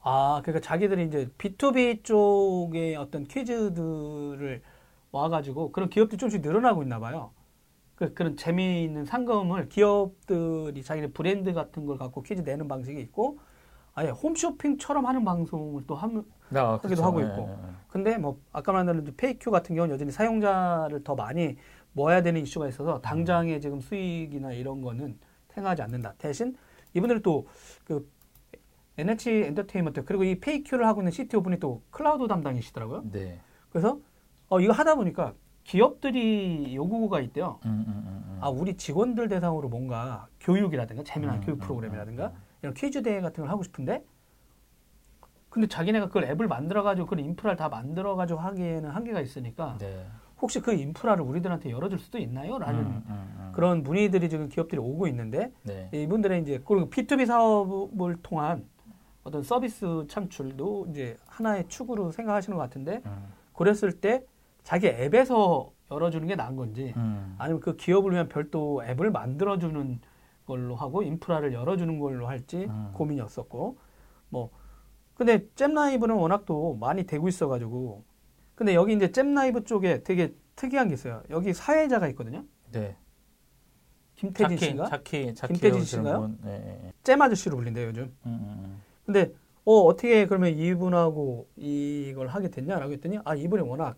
아 0.00 0.40
그러니까 0.44 0.60
자기들이 0.66 1.06
이제 1.06 1.28
B2B 1.38 2.00
쪽의 2.02 2.96
어떤 2.96 3.24
퀴즈들을 3.24 4.62
와가지고 5.10 5.72
그런 5.72 5.90
기업들이 5.90 6.18
조금씩 6.18 6.40
늘어나고 6.42 6.82
있나 6.82 6.98
봐요. 7.00 7.32
그, 7.96 8.14
그런 8.14 8.36
재미있는 8.36 9.04
상금을 9.06 9.68
기업들이 9.70 10.82
자기네 10.84 11.08
브랜드 11.12 11.52
같은 11.54 11.86
걸 11.86 11.98
갖고 11.98 12.22
퀴즈 12.22 12.42
내는 12.42 12.68
방식이 12.68 13.00
있고 13.02 13.40
아예 13.98 14.10
홈쇼핑처럼 14.10 15.06
하는 15.06 15.24
방송을 15.24 15.82
또 15.88 15.96
하면 15.96 16.24
아, 16.54 16.74
하기도 16.74 16.88
그렇죠. 16.88 17.04
하고 17.04 17.20
예, 17.20 17.26
있고. 17.26 17.48
예, 17.48 17.52
예. 17.52 17.72
근데 17.88 18.16
뭐 18.16 18.38
아까 18.52 18.70
말한 18.70 18.86
대로 18.86 19.12
페이큐 19.16 19.50
같은 19.50 19.74
경우는 19.74 19.92
여전히 19.92 20.12
사용자를 20.12 21.02
더 21.02 21.16
많이 21.16 21.56
모아야 21.92 22.22
되는 22.22 22.40
이슈가 22.40 22.68
있어서 22.68 23.00
당장의 23.00 23.60
지금 23.60 23.80
수익이나 23.80 24.52
이런 24.52 24.82
거는 24.82 25.18
생각하지 25.48 25.82
않는다. 25.82 26.14
대신 26.18 26.56
이분들은 26.94 27.22
또그 27.22 28.08
NHN 28.98 29.30
엔터테인먼트 29.30 30.04
그리고 30.04 30.22
이 30.22 30.38
페이큐를 30.38 30.86
하고 30.86 31.00
있는 31.00 31.10
CTO 31.10 31.42
분이 31.42 31.58
또 31.58 31.82
클라우드 31.90 32.28
담당이시더라고요. 32.28 33.02
네. 33.10 33.40
그래서 33.70 33.98
어 34.48 34.60
이거 34.60 34.72
하다 34.72 34.94
보니까 34.94 35.34
기업들이 35.64 36.74
요구가 36.76 37.20
있대요. 37.20 37.58
음, 37.64 37.84
음, 37.86 38.04
음, 38.06 38.24
음. 38.28 38.38
아 38.40 38.48
우리 38.48 38.76
직원들 38.76 39.28
대상으로 39.28 39.68
뭔가 39.68 40.28
교육이라든가 40.38 41.02
재미난 41.02 41.36
음, 41.36 41.40
교육 41.40 41.56
음, 41.56 41.58
프로그램이라든가 41.58 42.28
음, 42.28 42.32
음. 42.32 42.47
이런 42.62 42.74
퀴즈 42.74 43.02
대회 43.02 43.20
같은 43.20 43.42
걸 43.42 43.50
하고 43.50 43.62
싶은데 43.62 44.04
근데 45.50 45.66
자기네가 45.66 46.08
그걸 46.08 46.24
앱을 46.24 46.46
만들어가지고 46.46 47.06
그런 47.06 47.24
인프라를 47.24 47.56
다 47.56 47.68
만들어가지고 47.68 48.38
하기에는 48.38 48.90
한계가 48.90 49.20
있으니까 49.20 49.76
네. 49.78 50.06
혹시 50.40 50.60
그 50.60 50.72
인프라를 50.72 51.24
우리들한테 51.24 51.70
열어줄 51.70 51.98
수도 51.98 52.18
있나요? 52.18 52.58
라는 52.58 52.80
음, 52.80 53.04
음, 53.08 53.36
음. 53.38 53.52
그런 53.54 53.82
문의들이 53.82 54.28
지금 54.28 54.48
기업들이 54.48 54.80
오고 54.80 55.08
있는데 55.08 55.52
네. 55.62 55.88
이분들의 55.92 56.42
이제 56.42 56.62
그리고 56.64 56.88
B2B 56.90 57.26
사업을 57.26 58.16
통한 58.22 58.64
어떤 59.24 59.42
서비스 59.42 60.04
창출도 60.08 60.88
이제 60.90 61.16
하나의 61.26 61.66
축으로 61.68 62.12
생각하시는 62.12 62.56
것 62.56 62.62
같은데 62.62 63.02
음, 63.06 63.32
그랬을 63.54 63.92
때 63.92 64.24
자기 64.62 64.86
앱에서 64.86 65.72
열어주는 65.90 66.26
게 66.28 66.36
나은 66.36 66.56
건지 66.56 66.92
음. 66.96 67.34
아니면 67.38 67.60
그 67.60 67.76
기업을 67.76 68.12
위한 68.12 68.28
별도 68.28 68.84
앱을 68.84 69.10
만들어주는 69.10 70.00
걸로 70.48 70.74
하고 70.74 71.02
인프라를 71.02 71.52
열어주는 71.52 71.98
걸로 71.98 72.26
할지 72.26 72.64
음. 72.68 72.90
고민이었었고 72.94 73.76
뭐 74.30 74.50
근데 75.14 75.46
잼라이브는 75.54 76.14
워낙 76.14 76.44
또 76.46 76.74
많이 76.74 77.04
되고 77.04 77.28
있어가지고 77.28 78.04
근데 78.54 78.74
여기 78.74 78.94
이제 78.94 79.12
잼라이브 79.12 79.64
쪽에 79.64 80.02
되게 80.02 80.34
특이한 80.56 80.88
게 80.88 80.94
있어요. 80.94 81.22
여기 81.30 81.52
사회자가 81.52 82.08
있거든요. 82.08 82.44
네. 82.72 82.96
김태진 84.16 84.56
자키, 84.56 84.64
씨가 84.64 84.88
자키, 84.88 85.34
자키 85.34 85.52
김태진 85.52 85.84
씨인가요? 85.84 86.20
분. 86.22 86.38
네, 86.42 86.58
네, 86.58 86.80
네. 86.82 86.92
잼 87.04 87.22
아저씨로 87.22 87.56
불린대요 87.56 87.88
요즘. 87.88 88.02
음, 88.26 88.26
음, 88.26 88.82
근데 89.04 89.32
어 89.64 89.82
어떻게 89.82 90.26
그러면 90.26 90.50
이분하고 90.50 91.48
이걸 91.56 92.26
하게 92.28 92.48
됐냐라고 92.48 92.92
했더니 92.94 93.18
아 93.24 93.34
이분이 93.34 93.62
워낙 93.62 93.96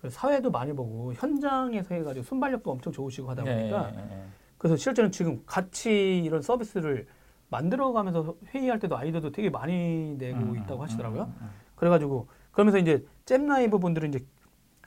그 0.00 0.10
사회도 0.10 0.50
많이 0.50 0.72
보고 0.72 1.12
현장에서 1.12 1.94
해가지고 1.94 2.24
순발력도 2.24 2.70
엄청 2.70 2.92
좋으시고 2.92 3.30
하다 3.30 3.44
보니까 3.44 3.90
네, 3.90 3.96
네, 3.96 4.06
네. 4.08 4.24
그래서 4.64 4.76
실제는 4.78 5.12
지금 5.12 5.42
같이 5.44 6.22
이런 6.24 6.40
서비스를 6.40 7.06
만들어가면서 7.50 8.34
회의할 8.46 8.78
때도 8.78 8.96
아이디어도 8.96 9.30
되게 9.30 9.50
많이 9.50 10.14
내고 10.16 10.38
음, 10.38 10.56
있다고 10.56 10.76
음, 10.76 10.82
하시더라고요. 10.84 11.24
음, 11.24 11.36
음, 11.42 11.50
그래가지고 11.74 12.28
그러면서 12.50 12.78
이제 12.78 13.04
잼라이브 13.26 13.78
분들은 13.78 14.08
이제 14.08 14.24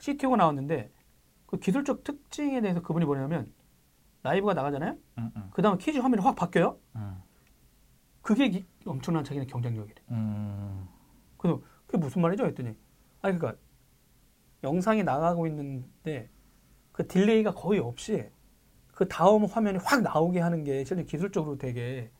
CTO가 0.00 0.34
나왔는데 0.34 0.90
그 1.46 1.60
기술적 1.60 2.02
특징에 2.02 2.60
대해서 2.60 2.82
그분이 2.82 3.04
뭐냐면 3.04 3.54
라이브가 4.24 4.52
나가잖아요. 4.54 4.96
음, 5.18 5.30
음, 5.36 5.50
그 5.52 5.62
다음에 5.62 5.78
퀴즈 5.78 5.98
화면이 6.00 6.24
확 6.24 6.34
바뀌어요. 6.34 6.76
음, 6.96 7.22
그게 8.20 8.48
기- 8.48 8.66
엄청난 8.84 9.22
자기네 9.22 9.46
경쟁력이래. 9.46 10.02
음, 10.10 10.88
그래서 11.36 11.62
그게 11.86 11.98
무슨 11.98 12.20
말이죠? 12.22 12.46
했더니 12.46 12.70
아니 13.22 13.38
그러니까 13.38 13.54
영상이 14.64 15.04
나가고 15.04 15.46
있는데 15.46 16.28
그 16.90 17.06
delay가 17.06 17.54
거의 17.54 17.78
없이 17.78 18.28
그 18.98 19.06
다음 19.06 19.44
화면이 19.44 19.78
확 19.84 20.02
나오게 20.02 20.40
하는 20.40 20.64
게 20.64 20.82
실제 20.84 21.04
기술적으로 21.04 21.56
되게 21.56 22.10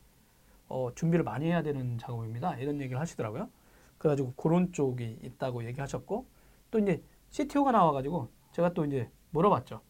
어, 0.69 0.89
준비를 0.95 1.25
많이 1.25 1.47
해야 1.47 1.61
되는 1.61 1.97
작업입니다. 1.97 2.55
이런 2.55 2.79
얘기를 2.79 2.97
하시더라고요. 3.01 3.49
그래가지고 3.97 4.31
그런 4.37 4.71
쪽이 4.71 5.19
있다고 5.21 5.65
얘기하셨고 5.65 6.25
또 6.71 6.79
이제 6.79 7.03
CTO가 7.31 7.73
나와가지고 7.73 8.29
제가 8.53 8.73
또 8.73 8.85
이제 8.85 9.11
물어봤죠. 9.31 9.81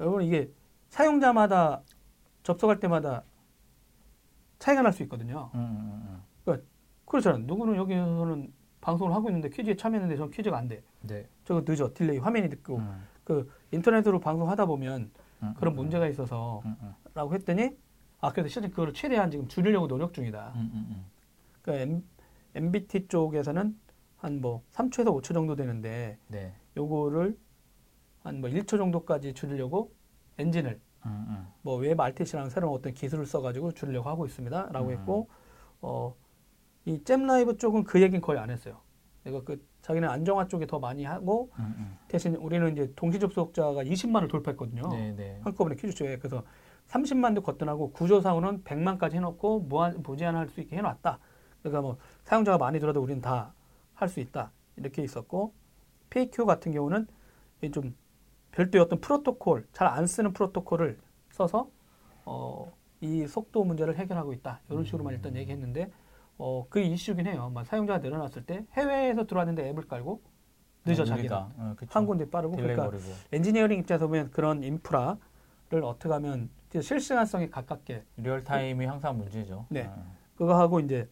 여러분 0.00 0.22
이게 0.22 0.52
사용자마다 0.90 1.80
접속할 2.42 2.78
때마다 2.78 3.24
차이가 4.58 4.82
날 4.82 4.92
수 4.92 5.02
있거든요. 5.04 5.50
음, 5.54 6.22
음, 6.46 6.62
그렇잖아요. 7.06 7.42
누구는 7.46 7.76
여기서는 7.76 8.52
방송을 8.82 9.14
하고 9.14 9.30
있는데 9.30 9.48
퀴즈에 9.48 9.76
참여했는데 9.76 10.18
저 10.18 10.28
퀴즈가 10.28 10.58
안 10.58 10.68
돼. 10.68 10.82
음. 11.04 11.06
네. 11.06 11.26
저거 11.46 11.64
늦어. 11.66 11.94
delay 11.94 12.18
화면이 12.18 12.48
늦고 12.48 12.76
음, 12.76 13.02
그 13.24 13.50
인터넷으로 13.70 14.20
방송하다 14.20 14.66
보면 14.66 15.00
음, 15.04 15.12
그런 15.56 15.74
음, 15.74 15.76
문제가 15.76 16.06
있어서 16.08 16.62
음, 16.64 16.76
음, 16.82 16.94
라고 17.14 17.34
했더니 17.34 17.76
아 18.20 18.32
그래서 18.32 18.48
실제 18.48 18.68
그거를 18.68 18.92
최대한 18.92 19.30
지금 19.30 19.48
줄이려고 19.48 19.88
노력 19.88 20.12
중이다. 20.12 20.52
그러니까 21.62 22.00
NBT 22.54 23.08
쪽에서는 23.08 23.78
한 24.16 24.40
뭐 24.40 24.62
3초에서 24.72 25.06
5초 25.16 25.32
정도 25.32 25.56
되는데 25.56 26.18
네. 26.28 26.54
요거를 26.76 27.38
한 28.22 28.40
뭐 28.40 28.50
1초 28.50 28.76
정도까지 28.76 29.32
줄이려고 29.32 29.94
엔진을 30.38 30.78
음, 31.06 31.26
음. 31.28 31.46
뭐 31.62 31.76
WebRTC라는 31.78 32.50
새로운 32.50 32.74
어떤 32.76 32.92
기술을 32.92 33.24
써가지고 33.24 33.72
줄이려고 33.72 34.08
하고 34.10 34.26
있습니다.라고 34.26 34.88
음. 34.88 34.92
했고 34.92 35.28
어, 35.80 36.14
이 36.84 37.02
잼라이브 37.02 37.56
쪽은 37.56 37.84
그 37.84 38.02
얘기는 38.02 38.20
거의 38.20 38.38
안 38.38 38.50
했어요. 38.50 38.80
내가 39.24 39.42
그 39.42 39.64
자기는 39.82 40.08
안정화 40.08 40.48
쪽에 40.48 40.66
더 40.66 40.78
많이 40.78 41.04
하고 41.04 41.50
음, 41.58 41.74
음. 41.78 41.98
대신 42.08 42.34
우리는 42.36 42.72
이제 42.72 42.92
동시 42.96 43.18
접속자가 43.18 43.84
20만을 43.84 44.28
돌파했거든요. 44.28 44.88
네, 44.88 45.12
네. 45.16 45.40
한꺼번에 45.42 45.76
퀴즈 45.76 45.94
쪽에 45.94 46.18
그래서 46.18 46.42
30만도 46.88 47.42
거뜬하고 47.42 47.92
구조상으로는 47.92 48.64
100만까지 48.64 49.14
해놓고 49.14 49.60
무한 49.60 50.02
무제한할 50.02 50.48
수 50.48 50.60
있게 50.60 50.76
해놨다. 50.76 51.18
그러니까 51.62 51.82
뭐 51.82 51.96
사용자가 52.24 52.58
많이 52.58 52.80
들어도 52.80 53.00
우리는 53.02 53.20
다 53.20 53.52
할 53.94 54.08
수 54.08 54.18
있다 54.20 54.50
이렇게 54.76 55.02
있었고 55.02 55.52
페이큐 56.08 56.46
같은 56.46 56.72
경우는 56.72 57.06
이좀 57.62 57.94
별도의 58.52 58.82
어떤 58.82 58.98
프로토콜 58.98 59.66
잘 59.72 59.86
안 59.86 60.06
쓰는 60.06 60.32
프로토콜을 60.32 60.98
써서 61.30 61.68
어, 62.24 62.72
이 63.02 63.26
속도 63.26 63.62
문제를 63.62 63.96
해결하고 63.98 64.32
있다 64.32 64.60
이런 64.70 64.84
식으로만 64.84 65.12
일단 65.14 65.36
얘기했는데 65.36 65.92
어, 66.40 66.66
그 66.70 66.80
이슈긴 66.80 67.26
해요. 67.26 67.50
막 67.54 67.66
사용자가 67.66 67.98
늘어났을 67.98 68.46
때 68.46 68.64
해외에서 68.72 69.26
들어왔는데 69.26 69.68
앱을 69.68 69.86
깔고 69.86 70.22
늦어 70.86 71.04
자기가 71.04 71.16
느리다. 71.16 71.36
어. 71.58 71.76
한 71.88 72.06
군데 72.06 72.28
빠르고 72.28 72.56
그러니까 72.56 72.84
버리고. 72.88 73.04
엔지니어링 73.30 73.80
입장에서 73.80 74.06
보면 74.06 74.30
그런 74.30 74.62
인프라를 74.64 75.18
어떻게 75.84 76.10
하면 76.12 76.48
실시간성에 76.72 77.50
가깝게 77.50 78.04
real 78.16 78.42
time이 78.42 78.86
항상 78.86 79.18
문제죠. 79.18 79.66
네. 79.68 79.84
어, 79.84 80.16
그거 80.34 80.58
하고 80.58 80.80
이제 80.80 81.10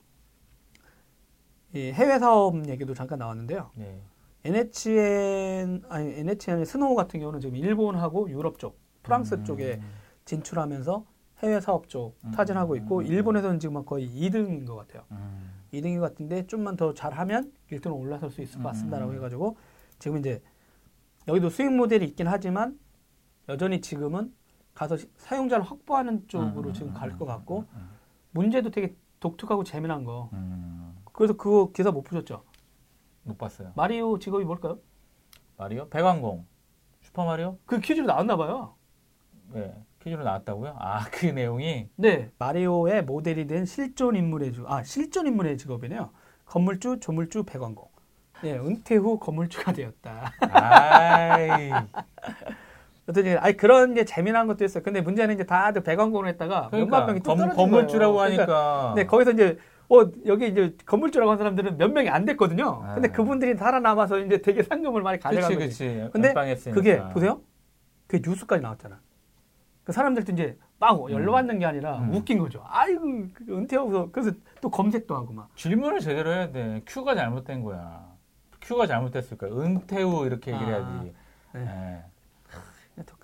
이 1.74 1.92
해외 1.92 2.18
사업 2.18 2.66
얘기도 2.66 2.94
잠깐 2.94 3.18
나왔는데요. 3.18 3.70
네. 3.74 4.00
NHN 4.44 5.82
아니 5.90 6.14
NHN 6.20 6.64
스노우 6.64 6.94
같은 6.94 7.20
경우는 7.20 7.40
지금 7.40 7.54
일본하고 7.56 8.30
유럽 8.30 8.58
쪽, 8.58 8.78
프랑스 9.02 9.34
음, 9.34 9.44
쪽에 9.44 9.78
진출하면서 10.24 11.04
해외 11.42 11.60
사업 11.60 11.88
쪽 11.88 12.16
음, 12.24 12.30
타진하고 12.32 12.76
있고 12.76 12.98
음, 12.98 13.00
음, 13.02 13.06
일본에서는 13.06 13.60
지금 13.60 13.84
거의 13.84 14.08
2등인 14.08 14.66
것 14.66 14.74
같아요. 14.76 15.04
음, 15.12 15.50
2등인 15.72 16.00
것 16.00 16.08
같은데 16.10 16.46
좀만 16.46 16.76
더 16.76 16.92
잘하면 16.94 17.52
1등으로 17.70 17.98
올라설 17.98 18.30
수 18.30 18.42
있을 18.42 18.62
것 18.62 18.68
같습니다라고 18.70 19.12
음. 19.12 19.16
해가지고 19.16 19.56
지금 19.98 20.18
이제 20.18 20.42
여기도 21.28 21.48
수익 21.50 21.70
모델이 21.72 22.06
있긴 22.06 22.26
하지만 22.26 22.78
여전히 23.48 23.80
지금은 23.80 24.34
가서 24.74 24.96
시- 24.96 25.10
사용자를 25.16 25.64
확보하는 25.64 26.26
쪽으로 26.28 26.70
음, 26.70 26.74
지금 26.74 26.88
음, 26.88 26.94
갈것 26.94 27.22
음, 27.22 27.26
같고 27.26 27.64
음, 27.74 27.88
문제도 28.32 28.70
되게 28.70 28.94
독특하고 29.20 29.64
재미난 29.64 30.04
거. 30.04 30.30
음, 30.32 30.96
그래서 31.12 31.36
그거 31.36 31.70
기사 31.72 31.90
못 31.90 32.02
보셨죠? 32.02 32.44
못 33.24 33.36
봤어요. 33.36 33.72
마리오 33.76 34.18
직업이 34.18 34.44
뭘까요? 34.44 34.78
마리오? 35.56 35.88
배관공. 35.88 36.46
슈퍼 37.00 37.24
마리오? 37.24 37.58
그 37.66 37.80
퀴즈로 37.80 38.06
나왔나 38.06 38.36
봐요. 38.36 38.74
네. 39.52 39.74
퀴즈로 40.08 40.24
나왔다고요? 40.24 40.76
아, 40.78 41.04
그 41.10 41.26
내용이? 41.26 41.88
네, 41.96 42.30
마리오의 42.38 43.04
모델이 43.04 43.46
된 43.46 43.64
실존 43.64 44.16
인물의 44.16 44.52
주, 44.52 44.64
아 44.66 44.82
실존 44.82 45.26
인물의 45.26 45.58
직업이네요. 45.58 46.10
건물주, 46.46 46.98
조물주, 47.00 47.44
배관공. 47.44 47.86
네, 48.42 48.58
은퇴 48.58 48.96
후 48.96 49.18
건물주가 49.18 49.72
되었다. 49.72 50.32
아이. 50.40 51.70
그랬더니 53.06 53.36
아니 53.36 53.56
그런 53.56 53.94
게 53.94 54.04
재미난 54.04 54.46
것도 54.46 54.64
있어요. 54.64 54.82
근데 54.82 55.00
문제는 55.00 55.34
이제 55.34 55.44
다들 55.44 55.82
배관공을 55.82 56.28
했다가 56.28 56.68
몇만 56.72 57.06
명이 57.06 57.20
뚝 57.20 57.34
그러니까 57.34 57.34
건, 57.34 57.38
떨어진 57.38 57.56
건물주라고 57.56 58.14
거예요. 58.14 58.30
그러니까 58.30 58.54
하니까. 58.54 58.92
네, 58.96 59.06
거기서 59.06 59.30
이제 59.32 59.58
어 59.88 60.06
여기 60.26 60.48
이제 60.48 60.76
건물주라고 60.84 61.30
한 61.30 61.38
사람들은 61.38 61.78
몇 61.78 61.90
명이 61.90 62.10
안 62.10 62.26
됐거든요. 62.26 62.82
아. 62.84 62.94
근데 62.94 63.08
그분들이 63.08 63.56
살아남아서 63.56 64.18
이제 64.20 64.42
되게 64.42 64.62
상금을 64.62 65.02
많이 65.02 65.18
가져간 65.18 65.48
그치, 65.48 65.54
거지. 65.54 65.68
그치. 65.68 66.10
근데 66.12 66.28
연방했으니까. 66.28 66.74
그게 66.74 67.02
보세요. 67.14 67.40
그게 68.06 68.28
뉴스까지 68.28 68.62
나왔잖아. 68.62 69.00
그 69.88 69.92
사람들도 69.92 70.32
이제 70.32 70.58
빵 70.78 71.02
음. 71.02 71.10
열받는 71.10 71.60
게 71.60 71.64
아니라 71.64 71.96
음. 72.00 72.12
웃긴 72.12 72.38
거죠. 72.38 72.62
아이고 72.66 73.00
그 73.32 73.44
은퇴하고서 73.48 74.10
그래서 74.12 74.32
또 74.60 74.68
검색도 74.68 75.16
하고 75.16 75.32
막. 75.32 75.48
질문을 75.56 76.00
제대로 76.00 76.30
해야 76.30 76.52
돼. 76.52 76.82
큐가 76.86 77.14
잘못된 77.14 77.62
거야. 77.62 78.06
큐가 78.60 78.86
잘못됐을 78.86 79.38
거야. 79.38 79.50
은퇴 79.50 80.02
후 80.02 80.26
이렇게 80.26 80.52
얘기를 80.52 80.74
아, 80.74 80.76
해야지. 80.76 81.14
네. 81.54 81.64
네. 81.64 82.04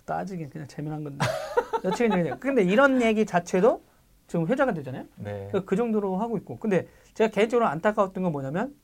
따지긴 0.06 0.48
그냥 0.48 0.66
재미난 0.66 1.04
건데. 1.04 1.18
여튼 1.84 2.08
그냥 2.08 2.40
근데 2.40 2.62
이런 2.62 3.02
얘기 3.02 3.26
자체도 3.26 3.82
지금 4.26 4.46
회자가 4.46 4.72
되잖아요. 4.72 5.04
네. 5.16 5.50
그, 5.52 5.66
그 5.66 5.76
정도로 5.76 6.16
하고 6.16 6.38
있고. 6.38 6.56
근데 6.56 6.88
제가 7.12 7.30
개인적으로 7.30 7.66
안타까웠던 7.68 8.22
건 8.22 8.32
뭐냐면, 8.32 8.74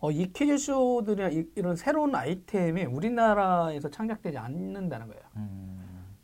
어, 0.00 0.10
이 0.10 0.30
퀴즈쇼들이나 0.30 1.30
이, 1.30 1.46
런 1.56 1.74
새로운 1.74 2.14
아이템이 2.14 2.84
우리나라에서 2.84 3.88
창작되지 3.88 4.36
않는다는 4.36 5.08
거예요. 5.08 5.22
음, 5.36 5.77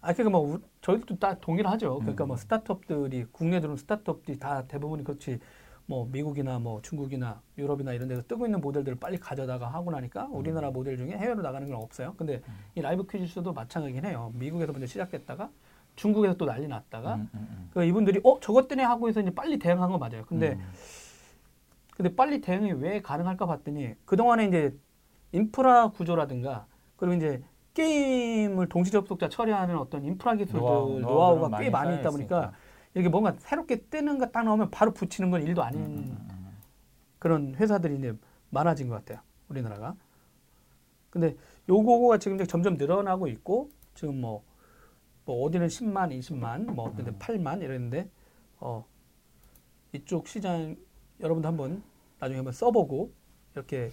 아, 0.05 0.13
그러니까 0.13 0.31
뭐, 0.39 0.55
우- 0.55 0.61
저희도 0.83 1.19
다 1.19 1.35
동일하죠. 1.41 1.99
그러니까 2.01 2.27
음. 2.27 2.29
뭐, 2.29 2.37
스타트업들이, 2.37 3.25
국내 3.33 3.61
들어온 3.61 3.79
스타트업들이 3.79 4.39
다 4.39 4.67
대부분이 4.67 5.03
그렇지, 5.03 5.39
뭐, 5.87 6.07
미국이나 6.13 6.59
뭐, 6.59 6.83
중국이나 6.83 7.41
유럽이나 7.57 7.95
이런 7.95 8.09
데서 8.09 8.23
뜨고 8.29 8.45
있는 8.47 8.61
모델들을 8.61 8.99
빨리 8.99 9.17
가져다가 9.19 9.67
하고 9.69 9.91
나니까 9.91 10.29
우리나라 10.31 10.71
모델 10.71 10.99
중에 10.99 11.13
해외로 11.13 11.41
나가는 11.41 11.67
건 11.67 11.79
없어요. 11.83 12.15
근데 12.19 12.43
이 12.75 12.83
라이브 12.83 13.07
퀴즈쇼도 13.07 13.55
마찬가지긴 13.55 14.05
해요. 14.05 14.31
미국에서 14.35 14.73
먼저 14.73 14.87
시작했다가 14.87 15.51
중국에서 15.97 16.35
또 16.37 16.45
난리 16.45 16.69
났다가 16.69 17.15
음, 17.15 17.29
음, 17.35 17.49
음. 17.51 17.71
그 17.73 17.85
이분들이 17.85 18.21
어 18.25 18.41
저것 18.41 18.67
때문에 18.67 18.85
하고 18.85 19.09
해서 19.09 19.21
이제 19.21 19.31
빨리 19.31 19.59
대응한 19.59 19.91
거 19.91 19.99
맞아요. 19.99 20.25
근데 20.27 20.55
음. 20.55 20.73
근데 21.97 22.15
빨리 22.17 22.41
대응이 22.41 22.73
왜 22.73 23.01
가능할까 23.01 23.47
봤더니 23.47 23.95
그 24.05 24.17
동안에 24.17 24.47
이제 24.47 24.77
인프라 25.33 25.91
구조라든가 25.91 26.67
그리고 26.97 27.15
이제 27.15 27.43
게임을 27.75 28.69
동시 28.69 28.91
접속자 28.93 29.29
처리하는 29.29 29.77
어떤 29.77 30.05
인프라 30.05 30.35
기술들 30.35 30.61
노하우, 30.61 30.99
노하우가 31.01 31.59
꽤 31.59 31.69
많이 31.71 31.71
많이 31.71 32.01
있다 32.01 32.11
보니까 32.11 32.53
이렇게 32.95 33.09
뭔가 33.09 33.35
새롭게 33.39 33.83
뜨는 33.91 34.19
거 34.19 34.27
딱 34.31 34.45
나오면 34.45 34.71
바로 34.71 34.93
붙이는 34.93 35.31
건 35.31 35.43
일도 35.43 35.63
아닌 35.63 35.81
음, 35.81 35.87
음, 35.97 36.29
음. 36.31 36.57
그런 37.19 37.55
회사들이 37.57 37.97
이제 37.97 38.15
많아진 38.51 38.89
것 38.89 38.95
같아요. 38.97 39.19
우리나라가. 39.49 39.97
근데 41.11 41.37
요거가 41.69 42.19
지금 42.19 42.37
이제 42.37 42.47
점점 42.47 42.77
늘어나고 42.77 43.27
있고 43.29 43.71
지금 43.95 44.21
뭐, 44.21 44.43
뭐 45.25 45.45
어디는 45.45 45.67
10만, 45.69 46.17
20만, 46.19 46.73
뭐 46.73 46.87
어떤 46.87 47.05
데 47.05 47.11
음. 47.11 47.19
8만 47.19 47.63
이랬는데 47.63 48.09
어 48.61 48.85
이쪽 49.93 50.29
시장 50.29 50.77
여러분도 51.21 51.49
한번 51.49 51.83
나중에 52.21 52.39
한번 52.39 52.53
써보고 52.53 53.13
이렇게 53.55 53.91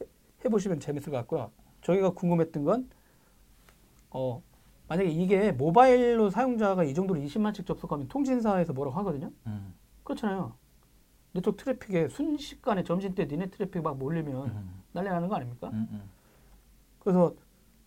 해- 0.00 0.06
해보시면 0.44 0.80
재밌을 0.80 1.10
것 1.10 1.18
같고요. 1.18 1.50
저희가 1.82 2.10
궁금했던 2.10 2.64
건 2.64 2.90
어, 4.14 4.42
만약에 4.88 5.08
이게 5.08 5.52
모바일로 5.52 6.30
사용자가 6.30 6.84
이 6.84 6.94
정도로 6.94 7.20
20만씩 7.20 7.66
접속하면 7.66 8.08
통신사에서 8.08 8.72
뭐라고 8.72 8.96
하거든요. 8.98 9.30
음. 9.46 9.74
그렇잖아요. 10.04 10.54
네트워크 11.32 11.62
트래픽에 11.62 12.08
순식간에 12.08 12.84
점심 12.84 13.14
때 13.14 13.24
니네 13.24 13.46
트래픽 13.46 13.82
막 13.82 13.96
몰리면 13.96 14.46
음. 14.48 14.82
난리 14.92 15.08
나는 15.08 15.28
거 15.28 15.36
아닙니까? 15.36 15.70
음, 15.70 15.88
음. 15.90 16.10
그래서 16.98 17.34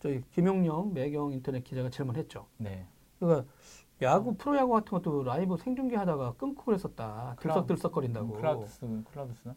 저희 0.00 0.22
김용영 0.32 0.92
매경 0.92 1.32
인터넷 1.32 1.62
기자가 1.62 1.90
질문했죠. 1.90 2.46
네. 2.58 2.86
그러니까 3.18 3.48
야구 4.02 4.36
프로야구 4.36 4.72
같은 4.72 4.90
것도 4.90 5.22
라이브 5.22 5.56
생중계하다가 5.56 6.34
끊고 6.34 6.64
그랬었다. 6.64 7.36
들썩들썩거린다고. 7.40 8.34
클라우드스 8.34 9.04
클라우드스나? 9.10 9.54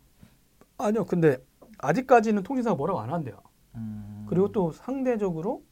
아니요. 0.77 1.05
근데 1.05 1.43
아직까지는 1.79 2.43
통신사가 2.43 2.75
뭐라고 2.75 2.99
안 3.01 3.11
한대요. 3.11 3.41
음. 3.75 4.25
그리고 4.29 4.51
또 4.51 4.71
상대적으로 4.71 5.63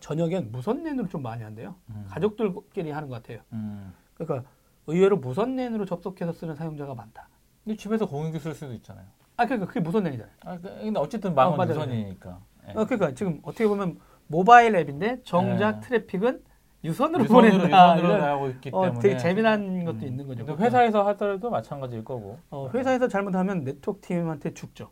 저녁엔 0.00 0.50
무선 0.52 0.82
랜으로 0.82 1.08
좀 1.08 1.22
많이 1.22 1.42
한대요. 1.42 1.74
음. 1.90 2.06
가족들끼리 2.08 2.90
하는 2.90 3.08
것 3.08 3.22
같아요. 3.22 3.40
음. 3.52 3.92
그러니까 4.14 4.48
의외로 4.86 5.16
무선 5.16 5.56
랜으로 5.56 5.84
접속해서 5.84 6.32
쓰는 6.32 6.54
사용자가 6.54 6.94
많다. 6.94 7.28
근데 7.64 7.76
집에서 7.76 8.06
공유기 8.06 8.38
쓸 8.38 8.54
수도 8.54 8.72
있잖아요. 8.74 9.06
아 9.36 9.44
그러니까 9.44 9.66
그게 9.68 9.80
무선 9.80 10.04
랜이잖아요. 10.04 10.34
아, 10.44 10.56
그- 10.58 10.62
근데 10.62 10.98
어쨌든 11.00 11.34
망은 11.34 11.58
어. 11.60 11.68
유선이니까. 11.68 12.40
예. 12.68 12.70
어, 12.72 12.84
그러니까 12.84 13.14
지금 13.14 13.40
어떻게 13.42 13.66
보면 13.66 13.98
모바일 14.26 14.74
앱인데 14.76 15.22
정작 15.24 15.80
네. 15.80 15.80
트래픽은 15.80 16.44
유선으로, 16.82 17.24
유선으로 17.24 17.52
보낸다. 17.58 17.96
유선으로 17.98 18.18
나오고 18.18 18.48
있기 18.50 18.70
어, 18.72 18.82
때문에 18.84 19.00
되게 19.00 19.16
재미난 19.18 19.84
것도 19.84 19.98
음. 19.98 20.02
있는 20.04 20.26
거죠. 20.26 20.56
회사에서 20.56 21.06
하더라도 21.08 21.50
마찬가지일 21.50 22.04
거고. 22.04 22.38
어, 22.50 22.70
회사에서 22.72 23.06
잘못하면 23.08 23.64
네트워크 23.64 24.00
팀한테 24.00 24.54
죽죠. 24.54 24.90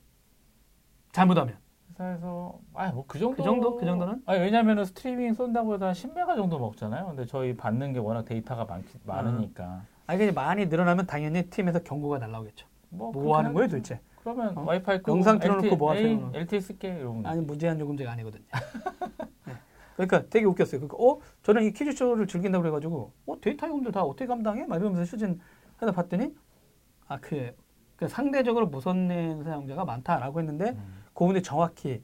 잘못하면. 1.12 1.56
회사에서 1.98 2.60
아뭐 2.74 3.04
그 3.06 3.18
정도 3.18 3.36
그 3.36 3.42
정도? 3.42 3.76
그 3.76 3.84
정도는? 3.84 4.22
아니 4.24 4.40
왜냐면은 4.40 4.84
스트리밍 4.84 5.34
쏜다고 5.34 5.74
해서 5.74 5.86
한 5.86 5.94
10메가 5.94 6.36
정도 6.36 6.58
먹잖아요. 6.58 7.06
근데 7.08 7.26
저희 7.26 7.56
받는 7.56 7.92
게 7.92 7.98
워낙 7.98 8.24
데이터가 8.24 8.64
많, 8.64 8.84
많으니까. 9.04 9.82
아니 10.06 10.18
그냥 10.18 10.34
많이 10.34 10.66
늘어나면 10.66 11.06
당연히 11.06 11.42
팀에서 11.50 11.80
경고가 11.80 12.18
날라오겠죠. 12.18 12.66
뭐, 12.90 13.12
뭐 13.12 13.36
하는 13.36 13.52
거예요. 13.52 13.68
도대체? 13.68 14.00
그러면 14.22 14.56
어? 14.56 14.64
와이파이 14.64 14.98
끄고 14.98 15.12
영상 15.12 15.38
틀어놓고 15.38 15.76
뭐 15.76 15.90
하세요? 15.90 16.30
LTE 16.34 16.60
쓸게 16.60 16.88
이러고. 16.88 17.22
아니 17.24 17.40
무제한 17.40 17.78
요금제가 17.80 18.12
아니거든요. 18.12 18.44
네. 19.46 19.54
그러니까 19.96 20.22
되게 20.30 20.46
웃겼어요. 20.46 20.80
그러니까 20.80 20.96
어 20.98 21.18
저는 21.42 21.64
이 21.64 21.72
퀴즈쇼를 21.72 22.26
즐긴다고 22.26 22.62
그래가지고 22.62 23.12
어 23.26 23.40
데이터 23.40 23.66
요금들 23.66 23.92
다 23.92 24.02
어떻게 24.02 24.26
감당해? 24.26 24.66
막 24.66 24.76
이러면서 24.76 25.04
시즌 25.04 25.40
하다 25.76 25.92
봤더니 25.92 26.34
아 27.08 27.18
그래 27.18 27.54
그 27.98 28.06
상대적으로 28.06 28.68
무선랜 28.68 29.42
사용자가 29.42 29.84
많다라고 29.84 30.38
했는데 30.38 30.70
음, 30.70 31.02
그 31.12 31.24
부분이 31.24 31.42
정확히 31.42 32.00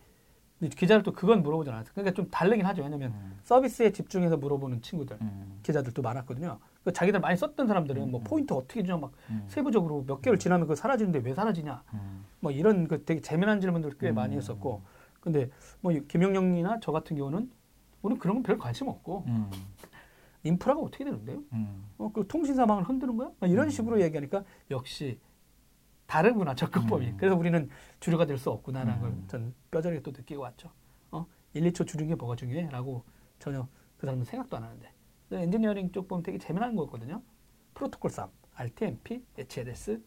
기자를 0.76 1.02
또 1.04 1.12
그건 1.12 1.42
물어보지 1.42 1.70
않았어요. 1.70 1.92
그러니까 1.94 2.14
좀 2.14 2.28
다르긴 2.30 2.66
하죠. 2.66 2.82
왜냐면 2.82 3.12
음, 3.12 3.38
서비스에 3.44 3.92
집중해서 3.92 4.36
물어보는 4.38 4.82
친구들 4.82 5.16
음, 5.20 5.60
기자들도 5.62 6.02
많았거든요. 6.02 6.58
그 6.82 6.92
자기들 6.92 7.20
많이 7.20 7.36
썼던 7.36 7.68
사람들은 7.68 8.10
뭐 8.10 8.20
음. 8.20 8.24
포인트 8.24 8.52
어떻게 8.54 8.82
주냐 8.82 8.96
막 8.96 9.12
음, 9.30 9.44
세부적으로 9.46 10.04
몇 10.04 10.20
개월 10.20 10.36
지나면 10.38 10.66
그거 10.66 10.74
사라지는데 10.74 11.20
왜 11.20 11.32
사라지냐 11.32 11.82
음, 11.94 12.24
뭐 12.40 12.50
이런 12.50 12.88
그 12.88 13.04
되게 13.04 13.20
재미난 13.20 13.60
질문들 13.60 13.92
꽤 14.00 14.08
음. 14.10 14.16
많이 14.16 14.36
했었고 14.36 14.82
근데 15.20 15.48
뭐 15.80 15.92
김영영이나 15.92 16.78
저 16.80 16.90
같은 16.90 17.16
경우는 17.16 17.50
우리는 18.02 18.18
그런 18.18 18.36
건 18.36 18.42
별 18.42 18.58
관심 18.58 18.88
없고 18.88 19.24
음, 19.28 19.50
인프라가 20.42 20.80
어떻게 20.80 21.04
되는데요? 21.04 21.40
음. 21.52 21.84
어, 21.98 22.10
그 22.12 22.26
통신사망을 22.26 22.82
흔드는 22.84 23.16
거야? 23.16 23.30
막 23.38 23.48
이런 23.50 23.66
음. 23.66 23.70
식으로 23.70 24.00
얘기하니까 24.02 24.42
역시 24.70 25.18
다르구나 26.06 26.54
접근법이. 26.54 27.06
음. 27.06 27.16
그래서 27.16 27.36
우리는 27.36 27.68
주류가 28.00 28.26
될 28.26 28.38
수 28.38 28.50
없구나라는 28.50 29.02
음. 29.04 29.26
걸전 29.28 29.54
뼈저리게 29.70 30.02
또 30.02 30.10
느끼고 30.10 30.42
왔죠. 30.42 30.70
어, 31.10 31.26
1, 31.54 31.62
2초 31.72 31.86
줄인 31.86 32.08
게 32.08 32.14
뭐가 32.14 32.36
중요해?라고 32.36 33.04
전혀 33.38 33.66
그 33.96 34.06
사람은 34.06 34.24
생각도 34.24 34.56
안 34.56 34.64
하는데 34.64 34.92
엔지니어링 35.32 35.92
쪽 35.92 36.08
보면 36.08 36.22
되게 36.22 36.38
재미난 36.38 36.76
거거든요. 36.76 37.22
프로토콜 37.74 38.10
쌈, 38.10 38.30
RTMP, 38.54 39.24
HLS, 39.38 40.02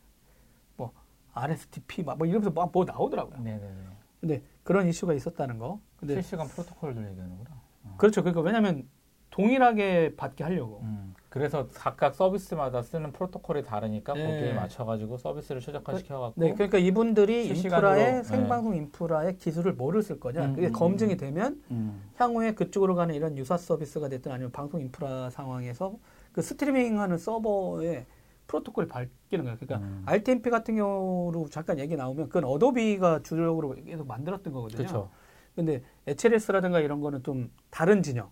뭐 0.77 0.93
RSTP 1.33 2.03
막 2.03 2.17
뭐 2.17 2.25
이러면서 2.27 2.51
막 2.51 2.69
뭐 2.73 2.85
나오더라고요. 2.85 3.39
네네네. 3.39 3.83
근데 4.21 4.43
그런 4.63 4.87
이슈가 4.87 5.13
있었다는 5.13 5.57
거. 5.59 5.79
근데 5.97 6.13
실시간 6.15 6.47
프로토콜들 6.47 7.09
얘기하는구나. 7.09 7.61
그렇죠. 7.97 8.21
그러니까 8.21 8.41
왜냐하면 8.41 8.87
동일하게 9.29 10.15
받게 10.15 10.43
하려고. 10.43 10.81
음, 10.81 11.13
그래서 11.37 11.67
각각 11.73 12.15
서비스마다 12.15 12.81
쓰는 12.81 13.11
프로토콜이 13.11 13.63
다르니까 13.63 14.13
네. 14.13 14.25
거기에 14.25 14.53
맞춰가지고 14.53 15.17
서비스를 15.17 15.61
최적화시켜갖고 15.61 16.41
네, 16.41 16.53
그러니까 16.53 16.77
이분들이 16.77 17.47
인프라의 17.47 18.13
네. 18.13 18.23
생방송 18.23 18.75
인프라의 18.75 19.37
기술을 19.37 19.73
뭐를 19.73 20.01
쓸 20.01 20.19
거냐. 20.19 20.45
음, 20.45 20.53
그게 20.53 20.67
음, 20.67 20.73
검증이 20.73 21.17
되면 21.17 21.61
음, 21.71 22.01
향후에 22.15 22.53
그쪽으로 22.53 22.95
가는 22.95 23.13
이런 23.15 23.37
유사 23.37 23.57
서비스가 23.57 24.09
됐든 24.09 24.31
아니면 24.31 24.51
방송 24.51 24.81
인프라 24.81 25.29
상황에서 25.29 25.95
그 26.31 26.41
스트리밍하는 26.41 27.17
서버에 27.17 28.05
프로토콜이 28.47 28.87
바뀌는 28.87 29.43
거예요. 29.45 29.57
그러니까 29.59 29.77
음. 29.77 30.03
RTMP 30.05 30.49
같은 30.49 30.75
경우로 30.75 31.47
잠깐 31.49 31.79
얘기 31.79 31.95
나오면 31.95 32.27
그건 32.27 32.45
어도비가 32.45 33.21
주력으로 33.23 33.75
계속 33.83 34.07
만들었던 34.07 34.53
거거든요. 34.53 34.77
그렇죠. 34.77 35.09
근데 35.55 35.81
HLS라든가 36.05 36.79
이런 36.79 37.01
거는 37.01 37.23
좀 37.23 37.51
다른 37.71 38.03
진영 38.03 38.29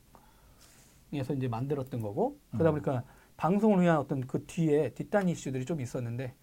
에서 1.17 1.33
이제 1.33 1.47
만들었던 1.47 2.01
거고 2.01 2.37
그러다 2.51 2.69
음. 2.69 2.73
보니까 2.75 3.03
방송을 3.37 3.81
위한 3.81 3.97
어떤 3.97 4.21
그 4.27 4.45
뒤에 4.45 4.89
뒷단 4.93 5.27
이슈들이 5.29 5.65
좀 5.65 5.81
있었는데 5.81 6.33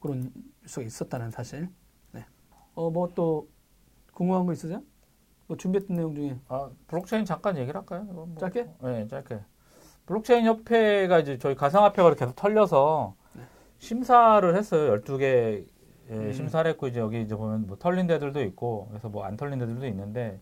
그런 0.00 0.32
수가 0.66 0.84
있었다는 0.86 1.30
사실. 1.30 1.68
네. 2.12 2.24
어 2.74 2.90
뭐 2.90 3.08
또 3.14 3.48
궁금한 4.14 4.46
거 4.46 4.52
있으세요? 4.52 4.82
뭐 5.46 5.56
준비했던 5.56 5.96
내용 5.96 6.14
중에 6.14 6.38
아, 6.48 6.70
블록체인 6.86 7.24
잠깐 7.24 7.56
얘기를 7.56 7.78
할까요? 7.78 8.04
뭐- 8.04 8.28
짧게? 8.38 8.68
네, 8.82 9.08
짧게. 9.08 9.40
블록체인 10.06 10.44
협회가 10.46 11.18
이제 11.20 11.38
저희 11.38 11.54
가상화폐가 11.54 12.14
계속 12.14 12.34
털려서 12.36 13.14
네. 13.34 13.42
심사를 13.78 14.56
했어요. 14.56 15.00
12개 15.00 15.64
예, 16.10 16.14
음. 16.14 16.32
심사를 16.32 16.68
했고 16.68 16.88
이제 16.88 16.98
여기 16.98 17.22
이제 17.22 17.36
보면 17.36 17.66
뭐 17.68 17.76
털린 17.78 18.08
데들도 18.08 18.42
있고 18.42 18.88
그래서 18.88 19.08
뭐 19.08 19.24
안 19.24 19.36
털린 19.36 19.58
데들도 19.60 19.86
있는데 19.86 20.40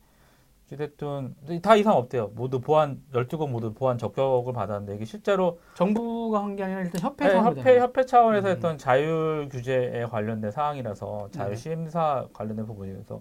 어쨌든 0.73 1.35
다 1.63 1.77
이상 1.77 1.97
없대요. 1.97 2.29
모두 2.35 2.61
보안 2.61 3.03
12곳 3.13 3.49
모두 3.49 3.73
보안 3.73 3.97
적격을 3.99 4.53
받았는데 4.53 4.97
이게 4.97 5.05
실제로 5.05 5.59
정부가 5.75 6.43
한 6.43 6.57
게 6.57 6.65
아니라 6.65 6.81
일단 6.83 7.01
협회에서 7.01 7.35
네, 7.35 7.41
한 7.41 7.57
협회. 7.57 7.79
협회 7.79 8.05
차원에서 8.07 8.49
음. 8.49 8.53
했던 8.53 8.79
자율 8.79 9.49
규제에 9.51 10.05
관련된 10.07 10.51
사항이라서 10.51 11.29
네. 11.33 11.39
자율 11.39 11.57
심사 11.57 12.27
관련된 12.33 12.67
부분이라서 12.67 13.21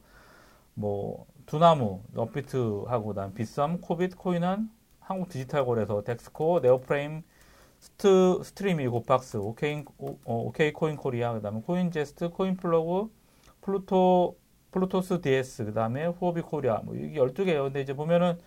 뭐 0.74 1.26
두나무, 1.46 2.02
업비트하고 2.16 3.08
그다음 3.08 3.34
빗썸, 3.34 3.80
코빗, 3.82 4.18
코인원 4.18 4.70
한국 5.00 5.30
디지털거래소, 5.30 6.04
덱스코, 6.04 6.60
네오프레임, 6.60 7.24
스트 7.80 8.42
스트리미, 8.44 8.88
고팍스, 8.88 9.38
오케이 9.38 9.84
오, 9.98 10.10
어, 10.26 10.36
오케이 10.44 10.74
코인 10.74 10.98
코리아, 10.98 11.34
그다음에 11.34 11.62
코인제스트, 11.62 12.30
코인플러그, 12.32 13.10
플루토 13.62 14.36
플루토스 14.80 15.22
DS, 15.22 15.66
그다음에 15.66 16.06
후오비 16.08 16.42
코리아 16.42 16.78
뭐 16.84 16.96
이게 16.96 17.20
12개예요. 17.20 17.64
근데 17.64 17.82
이제 17.82 17.94
보면은 17.94 18.38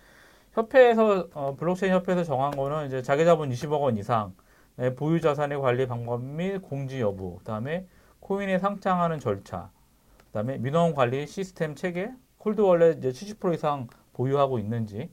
협회에서 0.53 1.29
어, 1.33 1.55
블록체인 1.57 1.93
협회에서 1.93 2.23
정한 2.23 2.51
거는 2.51 2.87
이제 2.87 3.01
자기 3.01 3.25
자본 3.25 3.51
20억 3.51 3.81
원 3.81 3.97
이상 3.97 4.33
네, 4.77 4.95
보유 4.95 5.19
자산의 5.21 5.59
관리 5.61 5.87
방법 5.87 6.21
및 6.23 6.59
공지 6.61 7.01
여부, 7.01 7.37
그다음에 7.39 7.87
코인에 8.19 8.59
상장하는 8.59 9.19
절차, 9.19 9.69
그다음에 10.27 10.57
민원 10.57 10.93
관리 10.93 11.27
시스템 11.27 11.75
체계, 11.75 12.11
콜드 12.37 12.61
월렛 12.61 12.97
이제 12.97 13.11
70% 13.11 13.53
이상 13.53 13.87
보유하고 14.13 14.59
있는지, 14.59 15.09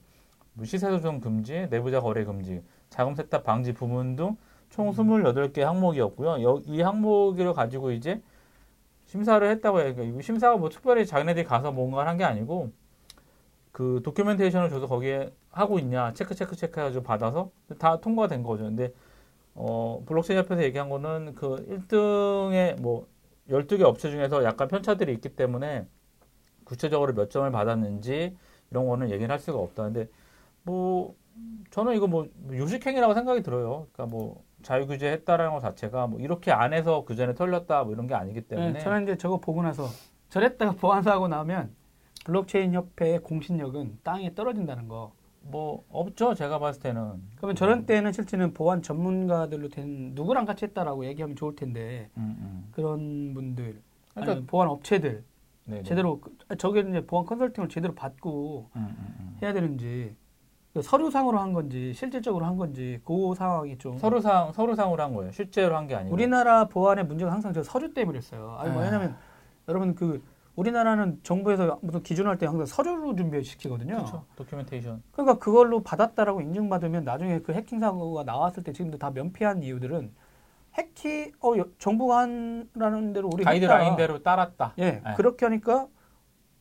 뭐 0.53 0.65
시세 0.65 0.89
조정 0.89 1.19
금지, 1.19 1.67
내부자 1.69 1.99
거래 2.01 2.23
금지, 2.23 2.63
자금 2.89 3.15
세탁 3.15 3.43
방지 3.43 3.73
부문 3.73 4.15
등 4.15 4.37
총 4.69 4.91
28개 4.91 5.61
항목이었고요. 5.61 6.41
여- 6.43 6.61
이 6.65 6.81
항목을 6.81 7.53
가지고 7.53 7.91
이제 7.91 8.21
심사를 9.09 9.47
했다고 9.49 9.81
해요. 9.81 9.95
그러니까 9.95 10.19
이 10.19 10.23
심사가 10.23 10.57
뭐 10.57 10.69
특별히 10.69 11.05
자기네들이 11.05 11.45
가서 11.45 11.71
뭔가를 11.71 12.09
한 12.09 12.17
게 12.17 12.23
아니고 12.25 12.71
그 13.71 14.01
도큐멘테이션을 14.03 14.69
줘서 14.69 14.87
거기에 14.87 15.31
하고 15.51 15.79
있냐 15.79 16.13
체크 16.13 16.35
체크 16.35 16.55
체크 16.55 16.79
해가지고 16.79 17.03
받아서 17.03 17.51
다 17.79 17.99
통과된 18.01 18.43
거죠. 18.43 18.63
근데 18.65 18.93
어 19.55 20.03
블록체인 20.07 20.39
협회에서 20.41 20.63
얘기한 20.63 20.89
거는 20.89 21.35
그 21.35 21.57
1등의 21.89 22.81
뭐 22.81 23.07
12개 23.49 23.83
업체 23.83 24.11
중에서 24.11 24.43
약간 24.43 24.67
편차들이 24.67 25.13
있기 25.15 25.29
때문에 25.35 25.87
구체적으로 26.65 27.13
몇 27.13 27.29
점을 27.31 27.49
받았는지 27.51 28.37
이런 28.71 28.87
거는 28.87 29.11
얘기를 29.11 29.31
할 29.31 29.39
수가 29.39 29.59
없다. 29.59 29.83
근데 29.85 30.09
뭐 30.63 31.15
저는 31.71 31.95
이거 31.95 32.07
뭐 32.07 32.27
요식행위라고 32.51 33.13
생각이 33.15 33.43
들어요. 33.43 33.87
그러니까 33.93 34.05
뭐 34.15 34.43
자율규제 34.63 35.11
했다라는 35.11 35.53
것 35.53 35.59
자체가 35.61 36.07
뭐 36.07 36.19
이렇게 36.19 36.51
안 36.51 36.73
해서 36.73 37.03
규제에 37.05 37.33
털렸다 37.33 37.83
뭐 37.83 37.93
이런 37.93 38.07
게 38.07 38.13
아니기 38.15 38.41
때문에 38.41 38.73
네, 38.73 38.79
저는 38.79 39.03
이제 39.03 39.17
저거 39.17 39.37
보고 39.37 39.61
나서 39.63 39.87
저랬다가 40.29 40.73
보안사고 40.79 41.27
나면 41.27 41.71
블록체인 42.25 42.73
협회의 42.73 43.19
공신력은 43.19 43.99
땅에 44.03 44.33
떨어진다는 44.35 44.87
거. 44.87 45.13
뭐 45.41 45.85
없죠. 45.89 46.33
제가 46.35 46.59
봤을 46.59 46.81
때는 46.81 47.13
그러면 47.37 47.55
저런 47.55 47.85
때는 47.85 48.11
실제는 48.11 48.53
보안 48.53 48.81
전문가들로 48.81 49.69
된 49.69 50.11
누구랑 50.13 50.43
같이 50.45 50.65
했다라고 50.65 51.05
얘기하면 51.05 51.37
좋을 51.37 51.55
텐데 51.55 52.09
음, 52.17 52.35
음. 52.39 52.67
그런 52.73 53.33
분들 53.33 53.81
그러니까 54.13 54.31
아니면 54.33 54.45
보안 54.47 54.67
업체들 54.67 55.23
네, 55.63 55.75
네. 55.77 55.83
제대로 55.83 56.19
그- 56.19 56.35
저게 56.57 56.81
이제 56.81 57.05
보안 57.05 57.25
컨설팅을 57.25 57.69
제대로 57.69 57.95
받고 57.95 58.69
음, 58.75 58.79
음, 58.81 59.15
음. 59.21 59.37
해야 59.41 59.53
되는지 59.53 60.13
그 60.13 60.28
서류상으로 60.79 61.39
한 61.39 61.51
건지 61.53 61.93
실질적으로 61.95 62.45
한 62.45 62.55
건지 62.57 63.01
그 63.03 63.33
상황이 63.35 63.77
좀 63.77 63.97
서류상 63.97 64.53
서류상으로 64.53 65.01
한 65.01 65.13
거예요. 65.15 65.31
실제로 65.31 65.75
한 65.75 65.87
게 65.87 65.95
아니고. 65.95 66.13
우리나라 66.13 66.65
보안의 66.65 67.05
문제가 67.05 67.31
항상 67.31 67.53
저 67.53 67.63
서류 67.63 67.93
때문이었어요. 67.93 68.55
아니 68.59 68.71
뭐 68.71 68.81
네. 68.81 68.87
왜냐면 68.87 69.15
여러분 69.67 69.95
그 69.95 70.23
우리나라는 70.55 71.19
정부에서 71.23 71.79
무슨 71.81 72.03
기준할 72.03 72.37
때 72.37 72.45
항상 72.45 72.65
서류로 72.65 73.15
준비시키거든요. 73.15 73.95
그렇죠. 73.95 74.25
도큐멘테이션. 74.35 75.01
그러니까 75.11 75.39
그걸로 75.39 75.81
받았다라고 75.81 76.41
인증받으면 76.41 77.03
나중에 77.03 77.39
그 77.39 77.53
해킹 77.53 77.79
사고가 77.79 78.23
나왔을 78.23 78.63
때 78.63 78.71
지금도 78.71 78.97
다 78.99 79.09
면피한 79.09 79.63
이유들은 79.63 80.11
해킹 80.75 81.31
어 81.41 81.57
여- 81.57 81.65
정부가 81.79 82.19
한라는 82.19 83.13
대로 83.13 83.29
우리 83.33 83.43
가이드라인대로 83.43 84.21
따랐다. 84.21 84.73
예 84.77 85.01
네. 85.03 85.13
그렇게 85.17 85.45
하니까 85.47 85.87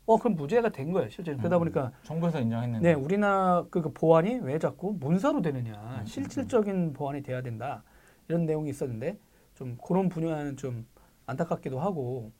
어 0.08 0.16
그럼 0.18 0.36
무죄가 0.36 0.70
된 0.70 0.90
거예요 0.90 1.10
실제 1.10 1.32
로 1.32 1.36
그러다 1.38 1.56
음. 1.56 1.60
보니까 1.60 1.92
정부에서 2.02 2.40
인정했는데. 2.40 2.88
네 2.88 2.94
우리나라 2.94 3.66
그, 3.70 3.82
그 3.82 3.92
보안이 3.92 4.36
왜 4.42 4.58
자꾸 4.58 4.96
문서로 4.98 5.42
되느냐 5.42 5.74
음, 6.00 6.06
실질적인 6.06 6.94
보안이 6.94 7.22
돼야 7.22 7.42
된다 7.42 7.84
이런 8.26 8.46
내용이 8.46 8.70
있었는데 8.70 9.18
좀 9.54 9.76
그런 9.86 10.08
분야는 10.08 10.56
좀 10.56 10.86
안타깝기도 11.26 11.78
하고 11.78 12.32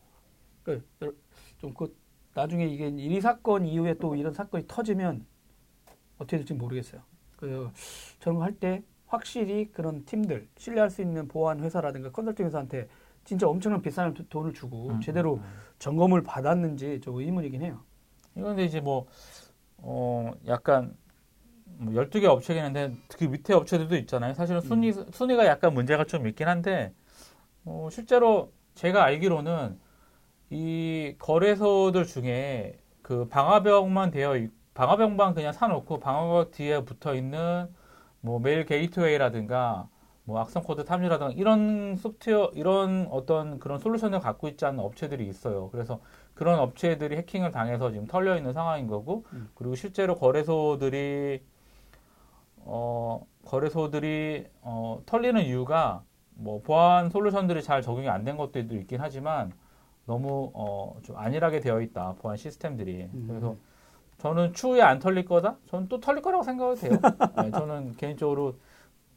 좀그 1.58 1.94
나중에 2.34 2.66
이게 2.66 2.88
이 2.88 3.20
사건 3.20 3.66
이후에 3.66 3.94
또 3.94 4.16
이런 4.16 4.32
사건이 4.32 4.64
터지면 4.66 5.26
어떻게 6.16 6.38
될지 6.38 6.54
모르겠어요. 6.54 7.02
그래서 7.36 7.70
저런 8.18 8.38
거 8.38 8.44
할 8.44 8.52
때 8.58 8.82
확실히 9.06 9.70
그런 9.72 10.04
팀들 10.04 10.48
신뢰할 10.56 10.90
수 10.90 11.00
있는 11.02 11.28
보안 11.28 11.60
회사라든가 11.60 12.10
컨설팅 12.12 12.46
회사한테 12.46 12.88
진짜 13.28 13.46
엄청난 13.46 13.82
비싼 13.82 14.14
도- 14.14 14.26
돈을 14.30 14.54
주고 14.54 14.88
음, 14.88 15.00
제대로 15.02 15.34
음, 15.34 15.40
음. 15.40 15.60
점검을 15.78 16.22
받았는지 16.22 17.02
좀 17.02 17.16
의문이긴 17.16 17.60
해요. 17.62 17.80
이건데 18.34 18.64
이제 18.64 18.80
뭐, 18.80 19.06
어, 19.76 20.32
약간, 20.46 20.96
뭐 21.76 21.92
12개 21.92 22.26
업체긴 22.26 22.64
한데, 22.64 22.94
그 23.18 23.24
밑에 23.24 23.52
업체들도 23.52 23.96
있잖아요. 23.98 24.32
사실은 24.32 24.62
순위, 24.62 24.92
순위가 24.92 25.44
약간 25.44 25.74
문제가 25.74 26.04
좀 26.04 26.26
있긴 26.26 26.48
한데, 26.48 26.94
어, 27.66 27.88
실제로 27.92 28.50
제가 28.74 29.04
알기로는 29.04 29.78
이 30.48 31.14
거래소들 31.18 32.06
중에 32.06 32.78
그 33.02 33.28
방화벽만 33.28 34.10
되어, 34.10 34.38
있- 34.38 34.52
방화벽만 34.72 35.34
그냥 35.34 35.52
사놓고 35.52 36.00
방화벽 36.00 36.52
뒤에 36.52 36.82
붙어 36.86 37.14
있는 37.14 37.68
뭐 38.22 38.40
메일 38.40 38.64
게이트웨이라든가 38.64 39.90
뭐 40.28 40.38
악성 40.40 40.62
코드 40.62 40.84
탐지라든가 40.84 41.32
이런 41.32 41.96
소프트웨어, 41.96 42.50
이런 42.54 43.08
어떤 43.10 43.58
그런 43.58 43.78
솔루션을 43.78 44.20
갖고 44.20 44.46
있지 44.48 44.66
않은 44.66 44.78
업체들이 44.78 45.26
있어요. 45.26 45.70
그래서 45.70 46.00
그런 46.34 46.58
업체들이 46.60 47.16
해킹을 47.16 47.50
당해서 47.50 47.90
지금 47.92 48.06
털려 48.06 48.36
있는 48.36 48.52
상황인 48.52 48.88
거고, 48.88 49.24
음. 49.32 49.48
그리고 49.54 49.74
실제로 49.74 50.14
거래소들이 50.16 51.40
어 52.58 53.26
거래소들이 53.46 54.46
어 54.62 55.00
털리는 55.06 55.42
이유가 55.44 56.02
뭐 56.34 56.60
보안 56.62 57.08
솔루션들이 57.10 57.62
잘 57.62 57.82
적용이 57.82 58.08
안 58.08 58.24
된 58.24 58.36
것들도 58.36 58.76
있긴 58.76 59.00
하지만 59.00 59.52
너무 60.06 60.50
어좀 60.54 61.16
안일하게 61.16 61.60
되어 61.60 61.80
있다 61.80 62.14
보안 62.20 62.36
시스템들이 62.36 63.08
음. 63.14 63.24
그래서 63.28 63.56
저는 64.18 64.52
추후에 64.54 64.82
안 64.82 64.98
털릴 64.98 65.24
거다 65.24 65.56
저는 65.66 65.88
또 65.88 66.00
털릴 66.00 66.22
거라고 66.22 66.42
생각해도 66.44 66.80
돼요 66.80 66.98
네, 67.36 67.52
저는 67.52 67.96
개인적으로 67.96 68.56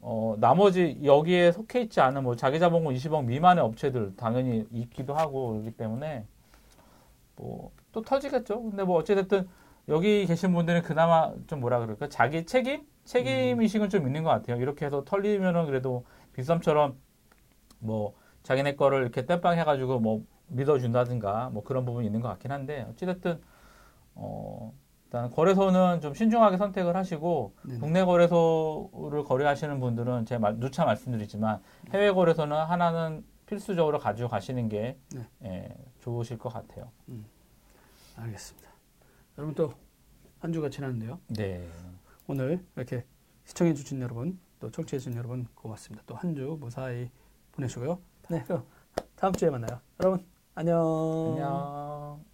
어 0.02 0.36
나머지 0.38 1.00
여기에 1.04 1.52
속해 1.52 1.80
있지 1.82 2.00
않은 2.00 2.24
뭐 2.24 2.36
자기 2.36 2.58
자본금 2.60 2.92
20억 2.94 3.24
미만의 3.24 3.64
업체들 3.64 4.16
당연히 4.16 4.66
있기도 4.72 5.14
하고 5.14 5.52
그렇기 5.52 5.72
때문에 5.72 6.26
뭐 7.36 7.72
또 7.92 8.02
터지겠죠. 8.02 8.62
근데 8.62 8.84
뭐 8.84 8.96
어찌됐든 8.98 9.48
여기 9.88 10.26
계신 10.26 10.52
분들은 10.52 10.82
그나마 10.82 11.32
좀 11.46 11.60
뭐라 11.60 11.80
그럴까? 11.80 12.08
자기 12.08 12.44
책임? 12.46 12.86
책임 13.04 13.60
의식은 13.60 13.90
좀 13.90 14.06
있는 14.06 14.22
것 14.22 14.30
같아요. 14.30 14.56
이렇게 14.56 14.86
해서 14.86 15.04
털리면은 15.04 15.66
그래도 15.66 16.04
빅썸처럼 16.34 16.96
뭐 17.80 18.14
자기네 18.42 18.76
거를 18.76 19.02
이렇게 19.02 19.26
땜빵 19.26 19.58
해가지고 19.58 20.00
뭐 20.00 20.24
믿어준다든가 20.48 21.50
뭐 21.50 21.62
그런 21.64 21.84
부분이 21.84 22.06
있는 22.06 22.20
것 22.20 22.28
같긴 22.28 22.52
한데 22.52 22.86
어찌됐든 22.90 23.40
어 24.14 24.72
일단 25.12 25.30
거래소는 25.30 26.00
좀 26.00 26.14
신중하게 26.14 26.56
선택을 26.56 26.96
하시고 26.96 27.52
네네. 27.66 27.80
국내 27.80 28.02
거래소를 28.02 29.24
거래하시는 29.24 29.78
분들은 29.78 30.24
제가 30.24 30.38
말- 30.38 30.58
누차 30.58 30.86
말씀드리지만 30.86 31.60
해외 31.92 32.10
거래소는 32.10 32.56
하나는 32.56 33.22
필수적으로 33.44 33.98
가지고 33.98 34.30
가시는 34.30 34.70
게 34.70 34.96
네. 35.14 35.28
예, 35.44 35.76
좋으실 36.00 36.38
것 36.38 36.48
같아요. 36.48 36.90
알겠습니다. 38.16 38.70
여러분 39.36 39.54
또 39.54 39.74
한 40.40 40.52
주가 40.52 40.68
지났는데요. 40.70 41.20
네. 41.28 41.68
오늘 42.26 42.64
이렇게 42.74 43.04
시청해 43.44 43.74
주신 43.74 44.00
여러분 44.00 44.40
또 44.58 44.70
청취해 44.72 44.98
주신 44.98 45.16
여러분 45.16 45.46
고맙습니다. 45.54 46.02
또 46.06 46.14
한 46.16 46.34
주 46.34 46.56
무사히 46.58 47.10
보내시고요. 47.52 48.00
네, 48.30 48.42
그럼 48.44 48.64
다음 49.14 49.32
주에 49.34 49.50
만나요. 49.50 49.78
여러분 50.00 50.26
안녕. 50.54 51.34
안녕. 51.36 52.31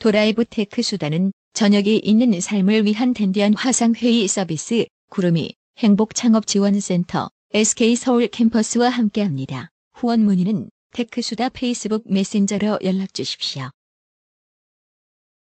도라이브 0.00 0.46
테크수다는 0.46 1.30
저녁이 1.52 1.98
있는 1.98 2.40
삶을 2.40 2.86
위한 2.86 3.12
댄디한 3.12 3.52
화상회의 3.52 4.26
서비스 4.28 4.86
구름이 5.10 5.52
행복창업지원센터 5.76 7.28
SK서울 7.52 8.28
캠퍼스와 8.28 8.88
함께합니다. 8.88 9.68
후원 9.92 10.24
문의는 10.24 10.70
테크수다 10.94 11.50
페이스북 11.50 12.10
메신저로 12.10 12.78
연락 12.82 13.12
주십시오. 13.12 13.70